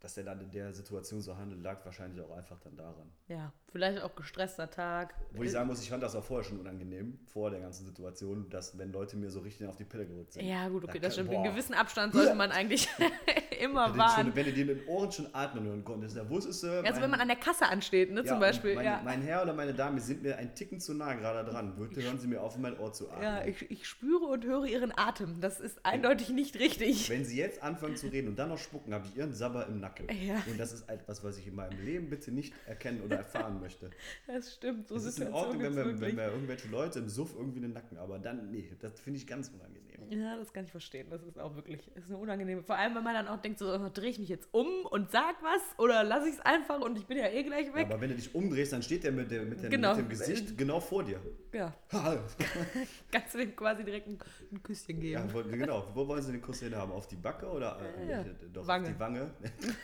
dass 0.00 0.14
der 0.14 0.24
dann 0.24 0.40
in 0.40 0.50
der 0.50 0.72
Situation 0.72 1.20
so 1.20 1.36
handelt, 1.36 1.62
lag 1.62 1.84
wahrscheinlich 1.84 2.20
auch 2.22 2.34
einfach 2.34 2.58
dann 2.60 2.74
daran. 2.76 3.10
Ja, 3.28 3.52
vielleicht 3.70 4.02
auch 4.02 4.14
gestresster 4.16 4.70
Tag. 4.70 5.14
Wo 5.32 5.42
ich 5.42 5.50
sagen 5.52 5.68
muss, 5.68 5.82
ich 5.82 5.90
fand 5.90 6.02
das 6.02 6.16
auch 6.16 6.24
vorher 6.24 6.42
schon 6.48 6.58
unangenehm, 6.58 7.18
vor 7.26 7.50
der 7.50 7.60
ganzen 7.60 7.84
Situation, 7.84 8.48
dass 8.48 8.78
wenn 8.78 8.92
Leute 8.92 9.16
mir 9.16 9.30
so 9.30 9.40
richtig 9.40 9.66
auf 9.68 9.76
die 9.76 9.84
Pille 9.84 10.06
gerückt 10.06 10.32
sind. 10.32 10.46
Ja, 10.46 10.68
gut, 10.68 10.84
okay, 10.84 10.98
Da 10.98 11.06
das 11.08 11.14
stimmt. 11.14 11.30
In 11.32 11.42
boah. 11.42 11.50
gewissen 11.50 11.74
Abstand 11.74 12.14
sollte 12.14 12.34
man 12.34 12.50
eigentlich 12.52 12.88
immer 13.60 13.90
Wenn 13.90 13.98
wahren. 13.98 14.26
schon, 14.26 14.36
wenn 14.36 14.46
du 14.46 14.52
dir 14.54 14.62
in 14.62 14.78
den 14.78 14.88
Ohren 14.88 15.12
schon 15.12 15.26
atmen 15.34 15.64
hören 15.64 15.84
konntest, 15.84 16.16
da 16.16 16.28
wusstest 16.30 16.62
du. 16.62 16.82
Also 16.82 17.02
wenn 17.02 17.10
man 17.10 17.20
an 17.20 17.28
der 17.28 17.36
Kasse 17.36 17.66
ansteht, 17.66 18.10
ne, 18.10 18.22
ja, 18.22 18.26
zum 18.26 18.40
Beispiel. 18.40 18.74
Mein, 18.76 18.84
ja. 18.86 19.02
mein 19.04 19.20
Herr 19.20 19.42
oder 19.42 19.52
meine 19.52 19.74
Dame 19.74 20.00
sind 20.00 20.22
mir 20.22 20.38
ein 20.38 20.54
Ticken 20.54 20.80
zu 20.80 20.94
nah 20.94 21.12
gerade 21.12 21.48
dran. 21.50 21.76
Bitte 21.76 22.02
hören 22.02 22.18
Sie 22.18 22.26
mir 22.26 22.40
auf, 22.40 22.56
in 22.56 22.62
mein 22.62 22.78
Ohr 22.78 22.92
zu 22.92 23.10
atmen. 23.10 23.22
ja, 23.22 23.44
ich, 23.44 23.70
ich 23.70 23.86
spüre 23.86 24.24
und 24.24 24.46
höre 24.46 24.64
ihren 24.64 24.96
Atem. 24.96 25.42
Das 25.42 25.60
ist 25.60 25.84
eindeutig 25.84 26.30
nicht 26.30 26.58
richtig. 26.58 27.10
Wenn 27.10 27.26
Sie 27.26 27.36
jetzt 27.36 27.62
anfangen 27.62 27.96
zu 27.96 28.06
reden 28.06 28.28
und 28.28 28.38
dann 28.38 28.48
noch 28.48 28.58
spucken, 28.58 28.94
habe 28.94 29.06
ich 29.06 29.16
Ihren 29.16 29.34
Sabber 29.34 29.66
im 29.66 29.78
Nacken. 29.80 29.89
Ja. 29.98 30.42
Und 30.46 30.58
das 30.58 30.72
ist 30.72 30.88
etwas, 30.88 31.22
was 31.24 31.38
ich 31.38 31.46
in 31.46 31.54
meinem 31.54 31.84
Leben 31.84 32.10
bitte 32.10 32.30
nicht 32.32 32.54
erkennen 32.66 33.02
oder 33.02 33.16
erfahren 33.16 33.60
möchte. 33.60 33.90
Das 34.26 34.54
stimmt. 34.54 34.88
So 34.88 34.96
Es 34.96 35.04
ist 35.04 35.20
in 35.20 35.32
Ordnung, 35.32 35.62
wenn 35.62 35.76
wir, 35.76 36.00
wenn 36.00 36.16
wir 36.16 36.26
irgendwelche 36.26 36.68
Leute 36.68 37.00
im 37.00 37.08
Suff 37.08 37.34
irgendwie 37.36 37.60
den 37.60 37.72
Nacken, 37.72 37.98
aber 37.98 38.18
dann, 38.18 38.50
nee, 38.50 38.70
das 38.80 39.00
finde 39.00 39.18
ich 39.18 39.26
ganz 39.26 39.48
unangenehm. 39.48 39.89
Ja, 40.08 40.36
das 40.36 40.52
kann 40.52 40.64
ich 40.64 40.70
verstehen. 40.70 41.08
Das 41.10 41.22
ist 41.22 41.38
auch 41.38 41.54
wirklich 41.56 41.80
ist 41.94 42.08
eine 42.08 42.16
unangenehme. 42.18 42.62
Vor 42.62 42.76
allem, 42.76 42.94
wenn 42.94 43.04
man 43.04 43.14
dann 43.14 43.28
auch 43.28 43.40
denkt, 43.40 43.58
so 43.58 43.66
drehe 43.92 44.10
ich 44.10 44.18
mich 44.18 44.28
jetzt 44.28 44.48
um 44.52 44.66
und 44.86 45.10
sag 45.10 45.36
was 45.42 45.60
oder 45.78 46.02
lasse 46.04 46.28
ich 46.28 46.34
es 46.34 46.40
einfach 46.40 46.80
und 46.80 46.96
ich 46.98 47.06
bin 47.06 47.18
ja 47.18 47.28
eh 47.28 47.42
gleich 47.42 47.66
Ja, 47.68 47.74
weg. 47.74 47.86
aber 47.90 48.00
wenn 48.00 48.10
du 48.10 48.16
dich 48.16 48.34
umdrehst, 48.34 48.72
dann 48.72 48.82
steht 48.82 49.04
der 49.04 49.12
mit, 49.12 49.30
der, 49.30 49.42
mit, 49.42 49.62
der, 49.62 49.70
Genau. 49.70 49.90
mit 49.94 49.98
dem 50.06 50.08
Gesicht 50.08 50.56
genau 50.56 50.80
vor 50.80 51.04
dir. 51.04 51.20
Ja, 51.52 51.72
kannst 53.12 53.34
du 53.34 53.38
dem 53.38 53.54
quasi 53.54 53.84
direkt 53.84 54.06
ein, 54.08 54.18
ein 54.52 54.62
Küsschen 54.62 55.00
geben. 55.00 55.28
Ja, 55.34 55.42
genau. 55.42 55.86
Wo 55.94 56.06
wollen 56.08 56.22
Sie 56.22 56.32
den 56.32 56.40
Kuss 56.42 56.60
hin 56.60 56.74
haben? 56.74 56.92
Auf 56.92 57.06
die 57.06 57.16
Backe 57.16 57.46
oder 57.46 57.78
äh, 57.98 58.10
Ja. 58.10 58.24
doch 58.52 58.66
Wange. 58.66 58.86
auf 58.88 58.92
die 58.94 59.00
Wange? 59.00 59.30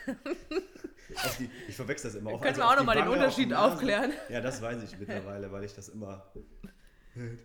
auf 1.15 1.37
die, 1.37 1.49
ich 1.67 1.75
verwechsel 1.75 2.11
das 2.11 2.19
immer. 2.19 2.31
Auf, 2.31 2.41
Können 2.41 2.49
also 2.49 2.61
wir 2.61 2.65
auch 2.65 2.69
auf 2.71 2.75
die 2.75 2.79
noch 2.79 2.85
mal 2.85 2.95
den 2.95 3.07
auf 3.07 3.13
Unterschied 3.13 3.53
aufklären? 3.53 4.11
Ja, 4.29 4.41
das 4.41 4.61
weiß 4.61 4.83
ich 4.83 4.97
mittlerweile, 4.99 5.51
weil 5.51 5.63
ich 5.63 5.73
das 5.73 5.89
immer. 5.89 6.25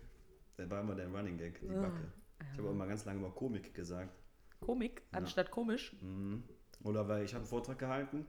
Das 0.55 0.69
war 0.69 0.81
immer 0.81 0.93
der 0.93 1.07
Running 1.07 1.35
Gag, 1.35 1.59
die 1.61 1.67
Ah, 1.75 1.81
Backe. 1.81 2.11
Ich 2.53 2.59
habe 2.59 2.69
auch 2.69 2.73
immer 2.73 2.85
ganz 2.87 3.03
lange 3.05 3.19
mal 3.19 3.31
Komik 3.31 3.73
gesagt. 3.73 4.13
Komik 4.59 5.01
anstatt 5.11 5.51
komisch. 5.51 5.95
Mhm. 6.01 6.43
Oder 6.83 7.07
weil 7.07 7.25
ich 7.25 7.33
habe 7.33 7.41
einen 7.41 7.49
Vortrag 7.49 7.79
gehalten. 7.79 8.25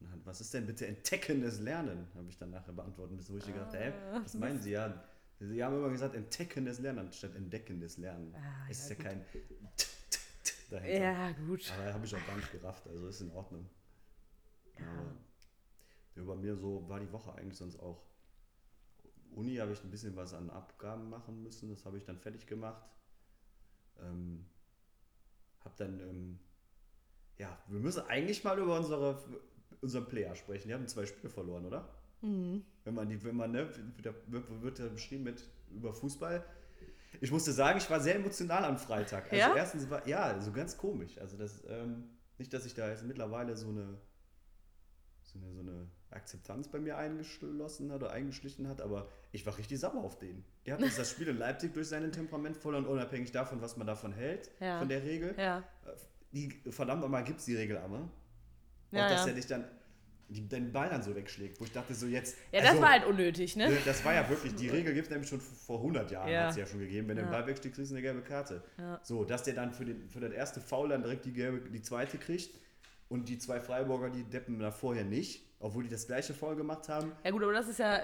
Dann, 0.00 0.20
Was 0.24 0.40
ist 0.40 0.54
denn 0.54 0.64
bitte 0.66 0.86
entdeckendes 0.86 1.58
Lernen? 1.58 2.06
Habe 2.14 2.28
ich 2.28 2.38
dann 2.38 2.50
nachher 2.50 2.72
beantworten 2.72 3.16
müssen, 3.16 3.34
wo 3.34 3.38
ich 3.38 3.46
gedacht 3.46 3.74
hä, 3.74 3.92
Ah, 4.12 4.20
was 4.22 4.34
meinen 4.34 4.60
Sie? 4.60 4.70
Ja, 4.70 5.04
Sie 5.40 5.62
haben 5.62 5.76
immer 5.76 5.90
gesagt 5.90 6.14
entdeckendes 6.14 6.78
Lernen 6.78 7.00
anstatt 7.00 7.34
entdeckendes 7.34 7.98
Lernen. 7.98 8.32
Ah, 8.36 8.66
es 8.70 8.78
ist 8.78 8.90
ja, 8.90 8.96
ja 8.96 9.02
kein 9.02 9.26
t, 9.32 9.40
t, 9.76 9.86
t 10.44 10.52
dahinter. 10.70 11.00
Ja, 11.00 11.32
gut. 11.32 11.72
Aber 11.76 11.92
habe 11.94 12.06
ich 12.06 12.14
auch 12.14 12.26
gar 12.26 12.36
nicht 12.36 12.52
gerafft, 12.52 12.86
also 12.86 13.08
ist 13.08 13.20
in 13.20 13.30
Ordnung. 13.32 13.68
Aber 14.76 15.16
ja, 16.16 16.22
bei 16.22 16.36
mir 16.36 16.54
so 16.56 16.88
war 16.88 17.00
die 17.00 17.10
Woche 17.12 17.34
eigentlich 17.34 17.56
sonst 17.56 17.78
auch. 17.80 18.04
Uni 19.32 19.56
habe 19.56 19.72
ich 19.72 19.82
ein 19.82 19.90
bisschen 19.90 20.14
was 20.16 20.32
an 20.34 20.48
Abgaben 20.50 21.10
machen 21.10 21.42
müssen, 21.42 21.68
das 21.70 21.84
habe 21.84 21.98
ich 21.98 22.04
dann 22.04 22.18
fertig 22.18 22.46
gemacht. 22.46 22.82
Ähm, 24.00 24.44
hab 25.64 25.76
dann, 25.76 26.00
ähm, 26.00 26.38
ja, 27.36 27.58
wir 27.68 27.80
müssen 27.80 28.02
eigentlich 28.08 28.44
mal 28.44 28.58
über 28.58 28.78
unsere, 28.78 29.22
unseren 29.80 30.06
Player 30.06 30.34
sprechen. 30.34 30.68
Die 30.68 30.74
haben 30.74 30.86
zwei 30.88 31.06
Spiele 31.06 31.30
verloren, 31.30 31.66
oder? 31.66 31.88
Mhm. 32.22 32.64
Wenn 32.84 32.94
man 32.94 33.08
die, 33.08 33.22
wenn 33.22 33.36
man, 33.36 33.52
ne, 33.52 33.68
wird, 34.26 34.62
wird 34.62 34.78
ja 34.78 34.88
beschrieben 34.88 35.24
mit 35.24 35.48
über 35.70 35.92
Fußball. 35.92 36.44
Ich 37.20 37.30
musste 37.30 37.52
sagen, 37.52 37.78
ich 37.78 37.88
war 37.90 38.00
sehr 38.00 38.16
emotional 38.16 38.64
am 38.64 38.78
Freitag. 38.78 39.24
Also 39.24 39.36
Ja? 39.36 39.54
erstens 39.56 39.88
war, 39.88 40.06
ja, 40.06 40.40
so 40.40 40.52
ganz 40.52 40.76
komisch. 40.76 41.18
Also 41.18 41.36
das, 41.36 41.62
ähm, 41.68 42.10
nicht, 42.38 42.52
dass 42.52 42.64
sich 42.64 42.74
da 42.74 42.88
jetzt 42.88 43.04
mittlerweile 43.04 43.56
so 43.56 43.68
eine, 43.68 43.98
so 45.28 45.38
eine, 45.38 45.52
so 45.52 45.60
eine 45.60 45.86
Akzeptanz 46.10 46.68
bei 46.68 46.78
mir 46.78 46.96
eingeschlossen 46.96 47.92
hat 47.92 48.02
oder 48.02 48.12
eingeschlichen 48.12 48.68
hat, 48.68 48.80
aber 48.80 49.08
ich 49.32 49.44
war 49.44 49.56
richtig 49.58 49.78
sauer 49.78 50.02
auf 50.02 50.18
den. 50.18 50.44
Der 50.64 50.74
hat 50.74 50.82
uns 50.82 50.96
das 50.96 51.10
Spiel 51.10 51.28
in 51.28 51.38
Leipzig 51.38 51.74
durch 51.74 51.88
seinen 51.88 52.12
Temperament 52.12 52.56
verloren, 52.56 52.86
unabhängig 52.86 53.30
davon, 53.30 53.60
was 53.60 53.76
man 53.76 53.86
davon 53.86 54.12
hält, 54.12 54.50
Ja. 54.60 54.78
von 54.78 54.88
der 54.88 55.02
Regel. 55.02 55.34
Ja. 55.36 55.62
Die, 56.32 56.48
verdammt 56.70 57.02
nochmal 57.02 57.24
gibt 57.24 57.40
es 57.40 57.46
die 57.46 57.56
Regel 57.56 57.78
aber. 57.78 58.10
Ja, 58.90 59.08
dass 59.08 59.22
ja. 59.22 59.28
er 59.28 59.34
dich 59.34 59.46
dann 59.46 59.64
die, 60.30 60.46
den 60.46 60.72
Ball 60.72 60.90
dann 60.90 61.02
so 61.02 61.14
wegschlägt, 61.14 61.58
wo 61.60 61.64
ich 61.64 61.72
dachte 61.72 61.94
so 61.94 62.06
jetzt... 62.06 62.36
Ja, 62.52 62.60
das 62.60 62.70
also, 62.70 62.82
war 62.82 62.90
halt 62.90 63.06
unnötig, 63.06 63.56
ne? 63.56 63.70
Ne, 63.70 63.78
Das 63.84 64.04
war 64.04 64.12
ja 64.14 64.28
wirklich, 64.28 64.54
die 64.54 64.68
Regel 64.68 64.92
gibt 64.92 65.06
es 65.06 65.10
nämlich 65.10 65.28
schon 65.28 65.40
vor 65.40 65.78
100 65.78 66.10
Jahren, 66.10 66.28
Ja. 66.30 66.42
hat 66.44 66.50
es 66.50 66.56
ja 66.56 66.66
schon 66.66 66.80
gegeben. 66.80 67.08
Wenn 67.08 67.16
Ja. 67.16 67.30
Ball 67.30 67.46
wegschlägst, 67.46 67.76
kriegst 67.76 67.90
du 67.90 67.94
eine 67.94 68.02
gelbe 68.02 68.20
Karte. 68.22 68.62
So, 69.02 69.24
dass 69.24 69.42
der 69.44 69.54
dann 69.54 69.72
für, 69.72 69.86
den, 69.86 70.08
für 70.08 70.20
das 70.20 70.32
erste 70.32 70.60
Foul 70.60 70.90
dann 70.90 71.02
direkt 71.02 71.24
die, 71.24 71.32
gelbe, 71.32 71.70
die 71.70 71.82
zweite 71.82 72.18
kriegt 72.18 72.50
und 73.08 73.28
die 73.28 73.38
zwei 73.38 73.60
Freiburger, 73.60 74.10
die 74.10 74.24
deppen 74.24 74.58
da 74.58 74.70
vorher 74.70 75.04
nicht, 75.04 75.44
obwohl 75.60 75.82
die 75.84 75.88
das 75.88 76.06
gleiche 76.06 76.34
Foul 76.34 76.56
gemacht 76.56 76.88
haben. 76.88 77.12
Ja 77.24 77.30
gut, 77.30 77.42
aber 77.42 77.52
das 77.52 77.68
ist 77.68 77.78
ja 77.78 78.00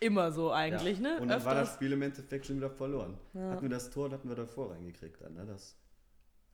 immer 0.00 0.30
so 0.32 0.52
eigentlich, 0.52 0.98
ja. 0.98 1.02
ne? 1.14 1.20
Und 1.20 1.28
dann 1.28 1.44
war 1.44 1.54
das 1.54 1.62
Öfters. 1.64 1.74
Spiel 1.76 1.92
im 1.92 2.02
Endeffekt 2.02 2.46
schon 2.46 2.56
wieder 2.56 2.70
verloren. 2.70 3.18
Ja. 3.34 3.50
Hatten 3.50 3.62
wir 3.62 3.68
das 3.68 3.90
Tor, 3.90 4.10
hatten 4.10 4.28
wir 4.28 4.36
davor 4.36 4.72
reingekriegt 4.72 5.20
dann, 5.20 5.34
ne? 5.34 5.46
Das 5.46 5.76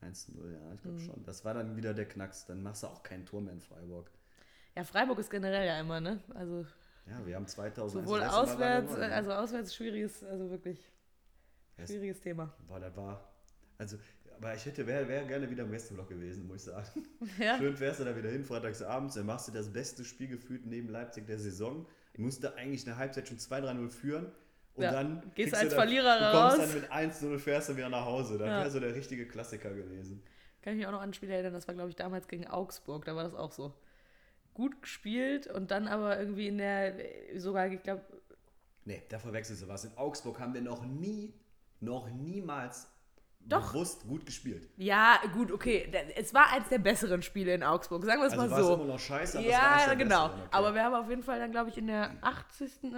1-0, 0.03 0.53
ja, 0.53 0.72
ich 0.74 0.82
glaube 0.82 0.99
Mhm. 0.99 1.05
schon. 1.07 1.24
Das 1.24 1.45
war 1.45 1.55
dann 1.55 1.76
wieder 1.76 1.95
der 1.95 2.07
Knacks. 2.09 2.45
Dann 2.47 2.62
machst 2.62 2.82
du 2.82 2.88
auch 2.88 3.03
kein 3.03 3.24
Tor 3.24 3.40
mehr 3.40 3.53
in 3.53 3.61
Freiburg. 3.61 4.11
Ja, 4.74 4.84
Freiburg 4.84 5.18
ist 5.18 5.30
generell 5.30 5.66
ja 5.66 5.78
immer, 5.78 6.01
ne? 6.01 6.20
Also 6.34 6.66
Ja, 7.07 7.24
wir 7.26 7.36
haben 7.36 7.47
2000 7.47 8.05
sowohl 8.05 8.22
auswärts, 8.22 8.95
äh, 8.97 9.03
also 9.03 9.32
auswärts 9.32 9.74
schwieriges, 9.74 10.24
also 10.24 10.51
wirklich 10.51 10.90
Es- 11.76 11.90
schwieriges 11.90 12.20
Thema. 12.20 12.53
War, 12.68 12.80
das 12.80 12.97
war. 12.97 13.28
Also, 13.78 13.99
aber 14.43 14.55
ich 14.55 14.66
hätte, 14.66 14.86
wäre 14.86 15.07
wär 15.09 15.24
gerne 15.24 15.49
wieder 15.51 15.62
im 15.64 15.72
Westenblock 15.72 16.09
gewesen, 16.09 16.47
muss 16.47 16.57
ich 16.59 16.62
sagen. 16.72 17.07
Ja. 17.38 17.57
Schön 17.59 17.76
fährst 17.76 18.01
du 18.01 18.05
da 18.05 18.16
wieder 18.16 18.30
hin, 18.30 18.45
freitagsabends, 18.45 19.14
dann 19.14 19.26
machst 19.26 19.49
du 19.49 19.53
das 19.53 19.72
beste 19.72 20.05
Spiel 20.05 20.28
gefühlt 20.28 20.66
neben 20.66 20.88
Leipzig 20.88 21.26
der 21.26 21.38
Saison. 21.38 21.86
Du 22.14 22.22
musst 22.22 22.43
da 22.45 22.51
eigentlich 22.55 22.86
eine 22.86 22.97
Halbzeit 22.97 23.28
schon 23.28 23.38
2-3-0 23.38 23.90
führen. 23.90 24.32
Und 24.74 24.84
Ja, 24.84 24.93
dann 24.93 25.20
gehst 25.34 25.53
kriegst 25.53 25.55
als 25.55 25.62
du 25.62 25.68
dann, 25.68 25.78
Verlierer 25.78 26.18
du 26.18 26.38
kommst 26.38 26.59
raus. 26.59 26.90
dann 26.90 27.03
mit 27.05 27.12
1-0, 27.12 27.38
fährst 27.38 27.68
du 27.68 27.76
wieder 27.76 27.88
nach 27.88 28.05
Hause. 28.05 28.38
Das 28.38 28.49
Ja. 28.49 28.59
wäre 28.61 28.70
so 28.70 28.80
der 28.80 28.95
richtige 28.95 29.26
Klassiker 29.28 29.70
gewesen. 29.70 30.22
Kann 30.62 30.74
ich 30.74 30.78
mich 30.78 30.86
auch 30.86 30.93
noch 30.93 31.01
an 31.03 31.11
ein 31.11 31.14
Spiel 31.14 31.30
erinnern, 31.30 31.53
das 31.55 31.66
war, 31.68 31.74
glaube 31.74 31.90
ich, 31.90 31.97
damals 31.97 32.28
gegen 32.28 32.47
Augsburg, 32.47 33.05
da 33.05 33.14
war 33.16 33.24
das 33.24 33.34
auch 33.34 33.53
so. 33.53 33.74
Gut 34.55 34.80
gespielt 34.82 35.47
und 35.47 35.70
dann 35.70 35.88
aber 35.88 36.18
irgendwie 36.18 36.49
in 36.49 36.59
der, 36.59 36.95
sogar, 37.36 37.68
ich 37.68 37.82
glaube, 37.82 38.03
Nee, 38.84 39.03
da 39.09 39.18
verwechselst 39.18 39.62
du 39.62 39.68
was. 39.68 39.84
In 39.84 39.97
Augsburg 39.97 40.40
haben 40.40 40.55
wir 40.55 40.61
noch 40.61 40.84
nie, 40.84 41.32
noch 41.80 42.11
niemals 42.11 42.88
Doch. 43.47 43.72
bewusst 43.72 44.07
gut 44.07 44.24
gespielt. 44.24 44.68
ja, 44.76 45.18
gut, 45.34 45.51
okay, 45.53 45.90
es 46.16 46.32
war 46.32 46.51
eins 46.53 46.68
der 46.68 46.78
besseren 46.78 47.22
Spiele 47.22 47.55
in 47.55 47.62
Augsburg, 47.62 48.05
sagen 48.05 48.20
wir 48.20 48.26
es 48.28 48.32
Also 48.32 48.45
mal 48.45 48.51
war 48.51 48.61
es 48.61 48.66
so. 48.66 48.74
immer 48.74 48.84
noch 48.84 48.99
scheiße, 49.01 49.38
aber 49.38 49.47
es 49.47 49.53
war 49.53 49.61
Ja, 49.62 49.72
eins 49.74 49.84
der 49.86 49.97
genau. 49.97 50.22
besseren, 50.28 50.40
okay. 50.43 50.49
Aber 50.53 50.74
wir 50.74 50.84
haben 50.84 50.95
auf 50.95 51.09
jeden 51.11 51.22
Fall 51.22 51.38
dann, 51.38 51.51
glaube 51.51 51.70
ich, 51.70 51.78
in 51.78 51.86
der 51.88 52.12
80., 52.22 52.68
äh, 52.84 52.88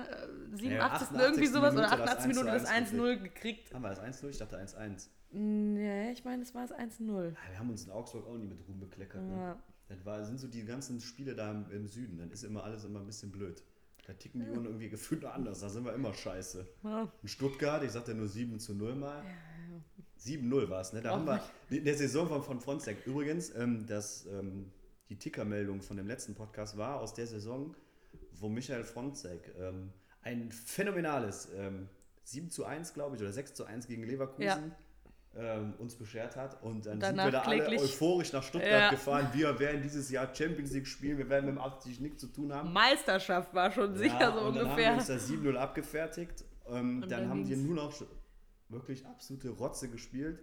87. 0.56 0.70
Ja, 0.70 0.80
88. 0.86 1.18
irgendwie 1.20 1.46
sowas 1.46 1.72
oder 1.74 1.82
Minute 1.88 1.96
das 2.02 2.10
88 2.10 2.26
Minuten 2.28 2.46
das 2.46 2.64
1 2.66 2.90
zu 2.90 2.96
1-0 2.96 3.16
gekriegt. 3.22 3.74
Haben 3.74 3.82
wir 3.82 3.88
das 3.90 4.00
1-0? 4.02 4.28
Ich 4.28 4.38
dachte 4.38 4.58
1-1. 4.58 5.08
Nee, 5.36 6.12
ich 6.12 6.24
meine, 6.24 6.42
es 6.42 6.54
war 6.54 6.62
das 6.66 6.72
1-0. 6.78 7.24
Ja, 7.30 7.50
Wir 7.50 7.58
haben 7.58 7.70
uns 7.70 7.84
in 7.84 7.90
Augsburg 7.90 8.26
auch 8.26 8.36
nie 8.36 8.46
mit 8.46 8.58
Ruhm 8.68 8.78
bekleckert. 8.80 9.22
Ne? 9.22 9.36
Ja. 9.36 9.56
Das 9.88 10.04
war, 10.06 10.24
sind 10.24 10.38
so 10.38 10.46
die 10.46 10.64
ganzen 10.64 11.00
Spiele 11.00 11.34
da 11.34 11.50
im, 11.50 11.70
im 11.70 11.88
Süden. 11.88 12.18
Dann 12.18 12.30
ist 12.30 12.44
immer 12.44 12.64
alles 12.64 12.84
immer 12.84 13.00
ein 13.00 13.06
bisschen 13.06 13.32
blöd. 13.32 13.62
Da 14.06 14.12
ticken 14.12 14.40
die 14.44 14.50
Uhren 14.50 14.64
irgendwie 14.66 14.88
gefühlt 14.90 15.22
noch 15.22 15.34
anders. 15.34 15.60
Da 15.60 15.68
sind 15.68 15.84
wir 15.84 15.92
immer 15.94 16.14
scheiße. 16.14 16.66
Ja. 16.84 17.08
In 17.22 17.28
Stuttgart, 17.28 17.82
ich 17.82 17.90
sagte 17.92 18.14
nur 18.14 18.28
7 18.28 18.58
zu 18.60 18.74
0 18.74 18.94
mal. 18.94 19.22
7-0 20.24 20.68
war 20.70 20.80
es, 20.80 20.92
ne? 20.92 21.00
Da 21.02 21.10
Auch 21.10 21.14
haben 21.16 21.26
wir 21.26 21.40
in 21.78 21.84
der 21.84 21.94
Saison 21.96 22.28
von, 22.28 22.42
von 22.42 22.60
Frontex. 22.60 23.06
Übrigens, 23.06 23.54
ähm, 23.54 23.84
das, 23.86 24.26
ähm, 24.26 24.70
die 25.08 25.16
Tickermeldung 25.16 25.82
von 25.82 25.96
dem 25.96 26.06
letzten 26.06 26.34
Podcast 26.34 26.76
war 26.78 27.00
aus 27.00 27.12
der 27.14 27.26
Saison, 27.26 27.74
wo 28.32 28.48
Michael 28.48 28.84
Fronzek 28.84 29.54
ähm, 29.60 29.90
ein 30.22 30.50
phänomenales 30.50 31.48
ähm, 31.56 31.88
7 32.24 32.50
zu 32.50 32.64
1, 32.64 32.94
glaube 32.94 33.16
ich, 33.16 33.22
oder 33.22 33.32
6 33.32 33.52
zu 33.54 33.64
1 33.66 33.86
gegen 33.86 34.04
Leverkusen 34.04 34.72
ähm, 35.36 35.74
uns 35.78 35.94
beschert 35.96 36.36
hat. 36.36 36.62
Und 36.62 36.86
dann 36.86 36.92
sind 36.92 37.02
Danach 37.02 37.24
wir 37.26 37.32
da 37.32 37.40
alle 37.42 37.68
euphorisch 37.78 38.32
nach 38.32 38.42
Stuttgart 38.42 38.70
Ja. 38.70 38.90
gefahren. 38.90 39.28
Wir 39.34 39.58
werden 39.58 39.82
dieses 39.82 40.08
Jahr 40.10 40.32
Champions 40.34 40.72
League 40.72 40.86
spielen, 40.86 41.18
wir 41.18 41.28
werden 41.28 41.46
mit 41.46 41.56
dem 41.56 41.60
80 41.60 42.00
nichts 42.00 42.20
zu 42.20 42.28
tun 42.28 42.52
haben. 42.52 42.72
Meisterschaft 42.72 43.52
war 43.52 43.70
schon 43.70 43.94
sicher 43.96 44.20
Ja, 44.20 44.32
so 44.32 44.40
und 44.46 44.54
Dann 44.56 44.64
haben 44.64 44.70
ungefähr. 44.72 44.90
wir 44.92 44.96
uns 44.98 45.06
das 45.08 45.28
7-0 45.28 45.56
abgefertigt. 45.56 46.44
Ähm, 46.66 47.02
Und 47.02 47.10
dann, 47.10 47.20
dann 47.22 47.28
haben 47.28 47.44
die 47.44 47.50
ging's. 47.54 47.66
nur 47.66 47.74
noch 47.74 47.92
wirklich 48.68 49.06
absolute 49.06 49.50
Rotze 49.50 49.88
gespielt. 49.88 50.40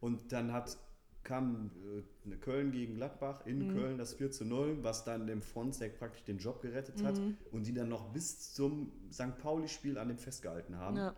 Und 0.00 0.32
dann 0.32 0.52
hat, 0.52 0.76
kam 1.22 1.70
äh, 1.84 2.02
eine 2.26 2.36
Köln 2.36 2.72
gegen 2.72 2.94
Gladbach 2.96 3.46
in 3.46 3.68
Mhm. 3.68 3.74
Köln 3.76 3.98
das 3.98 4.14
4 4.14 4.30
zu 4.30 4.44
0, 4.44 4.78
was 4.82 5.04
dann 5.04 5.26
dem 5.26 5.40
Fronzek 5.42 5.98
praktisch 5.98 6.24
den 6.24 6.38
Job 6.38 6.60
gerettet 6.62 7.02
hat. 7.02 7.16
Mhm. 7.18 7.36
Und 7.52 7.66
die 7.66 7.72
dann 7.74 7.88
noch 7.88 8.12
bis 8.12 8.52
zum 8.52 8.92
St. 9.12 9.38
Pauli-Spiel 9.38 9.96
an 9.98 10.08
dem 10.08 10.18
festgehalten 10.18 10.76
haben. 10.76 10.96
Ja. 10.96 11.14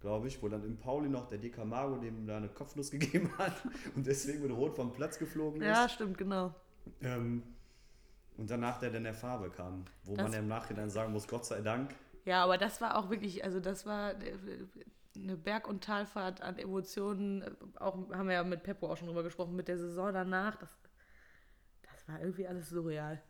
Glaube 0.00 0.28
ich, 0.28 0.42
wo 0.42 0.48
dann 0.48 0.64
im 0.64 0.76
Pauli 0.76 1.08
noch 1.08 1.26
der 1.28 1.38
DK 1.38 1.64
Mago 1.64 1.96
dem 1.96 2.26
da 2.26 2.36
eine 2.36 2.48
Kopfnuss 2.48 2.90
gegeben 2.92 3.30
hat 3.38 3.54
und 3.94 4.06
deswegen 4.06 4.42
mit 4.42 4.52
Rot 4.52 4.76
vom 4.76 4.92
Platz 4.92 5.18
geflogen 5.18 5.60
ist. 5.62 5.66
ja, 5.68 5.88
stimmt, 5.88 6.16
genau. 6.18 6.54
Ähm, 7.00 7.42
und 8.36 8.50
danach 8.50 8.78
der 8.78 8.90
dann 8.90 9.04
der 9.04 9.14
Farbe 9.14 9.50
kam, 9.50 9.84
wo 10.04 10.14
Das- 10.14 10.24
man 10.24 10.32
ja 10.32 10.38
im 10.40 10.48
Nachhinein 10.48 10.90
sagen 10.90 11.12
muss, 11.12 11.26
Gott 11.26 11.44
sei 11.46 11.60
Dank, 11.62 11.94
Ja, 12.26 12.44
aber 12.44 12.58
das 12.58 12.80
war 12.82 12.96
auch 12.98 13.08
wirklich, 13.10 13.42
also 13.44 13.58
das 13.58 13.86
war 13.86 14.12
äh, 14.22 14.36
eine 15.22 15.36
Berg- 15.36 15.68
und 15.68 15.82
Talfahrt 15.84 16.40
an 16.40 16.58
Emotionen. 16.58 17.44
Auch 17.78 17.94
haben 18.12 18.28
wir 18.28 18.34
ja 18.34 18.44
mit 18.44 18.62
Peppo 18.62 18.90
auch 18.90 18.96
schon 18.96 19.08
drüber 19.08 19.22
gesprochen, 19.22 19.56
mit 19.56 19.68
der 19.68 19.78
Saison 19.78 20.12
danach. 20.12 20.56
Das, 20.56 20.76
das 21.82 22.08
war 22.08 22.20
irgendwie 22.20 22.46
alles 22.46 22.68
surreal. 22.68 23.22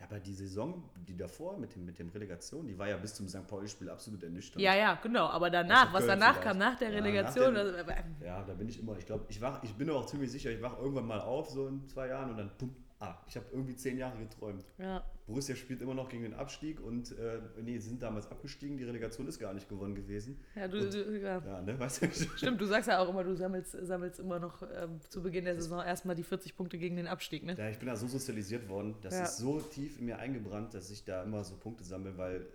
Ja, 0.00 0.06
aber 0.08 0.18
die 0.18 0.34
Saison, 0.34 0.90
die 0.96 1.16
davor 1.16 1.56
mit 1.58 1.74
dem, 1.76 1.84
mit 1.84 1.96
dem 1.98 2.08
Relegation, 2.08 2.66
die 2.66 2.76
war 2.76 2.88
ja 2.88 2.96
bis 2.96 3.14
zum 3.14 3.28
St. 3.28 3.46
Pauli-Spiel 3.46 3.88
absolut 3.88 4.22
ernüchternd. 4.24 4.60
Ja, 4.60 4.74
ja, 4.74 4.94
genau. 5.00 5.26
Aber 5.28 5.48
danach, 5.48 5.92
was 5.92 6.06
danach 6.06 6.30
vielleicht. 6.38 6.42
kam, 6.42 6.58
nach 6.58 6.76
der 6.76 6.90
Ja, 6.90 6.96
Relegation, 6.96 7.54
nach 7.54 7.60
dem- 7.62 7.74
also, 7.76 7.90
äh, 7.90 8.26
Ja, 8.26 8.42
da 8.42 8.54
bin 8.54 8.68
ich 8.68 8.80
immer, 8.80 8.96
ich 8.98 9.06
glaube, 9.06 9.26
ich 9.28 9.40
wach, 9.40 9.62
ich 9.62 9.74
bin 9.76 9.88
auch 9.90 10.06
ziemlich 10.06 10.32
sicher, 10.32 10.50
ich 10.50 10.60
wach 10.60 10.76
irgendwann 10.78 11.06
mal 11.06 11.20
auf, 11.20 11.50
so 11.50 11.68
in 11.68 11.88
zwei 11.88 12.08
Jahren 12.08 12.30
und 12.30 12.36
dann, 12.38 12.50
pum, 12.58 12.74
ah, 13.02 13.16
ich 13.26 13.36
habe 13.36 13.46
irgendwie 13.52 13.74
zehn 13.76 13.98
Jahre 13.98 14.18
geträumt. 14.18 14.64
ja. 14.78 15.04
Borussia 15.24 15.54
spielt 15.54 15.80
immer 15.80 15.94
noch 15.94 16.08
gegen 16.08 16.24
den 16.24 16.34
Abstieg 16.34 16.80
und, 16.80 17.16
äh, 17.16 17.40
nee, 17.62 17.78
sind 17.78 18.02
damals 18.02 18.28
abgestiegen, 18.28 18.76
die 18.76 18.82
Relegation 18.82 19.28
ist 19.28 19.38
gar 19.38 19.54
nicht 19.54 19.68
gewonnen 19.68 19.94
gewesen. 19.94 20.40
Ja, 20.56 20.66
du, 20.66 20.90
du, 20.90 21.20
ja. 21.20 21.38
Ja, 21.38 21.62
ne, 21.62 21.78
weißt 21.78 22.02
du? 22.02 22.10
Stimmt, 22.36 22.60
du 22.60 22.66
sagst 22.66 22.88
ja 22.88 22.98
auch 22.98 23.08
immer, 23.08 23.22
du 23.22 23.36
sammelst, 23.36 23.70
sammelst 23.82 24.18
immer 24.18 24.40
noch 24.40 24.62
ähm, 24.74 25.00
zu 25.08 25.22
Beginn 25.22 25.44
der 25.44 25.54
Saison 25.54 25.80
erstmal 25.80 26.16
die 26.16 26.24
40 26.24 26.56
Punkte 26.56 26.76
gegen 26.76 26.96
den 26.96 27.06
Abstieg, 27.06 27.44
ne? 27.44 27.54
Ja, 27.56 27.68
ich 27.70 27.78
bin 27.78 27.86
da 27.86 27.94
so 27.94 28.08
sozialisiert 28.08 28.68
worden, 28.68 28.96
das 29.00 29.14
Ja. 29.14 29.22
ist 29.22 29.36
so 29.38 29.60
tief 29.60 30.00
in 30.00 30.06
mir 30.06 30.18
eingebrannt, 30.18 30.74
dass 30.74 30.90
ich 30.90 31.04
da 31.04 31.22
immer 31.22 31.44
so 31.44 31.56
Punkte 31.56 31.84
sammle, 31.84 32.18
weil 32.18 32.46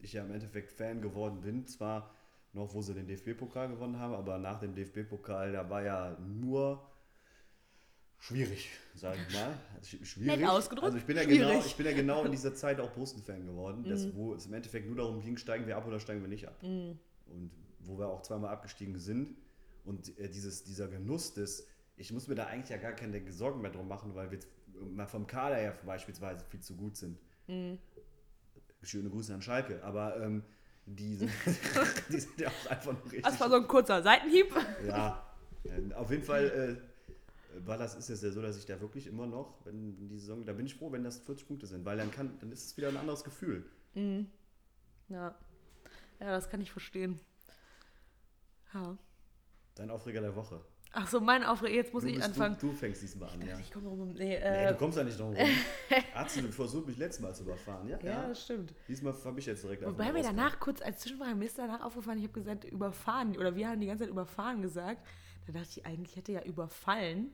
ich 0.00 0.12
ja 0.12 0.24
im 0.24 0.32
Endeffekt 0.32 0.72
Fan 0.72 1.00
geworden 1.00 1.40
bin. 1.42 1.64
Zwar 1.68 2.10
noch, 2.52 2.74
wo 2.74 2.82
sie 2.82 2.92
den 2.92 3.06
DFB-Pokal 3.06 3.68
gewonnen 3.68 4.00
haben, 4.00 4.14
aber 4.14 4.36
nach 4.38 4.58
dem 4.58 4.74
DFB-Pokal, 4.74 5.52
da 5.52 5.70
war 5.70 5.82
ja 5.84 6.16
nur 6.18 6.82
schwierig, 8.26 8.70
sage 8.94 9.18
ich 9.28 9.34
mal. 9.34 9.54
Sch- 9.82 10.04
schwierig. 10.04 10.40
Nett 10.40 10.48
ausgedrückt, 10.48 10.84
Also 10.86 10.98
ich 10.98 11.04
bin, 11.04 11.16
ja 11.16 11.22
schwierig. 11.22 11.38
genau, 11.40 11.64
ich 11.64 11.76
bin 11.76 11.86
ja 11.86 11.92
genau 11.92 12.24
in 12.24 12.30
dieser 12.32 12.54
Zeit 12.54 12.80
auch 12.80 12.90
Borussen-Fan 12.90 13.46
geworden, 13.46 13.82
Mhm. 13.82 13.88
das, 13.88 14.14
wo 14.14 14.34
es 14.34 14.46
im 14.46 14.54
Endeffekt 14.54 14.86
nur 14.86 14.96
darum 14.96 15.20
ging, 15.20 15.36
steigen 15.36 15.66
wir 15.66 15.76
ab 15.76 15.86
oder 15.86 16.00
steigen 16.00 16.20
wir 16.22 16.28
nicht 16.28 16.46
ab. 16.48 16.56
Und 16.62 17.50
wo 17.80 17.98
wir 17.98 18.08
auch 18.08 18.22
zweimal 18.22 18.50
abgestiegen 18.50 18.98
sind. 18.98 19.36
Und 19.84 20.18
äh, 20.18 20.28
dieses, 20.28 20.64
dieser 20.64 20.88
Genuss 20.88 21.34
des, 21.34 21.66
ich 21.96 22.12
muss 22.12 22.26
mir 22.28 22.34
da 22.34 22.46
eigentlich 22.46 22.70
ja 22.70 22.76
gar 22.78 22.92
keine 22.92 23.30
Sorgen 23.32 23.60
mehr 23.60 23.70
drum 23.70 23.86
machen, 23.88 24.14
weil 24.14 24.30
wir 24.32 24.38
mal 24.92 25.06
vom 25.06 25.26
Kader 25.26 25.56
her 25.56 25.78
beispielsweise 25.86 26.44
viel 26.46 26.60
zu 26.60 26.74
gut 26.76 26.96
sind. 26.96 27.18
Mhm. 27.46 27.78
Schöne 28.82 29.08
Grüße 29.08 29.32
an 29.34 29.42
Schalke, 29.42 29.82
aber 29.82 30.20
ähm, 30.20 30.42
die, 30.86 31.14
sind, 31.16 31.30
die 32.10 32.18
sind 32.20 32.40
ja 32.40 32.48
auch 32.48 32.70
einfach 32.70 32.92
noch 32.92 33.04
richtig. 33.04 33.22
Das 33.22 33.38
war 33.40 33.48
so 33.50 33.56
ein 33.56 33.66
kurzer 33.68 34.02
Seitenhieb. 34.02 34.52
ja, 34.86 35.24
äh, 35.64 35.94
auf 35.94 36.10
jeden 36.10 36.22
Fall 36.24 36.78
äh, 36.80 36.95
war 37.64 37.78
das 37.78 37.94
ist 37.94 38.10
es 38.10 38.22
ja 38.22 38.30
so, 38.30 38.42
dass 38.42 38.56
ich 38.58 38.66
da 38.66 38.80
wirklich 38.80 39.06
immer 39.06 39.26
noch, 39.26 39.64
wenn 39.64 40.08
die 40.08 40.18
Saison, 40.18 40.44
da 40.44 40.52
bin 40.52 40.66
ich 40.66 40.74
froh, 40.74 40.90
wenn 40.92 41.04
das 41.04 41.18
40 41.18 41.46
Punkte 41.46 41.66
sind, 41.66 41.84
weil 41.84 41.96
dann 41.96 42.10
kann, 42.10 42.38
dann 42.40 42.52
ist 42.52 42.66
es 42.66 42.76
wieder 42.76 42.88
ein 42.88 42.96
anderes 42.96 43.24
Gefühl. 43.24 43.64
Ja. 43.94 44.18
Ja, 45.08 45.34
das 46.18 46.48
kann 46.48 46.60
ich 46.60 46.70
verstehen. 46.72 47.20
Ja. 48.74 48.96
Dein 49.74 49.90
Aufreger 49.90 50.20
der 50.20 50.34
Woche. 50.34 50.60
Ach 50.92 51.06
so, 51.06 51.20
mein 51.20 51.44
Aufreger, 51.44 51.74
jetzt 51.74 51.92
muss 51.92 52.04
Du, 52.04 52.08
ich 52.08 52.22
anfangen. 52.22 52.56
du, 52.58 52.68
du 52.68 52.72
fängst 52.72 53.02
diesmal 53.02 53.28
an, 53.28 53.46
ja. 53.46 53.58
Ich 53.58 53.70
komme 53.70 53.88
rum. 53.88 54.14
Nee, 54.14 54.28
Nee, 54.28 54.36
äh, 54.36 54.68
du 54.72 54.78
kommst 54.78 54.96
ja 54.96 55.04
nicht 55.04 55.18
drum 55.20 55.34
rum. 55.34 55.46
Du 56.42 56.52
versucht, 56.52 56.86
mich 56.86 56.96
letztes 56.96 57.22
Mal 57.22 57.34
zu 57.34 57.42
überfahren? 57.42 57.86
Ja, 57.86 57.98
ja, 58.00 58.28
das 58.28 58.44
stimmt. 58.44 58.72
Diesmal 58.88 59.14
habe 59.24 59.38
ich 59.38 59.44
jetzt 59.46 59.62
direkt 59.62 59.84
Wobei 59.84 60.10
mir 60.12 60.22
danach 60.22 60.58
kurz 60.58 60.80
als 60.80 61.00
Zwischenfrage, 61.00 61.34
mir 61.34 61.44
ist 61.44 61.58
danach 61.58 61.82
aufgefallen, 61.82 62.18
ich 62.18 62.24
habe 62.24 62.32
gesagt, 62.32 62.64
überfahren, 62.64 63.36
oder 63.36 63.54
wir 63.54 63.68
haben 63.68 63.80
die 63.80 63.86
ganze 63.86 64.04
Zeit 64.04 64.10
überfahren 64.10 64.62
gesagt. 64.62 65.06
Da 65.46 65.52
dachte 65.52 65.68
ich, 65.68 65.84
eigentlich 65.86 66.16
hätte 66.16 66.32
ja 66.32 66.42
überfallen 66.42 67.32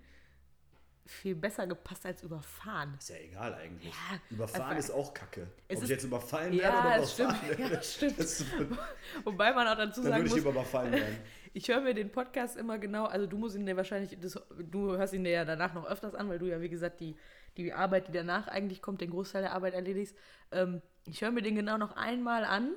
viel 1.04 1.34
besser 1.34 1.66
gepasst 1.66 2.06
als 2.06 2.22
überfahren. 2.22 2.94
Ist 2.98 3.10
ja 3.10 3.16
egal 3.16 3.54
eigentlich. 3.54 3.92
Ja, 3.92 4.18
überfahren 4.30 4.62
einfach- 4.66 4.78
ist 4.78 4.90
auch 4.90 5.12
kacke. 5.12 5.48
Ob 5.68 5.72
ist- 5.76 5.82
ich 5.84 5.88
jetzt 5.90 6.04
überfallen 6.04 6.52
Ja, 6.52 6.62
werde 6.62 6.78
oder 6.88 6.96
das 6.98 7.12
stimmt. 7.12 7.30
überfahren 7.30 7.58
werde. 7.58 7.74
Ja, 7.74 7.82
stimmt. 7.82 8.18
Das, 8.18 8.44
Wobei 9.24 9.52
man 9.52 9.66
auch 9.66 9.76
dazu 9.76 10.02
dann 10.02 10.12
sagen 10.12 10.24
würde 10.30 10.38
ich 10.40 10.44
überfallen 10.46 10.92
werden. 10.92 11.16
ich 11.54 11.68
höre 11.68 11.80
mir 11.80 11.94
den 11.94 12.10
Podcast 12.10 12.56
immer 12.56 12.78
genau, 12.78 13.04
also 13.06 13.26
du 13.26 13.36
musst 13.36 13.56
ihn 13.56 13.66
dir 13.66 13.76
wahrscheinlich, 13.76 14.16
das, 14.20 14.40
du 14.70 14.92
hörst 14.96 15.12
ihn 15.14 15.24
dir 15.24 15.30
ja 15.32 15.44
danach 15.44 15.74
noch 15.74 15.84
öfters 15.86 16.14
an, 16.14 16.28
weil 16.28 16.38
du 16.38 16.46
ja, 16.46 16.60
wie 16.60 16.68
gesagt, 16.68 17.00
die, 17.00 17.16
die 17.56 17.72
Arbeit, 17.72 18.08
die 18.08 18.12
danach 18.12 18.46
eigentlich 18.48 18.80
kommt, 18.80 19.00
den 19.00 19.10
Großteil 19.10 19.42
der 19.42 19.52
Arbeit 19.52 19.74
erledigst. 19.74 20.16
Ähm, 20.52 20.80
ich 21.06 21.20
höre 21.20 21.32
mir 21.32 21.42
den 21.42 21.56
genau 21.56 21.78
noch 21.78 21.96
einmal 21.96 22.44
an, 22.44 22.74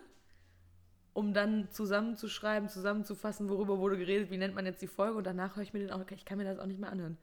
um 1.14 1.34
dann 1.34 1.70
zusammenzuschreiben, 1.72 2.68
zusammenzufassen, 2.70 3.48
worüber 3.50 3.78
wurde 3.78 3.98
geredet, 3.98 4.32
wie 4.32 4.38
nennt 4.38 4.56
man 4.56 4.66
jetzt 4.66 4.82
die 4.82 4.88
Folge 4.88 5.18
und 5.18 5.24
danach 5.26 5.56
höre 5.56 5.64
ich 5.64 5.72
mir 5.74 5.80
den 5.80 5.92
auch, 5.92 6.02
ich 6.10 6.26
kann 6.26 6.38
mir 6.38 6.44
das 6.44 6.60
auch 6.60 6.66
nicht 6.66 6.80
mehr 6.80 6.92
anhören. 6.92 7.18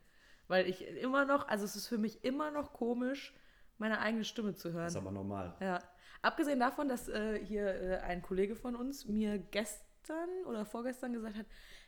Weil 0.53 0.69
ich 0.69 0.87
immer 0.87 1.25
noch, 1.25 1.49
also 1.49 1.65
es 1.65 1.77
ist 1.77 1.87
für 1.87 1.97
mich 1.97 2.25
immer 2.25 2.51
noch 2.51 2.75
komisch, 2.75 3.35
meine 3.79 4.01
eigene 4.01 4.23
Stimme 4.23 4.55
zu 4.55 4.71
hören. 4.73 4.85
Das 4.85 4.93
ist 4.93 4.99
aber 4.99 5.11
normal. 5.11 5.57
Ja. 5.61 5.79
Abgesehen 6.21 6.61
davon, 6.61 6.89
dass 6.89 7.09
äh, 7.09 7.43
hier 7.43 7.67
äh, 7.69 7.97
ein 8.01 8.21
Kollege 8.21 8.55
von 8.55 8.77
uns 8.77 9.07
mir 9.07 9.39
gestern 9.39 10.29
oder 10.47 10.67
vorgestern 10.67 11.15
gesagt 11.15 11.37
hat, 11.39 11.47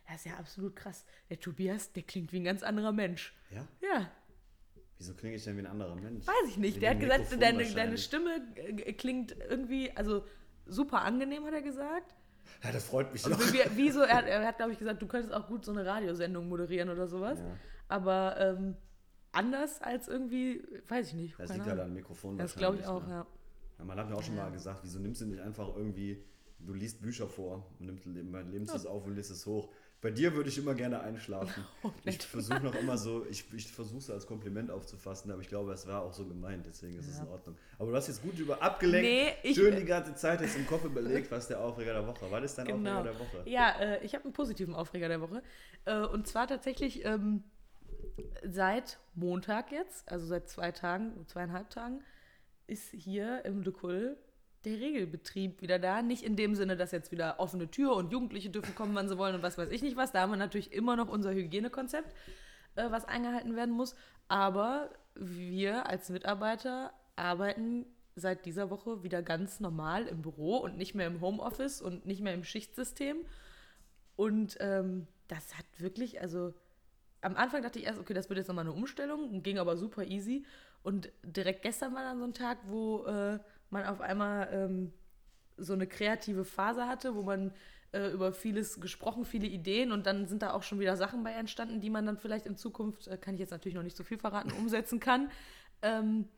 das 0.09 0.17
ist 0.17 0.25
ja 0.25 0.39
absolut 0.39 0.75
krass. 0.77 1.05
Der 1.29 1.39
Tobias, 1.39 1.93
der 1.93 2.05
klingt 2.05 2.33
wie 2.33 2.41
ein 2.41 2.45
ganz 2.45 2.63
anderer 2.63 2.93
Mensch. 2.93 3.35
Ja? 3.51 3.69
Ja, 3.83 4.11
Wieso 4.97 5.13
klinge 5.13 5.37
ich 5.37 5.45
denn 5.45 5.57
wie 5.57 5.61
ein 5.61 5.67
anderer 5.67 5.95
Mensch? 5.97 6.27
weiß 6.27 6.49
ich 6.49 6.57
nicht. 6.57 6.77
Wegen 6.77 6.81
Der 6.81 6.91
hat 6.93 7.01
gesagt, 7.01 7.43
deine, 7.43 7.65
deine. 7.71 7.99
Stimme 7.99 8.37
äh, 8.55 8.93
klingt 8.95 9.37
irgendwie, 9.51 9.91
also 9.95 10.25
super 10.65 11.03
angenehm, 11.03 11.45
hat 11.45 11.53
er 11.53 11.61
gesagt. 11.63 12.15
Ja, 12.63 12.73
das 12.73 12.87
freut 12.87 13.13
mich 13.13 13.23
Also 13.27 13.37
doch. 13.37 13.53
wie, 13.53 13.61
wieso, 13.77 14.01
er, 14.01 14.17
hat- 14.17 14.27
er 14.27 14.47
hat, 14.47 14.57
glaube 14.57 14.73
ich, 14.73 14.79
gesagt, 14.79 15.03
du 15.03 15.07
könntest 15.07 15.35
auch 15.35 15.49
gut 15.49 15.65
so 15.67 15.73
eine 15.73 15.85
Radiosendung 15.85 16.49
moderieren 16.49 16.89
oder 16.89 17.07
sowas. 17.07 17.41
Ja. 17.41 17.57
Aber 17.89 18.37
ähm, 18.39 18.77
anders 19.33 19.81
als 19.83 20.09
irgendwie, 20.09 20.63
weiß 20.89 21.09
ich 21.09 21.15
nicht. 21.15 21.35
Das 21.39 21.51
liegt 21.51 21.63
halt 21.67 21.73
Ahnung. 21.73 21.87
am 21.87 21.95
Mikrofon 21.95 22.39
Das 22.39 22.55
glaube 22.57 22.79
ich 22.79 22.87
auch, 22.87 23.05
ne? 23.07 23.11
ja. 23.13 23.27
Ja, 23.79 23.85
man 23.85 23.99
hat 23.99 24.09
mir 24.09 24.15
auch 24.17 24.23
schon 24.23 24.37
mal 24.37 24.51
gesagt, 24.53 24.81
wieso 24.83 24.99
nimmst 25.01 25.21
du 25.21 25.27
nicht 25.27 25.41
einfach 25.41 25.69
irgendwie, 25.75 26.23
du 26.61 26.73
liest 26.75 27.03
Bücher 27.03 27.27
vor 27.29 27.67
und 27.81 27.87
nimmst, 27.87 28.07
nimmst 28.07 28.75
es 28.75 28.87
auf 28.87 29.05
und 29.07 29.17
liest 29.17 29.31
es 29.33 29.45
hoch. 29.47 29.69
Bei 30.01 30.11
dir 30.11 30.35
würde 30.35 30.51
ich 30.51 30.59
immer 30.59 30.75
gerne 30.75 31.01
einschlafen. 31.01 31.65
Oh, 31.83 31.91
ich 32.05 32.19
versuche 32.19 32.61
noch 32.61 32.75
immer 32.75 32.97
so, 32.99 33.27
ich, 33.29 33.53
ich 33.55 33.73
versuche 33.73 33.99
es 33.99 34.11
als 34.11 34.27
Kompliment 34.27 34.71
aufzufassen, 34.71 35.31
aber 35.33 35.41
ich 35.41 35.49
glaube, 35.49 35.73
es 35.73 35.87
war 35.87 36.03
auch 36.03 36.13
so 36.13 36.27
gemeint, 36.27 36.67
deswegen 36.67 36.99
ist 36.99 37.09
es 37.09 37.19
in 37.19 37.27
Ordnung. 37.29 37.57
Aber 37.79 37.91
du 37.91 37.97
hast 37.97 38.07
jetzt 38.09 38.23
gut 38.23 38.39
über 38.39 38.63
abgelenkt, 38.63 39.09
Nee, 39.11 39.33
ich- 39.43 39.57
schön 39.57 39.75
die 39.77 39.85
ganze 39.85 40.15
Zeit 40.15 40.41
jetzt 40.43 40.57
im 40.57 40.67
Kopf 40.67 40.85
überlegt, 40.85 41.31
was 41.33 41.49
der 41.49 41.61
Aufreger 41.61 41.95
der 41.95 42.07
Woche. 42.07 42.27
Was 42.31 42.45
ist 42.45 42.59
dein 42.59 42.67
Genau. 42.67 42.99
Aufreger 43.01 43.13
der 43.13 43.19
Woche? 43.21 43.43
Ja, 43.51 43.71
äh, 43.81 44.05
ich 44.05 44.15
habe 44.15 44.25
einen 44.25 44.33
positiven 44.35 44.75
Aufreger 44.75 45.09
der 45.09 45.21
Woche. 45.23 45.43
Äh, 45.87 46.03
und 46.07 46.27
zwar 46.29 46.47
tatsächlich 46.47 47.05
ähm, 47.05 47.43
seit 48.45 48.99
Montag 49.15 49.73
jetzt, 49.73 50.11
also 50.11 50.27
seit 50.27 50.49
zwei 50.49 50.73
Tagen, 50.73 51.27
zweieinhalb 51.27 51.71
Tagen, 51.71 52.03
ist 52.67 52.91
hier 52.91 53.45
im 53.45 53.63
Lückul 53.63 54.17
der 54.65 54.81
Regelbetrieb 54.81 55.61
wieder 55.61 55.79
da. 55.79 56.03
Nicht 56.03 56.23
in 56.23 56.37
dem 56.37 56.55
Sinne, 56.55 56.77
dass 56.77 56.93
jetzt 56.93 57.13
wieder 57.13 57.39
offene 57.39 57.71
Tür 57.71 57.95
und 57.95 58.13
Jugendliche 58.13 58.51
dürfen 58.51 58.75
kommen, 58.75 58.95
wann 58.95 59.09
sie 59.09 59.19
wollen 59.19 59.35
und 59.35 59.43
was 59.43 59.59
weiß 59.59 59.71
ich 59.71 59.83
nicht 59.83 59.97
was. 59.97 60.13
Da 60.13 60.21
haben 60.21 60.31
wir 60.31 60.37
natürlich 60.37 60.73
immer 60.73 60.97
noch 60.97 61.09
unser 61.09 61.33
Hygienekonzept, 61.33 62.15
äh, 62.77 62.91
was 62.91 63.05
eingehalten 63.05 63.57
werden 63.57 63.75
muss. 63.75 63.95
Aber 64.29 64.91
wir 65.15 65.87
als 65.87 66.09
Mitarbeiter 66.09 66.93
arbeiten 67.17 67.87
seit 68.17 68.47
dieser 68.47 68.71
Woche 68.71 69.03
wieder 69.03 69.23
ganz 69.23 69.61
normal 69.61 70.07
im 70.07 70.23
Büro 70.23 70.57
und 70.59 70.77
nicht 70.77 70.95
mehr 70.95 71.07
im 71.07 71.21
Homeoffice 71.21 71.83
und 71.83 72.07
nicht 72.07 72.23
mehr 72.23 72.35
im 72.35 72.45
Schichtsystem. 72.45 73.19
Und 74.17 74.57
ähm, 74.61 75.07
das 75.29 75.59
hat 75.59 75.67
wirklich, 75.79 76.21
also 76.21 76.55
am 77.25 77.37
Anfang 77.37 77.63
dachte 77.63 77.79
ich 77.79 77.87
erst, 77.87 77.99
okay, 77.99 78.15
das 78.15 78.29
wird 78.29 78.39
jetzt 78.39 78.49
nochmal 78.49 78.65
eine 78.65 78.73
Umstellung, 78.73 79.43
ging 79.43 79.59
aber 79.59 79.77
super 79.77 80.05
easy. 80.05 80.45
Und 80.83 81.11
direkt 81.23 81.63
gestern 81.63 81.95
war 81.95 82.03
dann 82.03 82.19
so 82.19 82.25
ein 82.25 82.35
Tag, 82.35 82.59
wo 82.67 83.05
äh, 83.07 83.39
man 83.71 83.87
auf 83.87 84.01
einmal 84.01 84.49
ähm, 84.53 84.93
so 85.57 85.73
eine 85.73 85.87
kreative 85.87 86.45
Phase 86.45 86.87
hatte, 86.87 87.15
wo 87.15 87.23
man 87.23 87.53
äh, 87.93 88.11
über 88.11 88.33
vieles 88.33 88.81
gesprochen, 88.81 89.25
viele 89.25 89.47
Ideen 89.47 89.93
und 89.93 90.07
dann 90.07 90.27
sind 90.27 90.43
da 90.43 90.53
auch 90.53 90.63
schon 90.63 90.81
wieder 90.81 90.97
Sachen 90.97 91.23
bei 91.23 91.33
entstanden, 91.33 91.81
die 91.81 91.91
man 91.91 92.05
dann 92.05 92.19
vielleicht 92.19 92.47
in 92.47 92.57
Zukunft, 92.57 93.09
äh, 93.09 93.17
kann 93.17 93.35
ich 93.35 93.41
jetzt 93.41 93.51
natürlich 93.51 93.75
noch 93.75 93.83
nicht 93.83 93.97
so 93.97 94.05
viel 94.05 94.19
verraten, 94.19 94.53
umsetzen 94.59 95.01
kann. 95.01 95.31
Ähm, 95.81 96.29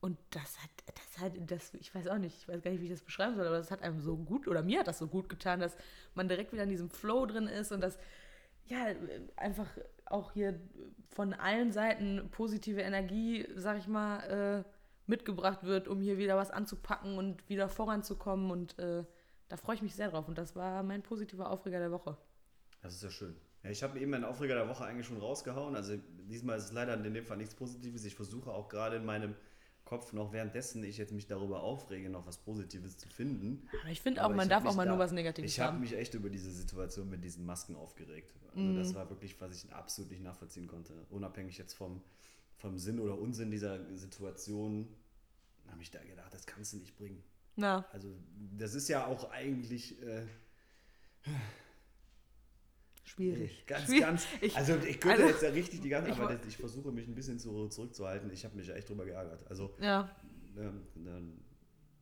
und 0.00 0.18
das 0.30 0.58
hat, 0.62 0.70
das 0.86 1.22
hat, 1.22 1.32
das, 1.50 1.72
ich 1.74 1.94
weiß 1.94 2.08
auch 2.08 2.18
nicht, 2.18 2.36
ich 2.36 2.48
weiß 2.48 2.60
gar 2.60 2.70
nicht, 2.70 2.80
wie 2.80 2.86
ich 2.86 2.90
das 2.90 3.00
beschreiben 3.00 3.36
soll, 3.36 3.46
aber 3.46 3.56
das 3.56 3.70
hat 3.70 3.82
einem 3.82 4.00
so 4.00 4.16
gut, 4.16 4.46
oder 4.46 4.62
mir 4.62 4.80
hat 4.80 4.86
das 4.86 4.98
so 4.98 5.06
gut 5.06 5.30
getan, 5.30 5.60
dass 5.60 5.74
man 6.14 6.28
direkt 6.28 6.52
wieder 6.52 6.64
in 6.64 6.68
diesem 6.68 6.90
Flow 6.90 7.24
drin 7.24 7.46
ist 7.46 7.72
und 7.72 7.80
dass, 7.80 7.96
ja, 8.66 8.88
einfach 9.36 9.68
auch 10.06 10.32
hier 10.32 10.60
von 11.08 11.32
allen 11.32 11.72
Seiten 11.72 12.28
positive 12.30 12.80
Energie, 12.80 13.46
sag 13.56 13.78
ich 13.78 13.88
mal, 13.88 14.64
äh, 14.64 14.70
mitgebracht 15.06 15.64
wird, 15.64 15.88
um 15.88 16.00
hier 16.00 16.18
wieder 16.18 16.36
was 16.36 16.50
anzupacken 16.50 17.18
und 17.18 17.48
wieder 17.48 17.68
voranzukommen 17.68 18.50
und 18.50 18.78
äh, 18.78 19.04
da 19.48 19.56
freue 19.56 19.76
ich 19.76 19.82
mich 19.82 19.94
sehr 19.94 20.10
drauf 20.10 20.28
und 20.28 20.38
das 20.38 20.56
war 20.56 20.82
mein 20.82 21.02
positiver 21.02 21.50
Aufreger 21.50 21.78
der 21.78 21.90
Woche. 21.90 22.16
Das 22.82 22.94
ist 22.94 23.02
ja 23.02 23.10
schön. 23.10 23.36
Ja, 23.62 23.70
ich 23.70 23.82
habe 23.82 23.98
eben 23.98 24.10
meinen 24.10 24.24
Aufreger 24.24 24.54
der 24.54 24.68
Woche 24.68 24.84
eigentlich 24.84 25.06
schon 25.06 25.16
rausgehauen. 25.16 25.74
Also 25.74 25.96
diesmal 26.28 26.58
ist 26.58 26.64
es 26.64 26.72
leider 26.72 26.94
in 26.94 27.14
dem 27.14 27.24
Fall 27.24 27.38
nichts 27.38 27.54
Positives. 27.54 28.04
Ich 28.04 28.14
versuche 28.14 28.50
auch 28.50 28.68
gerade 28.68 28.96
in 28.96 29.04
meinem 29.04 29.34
Kopf 29.84 30.12
noch 30.14 30.32
währenddessen 30.32 30.82
ich 30.84 30.96
jetzt 30.96 31.12
mich 31.12 31.26
darüber 31.26 31.62
aufrege, 31.62 32.08
noch 32.08 32.26
was 32.26 32.38
Positives 32.38 32.96
zu 32.96 33.08
finden. 33.08 33.68
Aber 33.82 33.90
ich 33.90 34.00
finde 34.00 34.24
auch, 34.24 34.30
man 34.30 34.40
ich 34.46 34.48
darf 34.48 34.64
auch 34.64 34.74
mal 34.74 34.84
da- 34.86 34.90
nur 34.92 34.98
was 34.98 35.12
Negatives 35.12 35.50
Ich 35.50 35.60
habe 35.60 35.72
haben. 35.74 35.80
mich 35.80 35.92
echt 35.94 36.14
über 36.14 36.30
diese 36.30 36.50
Situation 36.50 37.10
mit 37.10 37.22
diesen 37.22 37.44
Masken 37.44 37.76
aufgeregt. 37.76 38.34
Also 38.54 38.60
Mhm. 38.64 38.76
das 38.76 38.94
war 38.94 39.10
wirklich, 39.10 39.38
was 39.40 39.54
ich 39.64 39.72
absolut 39.72 40.10
nicht 40.10 40.22
nachvollziehen 40.22 40.66
konnte. 40.66 40.94
Unabhängig 41.10 41.58
jetzt 41.58 41.74
vom, 41.74 42.02
vom 42.56 42.78
Sinn 42.78 42.98
oder 42.98 43.18
Unsinn 43.18 43.50
dieser 43.50 43.94
Situation, 43.96 44.88
habe 45.68 45.82
ich 45.82 45.90
da 45.90 46.02
gedacht, 46.02 46.32
das 46.32 46.46
kannst 46.46 46.72
du 46.72 46.78
nicht 46.78 46.96
bringen. 46.96 47.22
Na, 47.56 47.84
Also 47.92 48.08
das 48.56 48.74
ist 48.74 48.88
ja 48.88 49.06
auch 49.06 49.30
eigentlich, 49.30 50.00
äh, 50.02 50.26
schwierig. 53.04 53.64
Ganz, 53.66 53.84
Schwierig. 53.86 54.00
ganz. 54.02 54.26
Ich- 54.40 54.56
also 54.56 54.76
ich 54.76 55.00
könnte 55.00 55.22
also, 55.22 55.28
jetzt 55.34 55.42
ja 55.42 55.50
richtig 55.50 55.80
die 55.80 55.88
ganze 55.88 56.10
ich 56.10 56.16
aber 56.18 56.34
das, 56.34 56.46
ich 56.46 56.56
versuche 56.56 56.90
mich 56.92 57.06
ein 57.06 57.14
bisschen 57.14 57.38
zu, 57.38 57.68
zurückzuhalten. 57.68 58.30
Ich 58.32 58.44
habe 58.44 58.56
mich 58.56 58.68
echt 58.68 58.88
drüber 58.88 59.04
geärgert. 59.04 59.40
Also, 59.48 59.74
Ja, 59.80 60.10
ähm, 60.58 60.82
dann, 60.94 61.38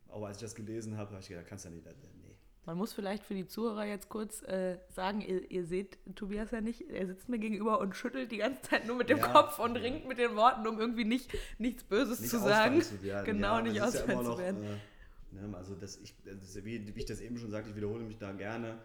auch 0.09 0.24
als 0.24 0.38
ich 0.38 0.42
das 0.42 0.55
gelesen 0.55 0.96
habe, 0.96 1.11
habe 1.12 1.20
ich 1.22 1.28
gedacht, 1.28 1.46
kannst 1.48 1.64
du 1.64 1.68
ja 1.70 1.74
nicht. 1.74 1.86
äh, 1.86 1.90
Nee. 2.24 2.36
man 2.66 2.76
muss 2.76 2.92
vielleicht 2.92 3.24
für 3.24 3.34
die 3.34 3.46
Zuhörer 3.46 3.84
jetzt 3.86 4.09
kurz 4.09 4.42
äh, 4.42 4.78
sagen, 4.90 5.20
ihr, 5.20 5.50
ihr 5.50 5.64
seht 5.66 5.98
Tobias 6.14 6.50
ja 6.53 6.61
nicht, 6.61 6.82
er 6.90 7.07
sitzt 7.07 7.28
mir 7.28 7.38
gegenüber 7.38 7.80
und 7.80 7.96
schüttelt 7.96 8.30
die 8.30 8.36
ganze 8.38 8.62
Zeit 8.62 8.86
nur 8.86 8.94
mit 8.96 9.09
dem 9.09 9.18
Ja. 9.18 9.28
Kopf 9.32 9.59
und 9.59 9.76
ringt 9.76 10.07
mit 10.07 10.18
den 10.18 10.36
Worten, 10.36 10.66
um 10.68 10.78
irgendwie 10.78 11.05
nicht, 11.05 11.30
nichts 11.59 11.82
Böses 11.84 12.20
Nicht 12.20 12.30
zu 12.30 12.38
sagen. 12.38 12.80
zu 12.82 13.03
werden. 13.03 13.24
Genau, 13.26 13.48
aber 13.55 13.62
nicht 13.62 13.76
ja 13.76 13.86
ausfallen 13.86 14.18
zu 14.18 14.30
noch, 14.30 14.38
werden. 14.38 14.62
Äh, 14.62 15.46
ne, 15.48 15.57
also, 15.57 15.74
das 15.74 15.96
ich, 15.96 16.14
das 16.24 16.55
ja 16.55 16.64
wie, 16.64 16.94
wie 16.94 16.98
ich 17.00 17.07
das 17.07 17.20
eben 17.20 17.36
schon 17.38 17.50
sagte, 17.50 17.70
ich 17.70 17.76
wiederhole 17.76 18.05
mich 18.05 18.18
da 18.18 18.30
gerne. 18.32 18.78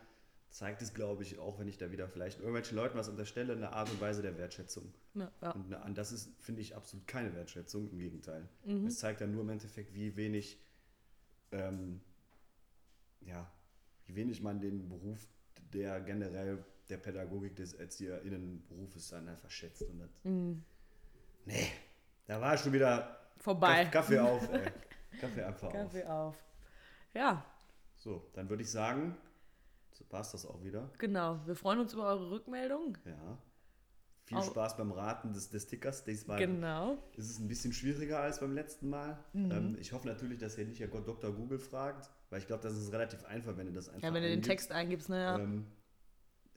Zeigt 0.57 0.81
es, 0.81 0.95
glaube 0.95 1.21
ich, 1.21 1.37
auch 1.37 1.59
wenn 1.59 1.67
ich 1.67 1.77
da 1.77 1.91
wieder 1.91 2.07
vielleicht 2.07 2.39
irgendwelchen 2.39 2.75
Leuten 2.75 2.97
was 2.97 3.07
unterstelle, 3.09 3.53
eine 3.53 3.73
Art 3.73 3.91
und 3.91 4.01
Weise 4.01 4.23
der 4.23 4.35
Wertschätzung. 4.39 4.91
Ja, 5.13 5.31
ja. 5.39 5.51
Und 5.51 5.95
das 5.95 6.11
ist, 6.11 6.31
finde 6.41 6.61
ich, 6.61 6.75
absolut 6.75 7.05
keine 7.05 7.31
Wertschätzung, 7.35 7.87
im 7.91 7.99
Gegenteil. 7.99 8.49
Mhm. 8.65 8.87
Es 8.87 8.97
zeigt 8.97 9.21
dann 9.21 9.31
nur 9.31 9.41
im 9.43 9.49
Endeffekt, 9.49 9.93
wie 9.93 10.15
wenig, 10.15 10.59
ähm, 11.51 12.01
ja, 13.21 13.47
wie 14.07 14.15
wenig 14.15 14.41
man 14.41 14.59
den 14.59 14.89
Beruf, 14.89 15.27
der 15.73 16.01
generell 16.01 16.65
der 16.89 16.97
Pädagogik 16.97 17.55
des 17.55 17.73
ErzieherInnenberufes 17.73 19.09
dann 19.09 19.27
einfach 19.27 19.51
schätzt. 19.51 19.83
Und 19.83 19.99
das, 19.99 20.09
Mhm. 20.23 20.63
nee, 21.45 21.67
da 22.25 22.41
war 22.41 22.57
schon 22.57 22.73
wieder 22.73 23.19
Vorbei. 23.37 23.83
Kaff- 23.85 23.91
Kaffee 24.07 24.19
auf, 24.19 24.51
ey. 24.51 24.71
Kaffee 25.21 25.43
einfach 25.43 25.71
Kaffee 25.71 26.03
auf. 26.05 26.33
auf. 26.33 26.43
Ja, 27.13 27.45
So, 27.95 28.27
dann 28.33 28.49
würde 28.49 28.63
ich 28.63 28.71
sagen, 28.71 29.15
war 30.09 30.21
es 30.21 30.31
das 30.31 30.45
auch 30.45 30.63
wieder. 30.63 30.89
genau. 30.97 31.39
Wir 31.45 31.55
freuen 31.55 31.79
uns 31.79 31.93
über 31.93 32.07
eure 32.07 32.29
Rückmeldung. 32.31 32.97
Ja. 33.05 33.37
Viel 34.25 34.37
Au- 34.37 34.41
Spaß 34.41 34.75
beim 34.75 34.91
Raten 34.91 35.31
des, 35.33 35.49
des 35.49 35.67
Tickers. 35.67 36.03
Diesmal 36.03 36.37
Genau. 36.37 36.97
ist 37.15 37.29
es 37.29 37.39
ein 37.39 37.47
bisschen 37.47 37.71
schwieriger 37.71 38.19
als 38.19 38.39
beim 38.41 38.53
letzten 38.53 38.89
Mal. 38.89 39.17
Mhm. 39.33 39.51
Ähm, 39.51 39.77
ich 39.79 39.93
hoffe 39.93 40.07
natürlich, 40.07 40.37
dass 40.39 40.57
ihr 40.57 40.65
nicht 40.65 40.79
ja 40.79 40.87
Gott 40.87 41.07
Dr. 41.07 41.31
Google 41.31 41.59
fragt, 41.59 42.09
weil 42.29 42.39
ich 42.39 42.47
glaube, 42.47 42.61
das 42.63 42.73
ist 42.77 42.91
relativ 42.91 43.23
einfach, 43.25 43.55
wenn 43.55 43.67
ihr 43.67 43.73
das 43.73 43.87
einfach 43.87 44.03
Ja, 44.03 44.13
wenn 44.13 44.21
du 44.23 44.29
den. 44.29 44.41
Text 44.41 44.71
eingibst, 44.73 45.07
naja. 45.07 45.39
Ähm, 45.39 45.65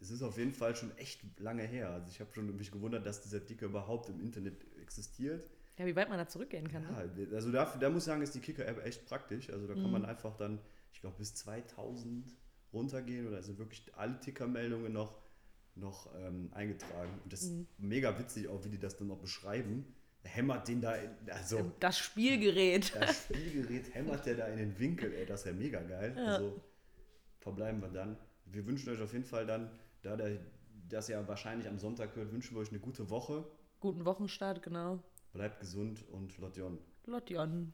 es 0.01 0.11
ist 0.11 0.23
auf 0.23 0.37
jeden 0.39 0.53
Fall 0.53 0.75
schon 0.75 0.97
echt 0.97 1.21
lange 1.39 1.63
her. 1.63 1.91
Also 1.91 2.09
ich 2.11 2.19
habe 2.21 2.33
schon 2.33 2.57
mich 2.57 2.73
gewundert, 2.73 3.07
dass 3.07 3.21
dieser 3.23 3.45
Ticker 3.47 3.67
überhaupt 3.67 4.09
im 4.09 4.19
Internet 4.21 4.65
existiert. 4.81 5.49
Ja, 5.79 5.87
wie 5.87 5.95
weit 5.95 6.09
man 6.09 6.19
da 6.19 6.27
zurückgehen 6.27 6.67
kann. 6.69 6.83
Ne? 6.83 7.11
Ja, 7.31 7.37
also 7.37 7.53
da, 7.53 7.65
da 7.79 7.89
muss 7.91 8.03
ich 8.03 8.07
sagen, 8.07 8.21
ist 8.23 8.35
die 8.35 8.41
Kicker-App 8.41 8.85
echt 8.85 9.07
praktisch. 9.07 9.49
Also 9.51 9.67
da 9.69 9.75
kann 9.75 9.85
Mhm. 9.85 9.93
man 9.93 10.05
einfach 10.07 10.37
dann, 10.37 10.59
ich 10.93 11.01
glaube, 11.01 11.17
bis 11.19 11.35
2000 11.37 12.27
runtergehen 12.73 13.27
oder 13.29 13.43
sind 13.43 13.59
wirklich 13.59 13.83
alle 13.97 14.19
Tickermeldungen 14.21 14.93
noch, 14.93 15.15
noch 15.75 16.09
ähm, 16.17 16.51
eingetragen. 16.53 17.13
Und 17.25 17.33
das 17.33 17.43
Mhm. 17.49 17.63
ist 17.63 17.79
mega 17.79 18.19
witzig 18.19 18.49
auch, 18.49 18.65
wie 18.65 18.69
die 18.71 18.79
das 18.79 18.97
dann 18.97 19.09
noch 19.09 19.19
beschreiben. 19.19 19.95
Hämmert 20.23 20.69
den 20.69 20.81
da, 20.83 20.95
in, 20.97 21.11
also 21.31 21.73
Das 21.81 21.99
Spielgerät. 21.99 22.95
das 23.01 23.25
Spielgerät 23.25 23.95
hämmert 23.95 24.27
der 24.27 24.35
da 24.37 24.47
in 24.49 24.59
den 24.59 24.79
Winkel, 24.79 25.13
ey, 25.15 25.25
das 25.27 25.41
ist 25.41 25.47
ja 25.47 25.53
mega 25.53 25.81
geil. 25.83 26.15
Ja. 26.17 26.25
Also 26.37 26.61
verbleiben 27.39 27.81
wir 27.81 27.89
dann. 27.89 28.17
Wir 28.45 28.67
wünschen 28.67 28.93
euch 28.93 29.01
auf 29.01 29.13
jeden 29.13 29.25
Fall 29.25 29.47
dann, 29.47 29.71
da 30.03 30.17
der, 30.17 30.39
das 30.89 31.09
ja 31.09 31.27
wahrscheinlich 31.27 31.69
am 31.69 31.79
Sonntag 31.79 32.15
hört, 32.17 32.33
wünschen 32.33 32.55
wir 32.57 32.61
euch 32.61 32.71
eine 32.71 32.81
gute 32.81 33.09
Woche. 33.11 33.45
Guten 33.79 34.05
Wochenstart, 34.05 34.63
genau. 34.63 35.03
Bleibt 35.33 35.61
gesund 35.61 36.05
und 36.11 36.37
Lotjon. 36.39 36.79
Lotjon. 37.07 37.73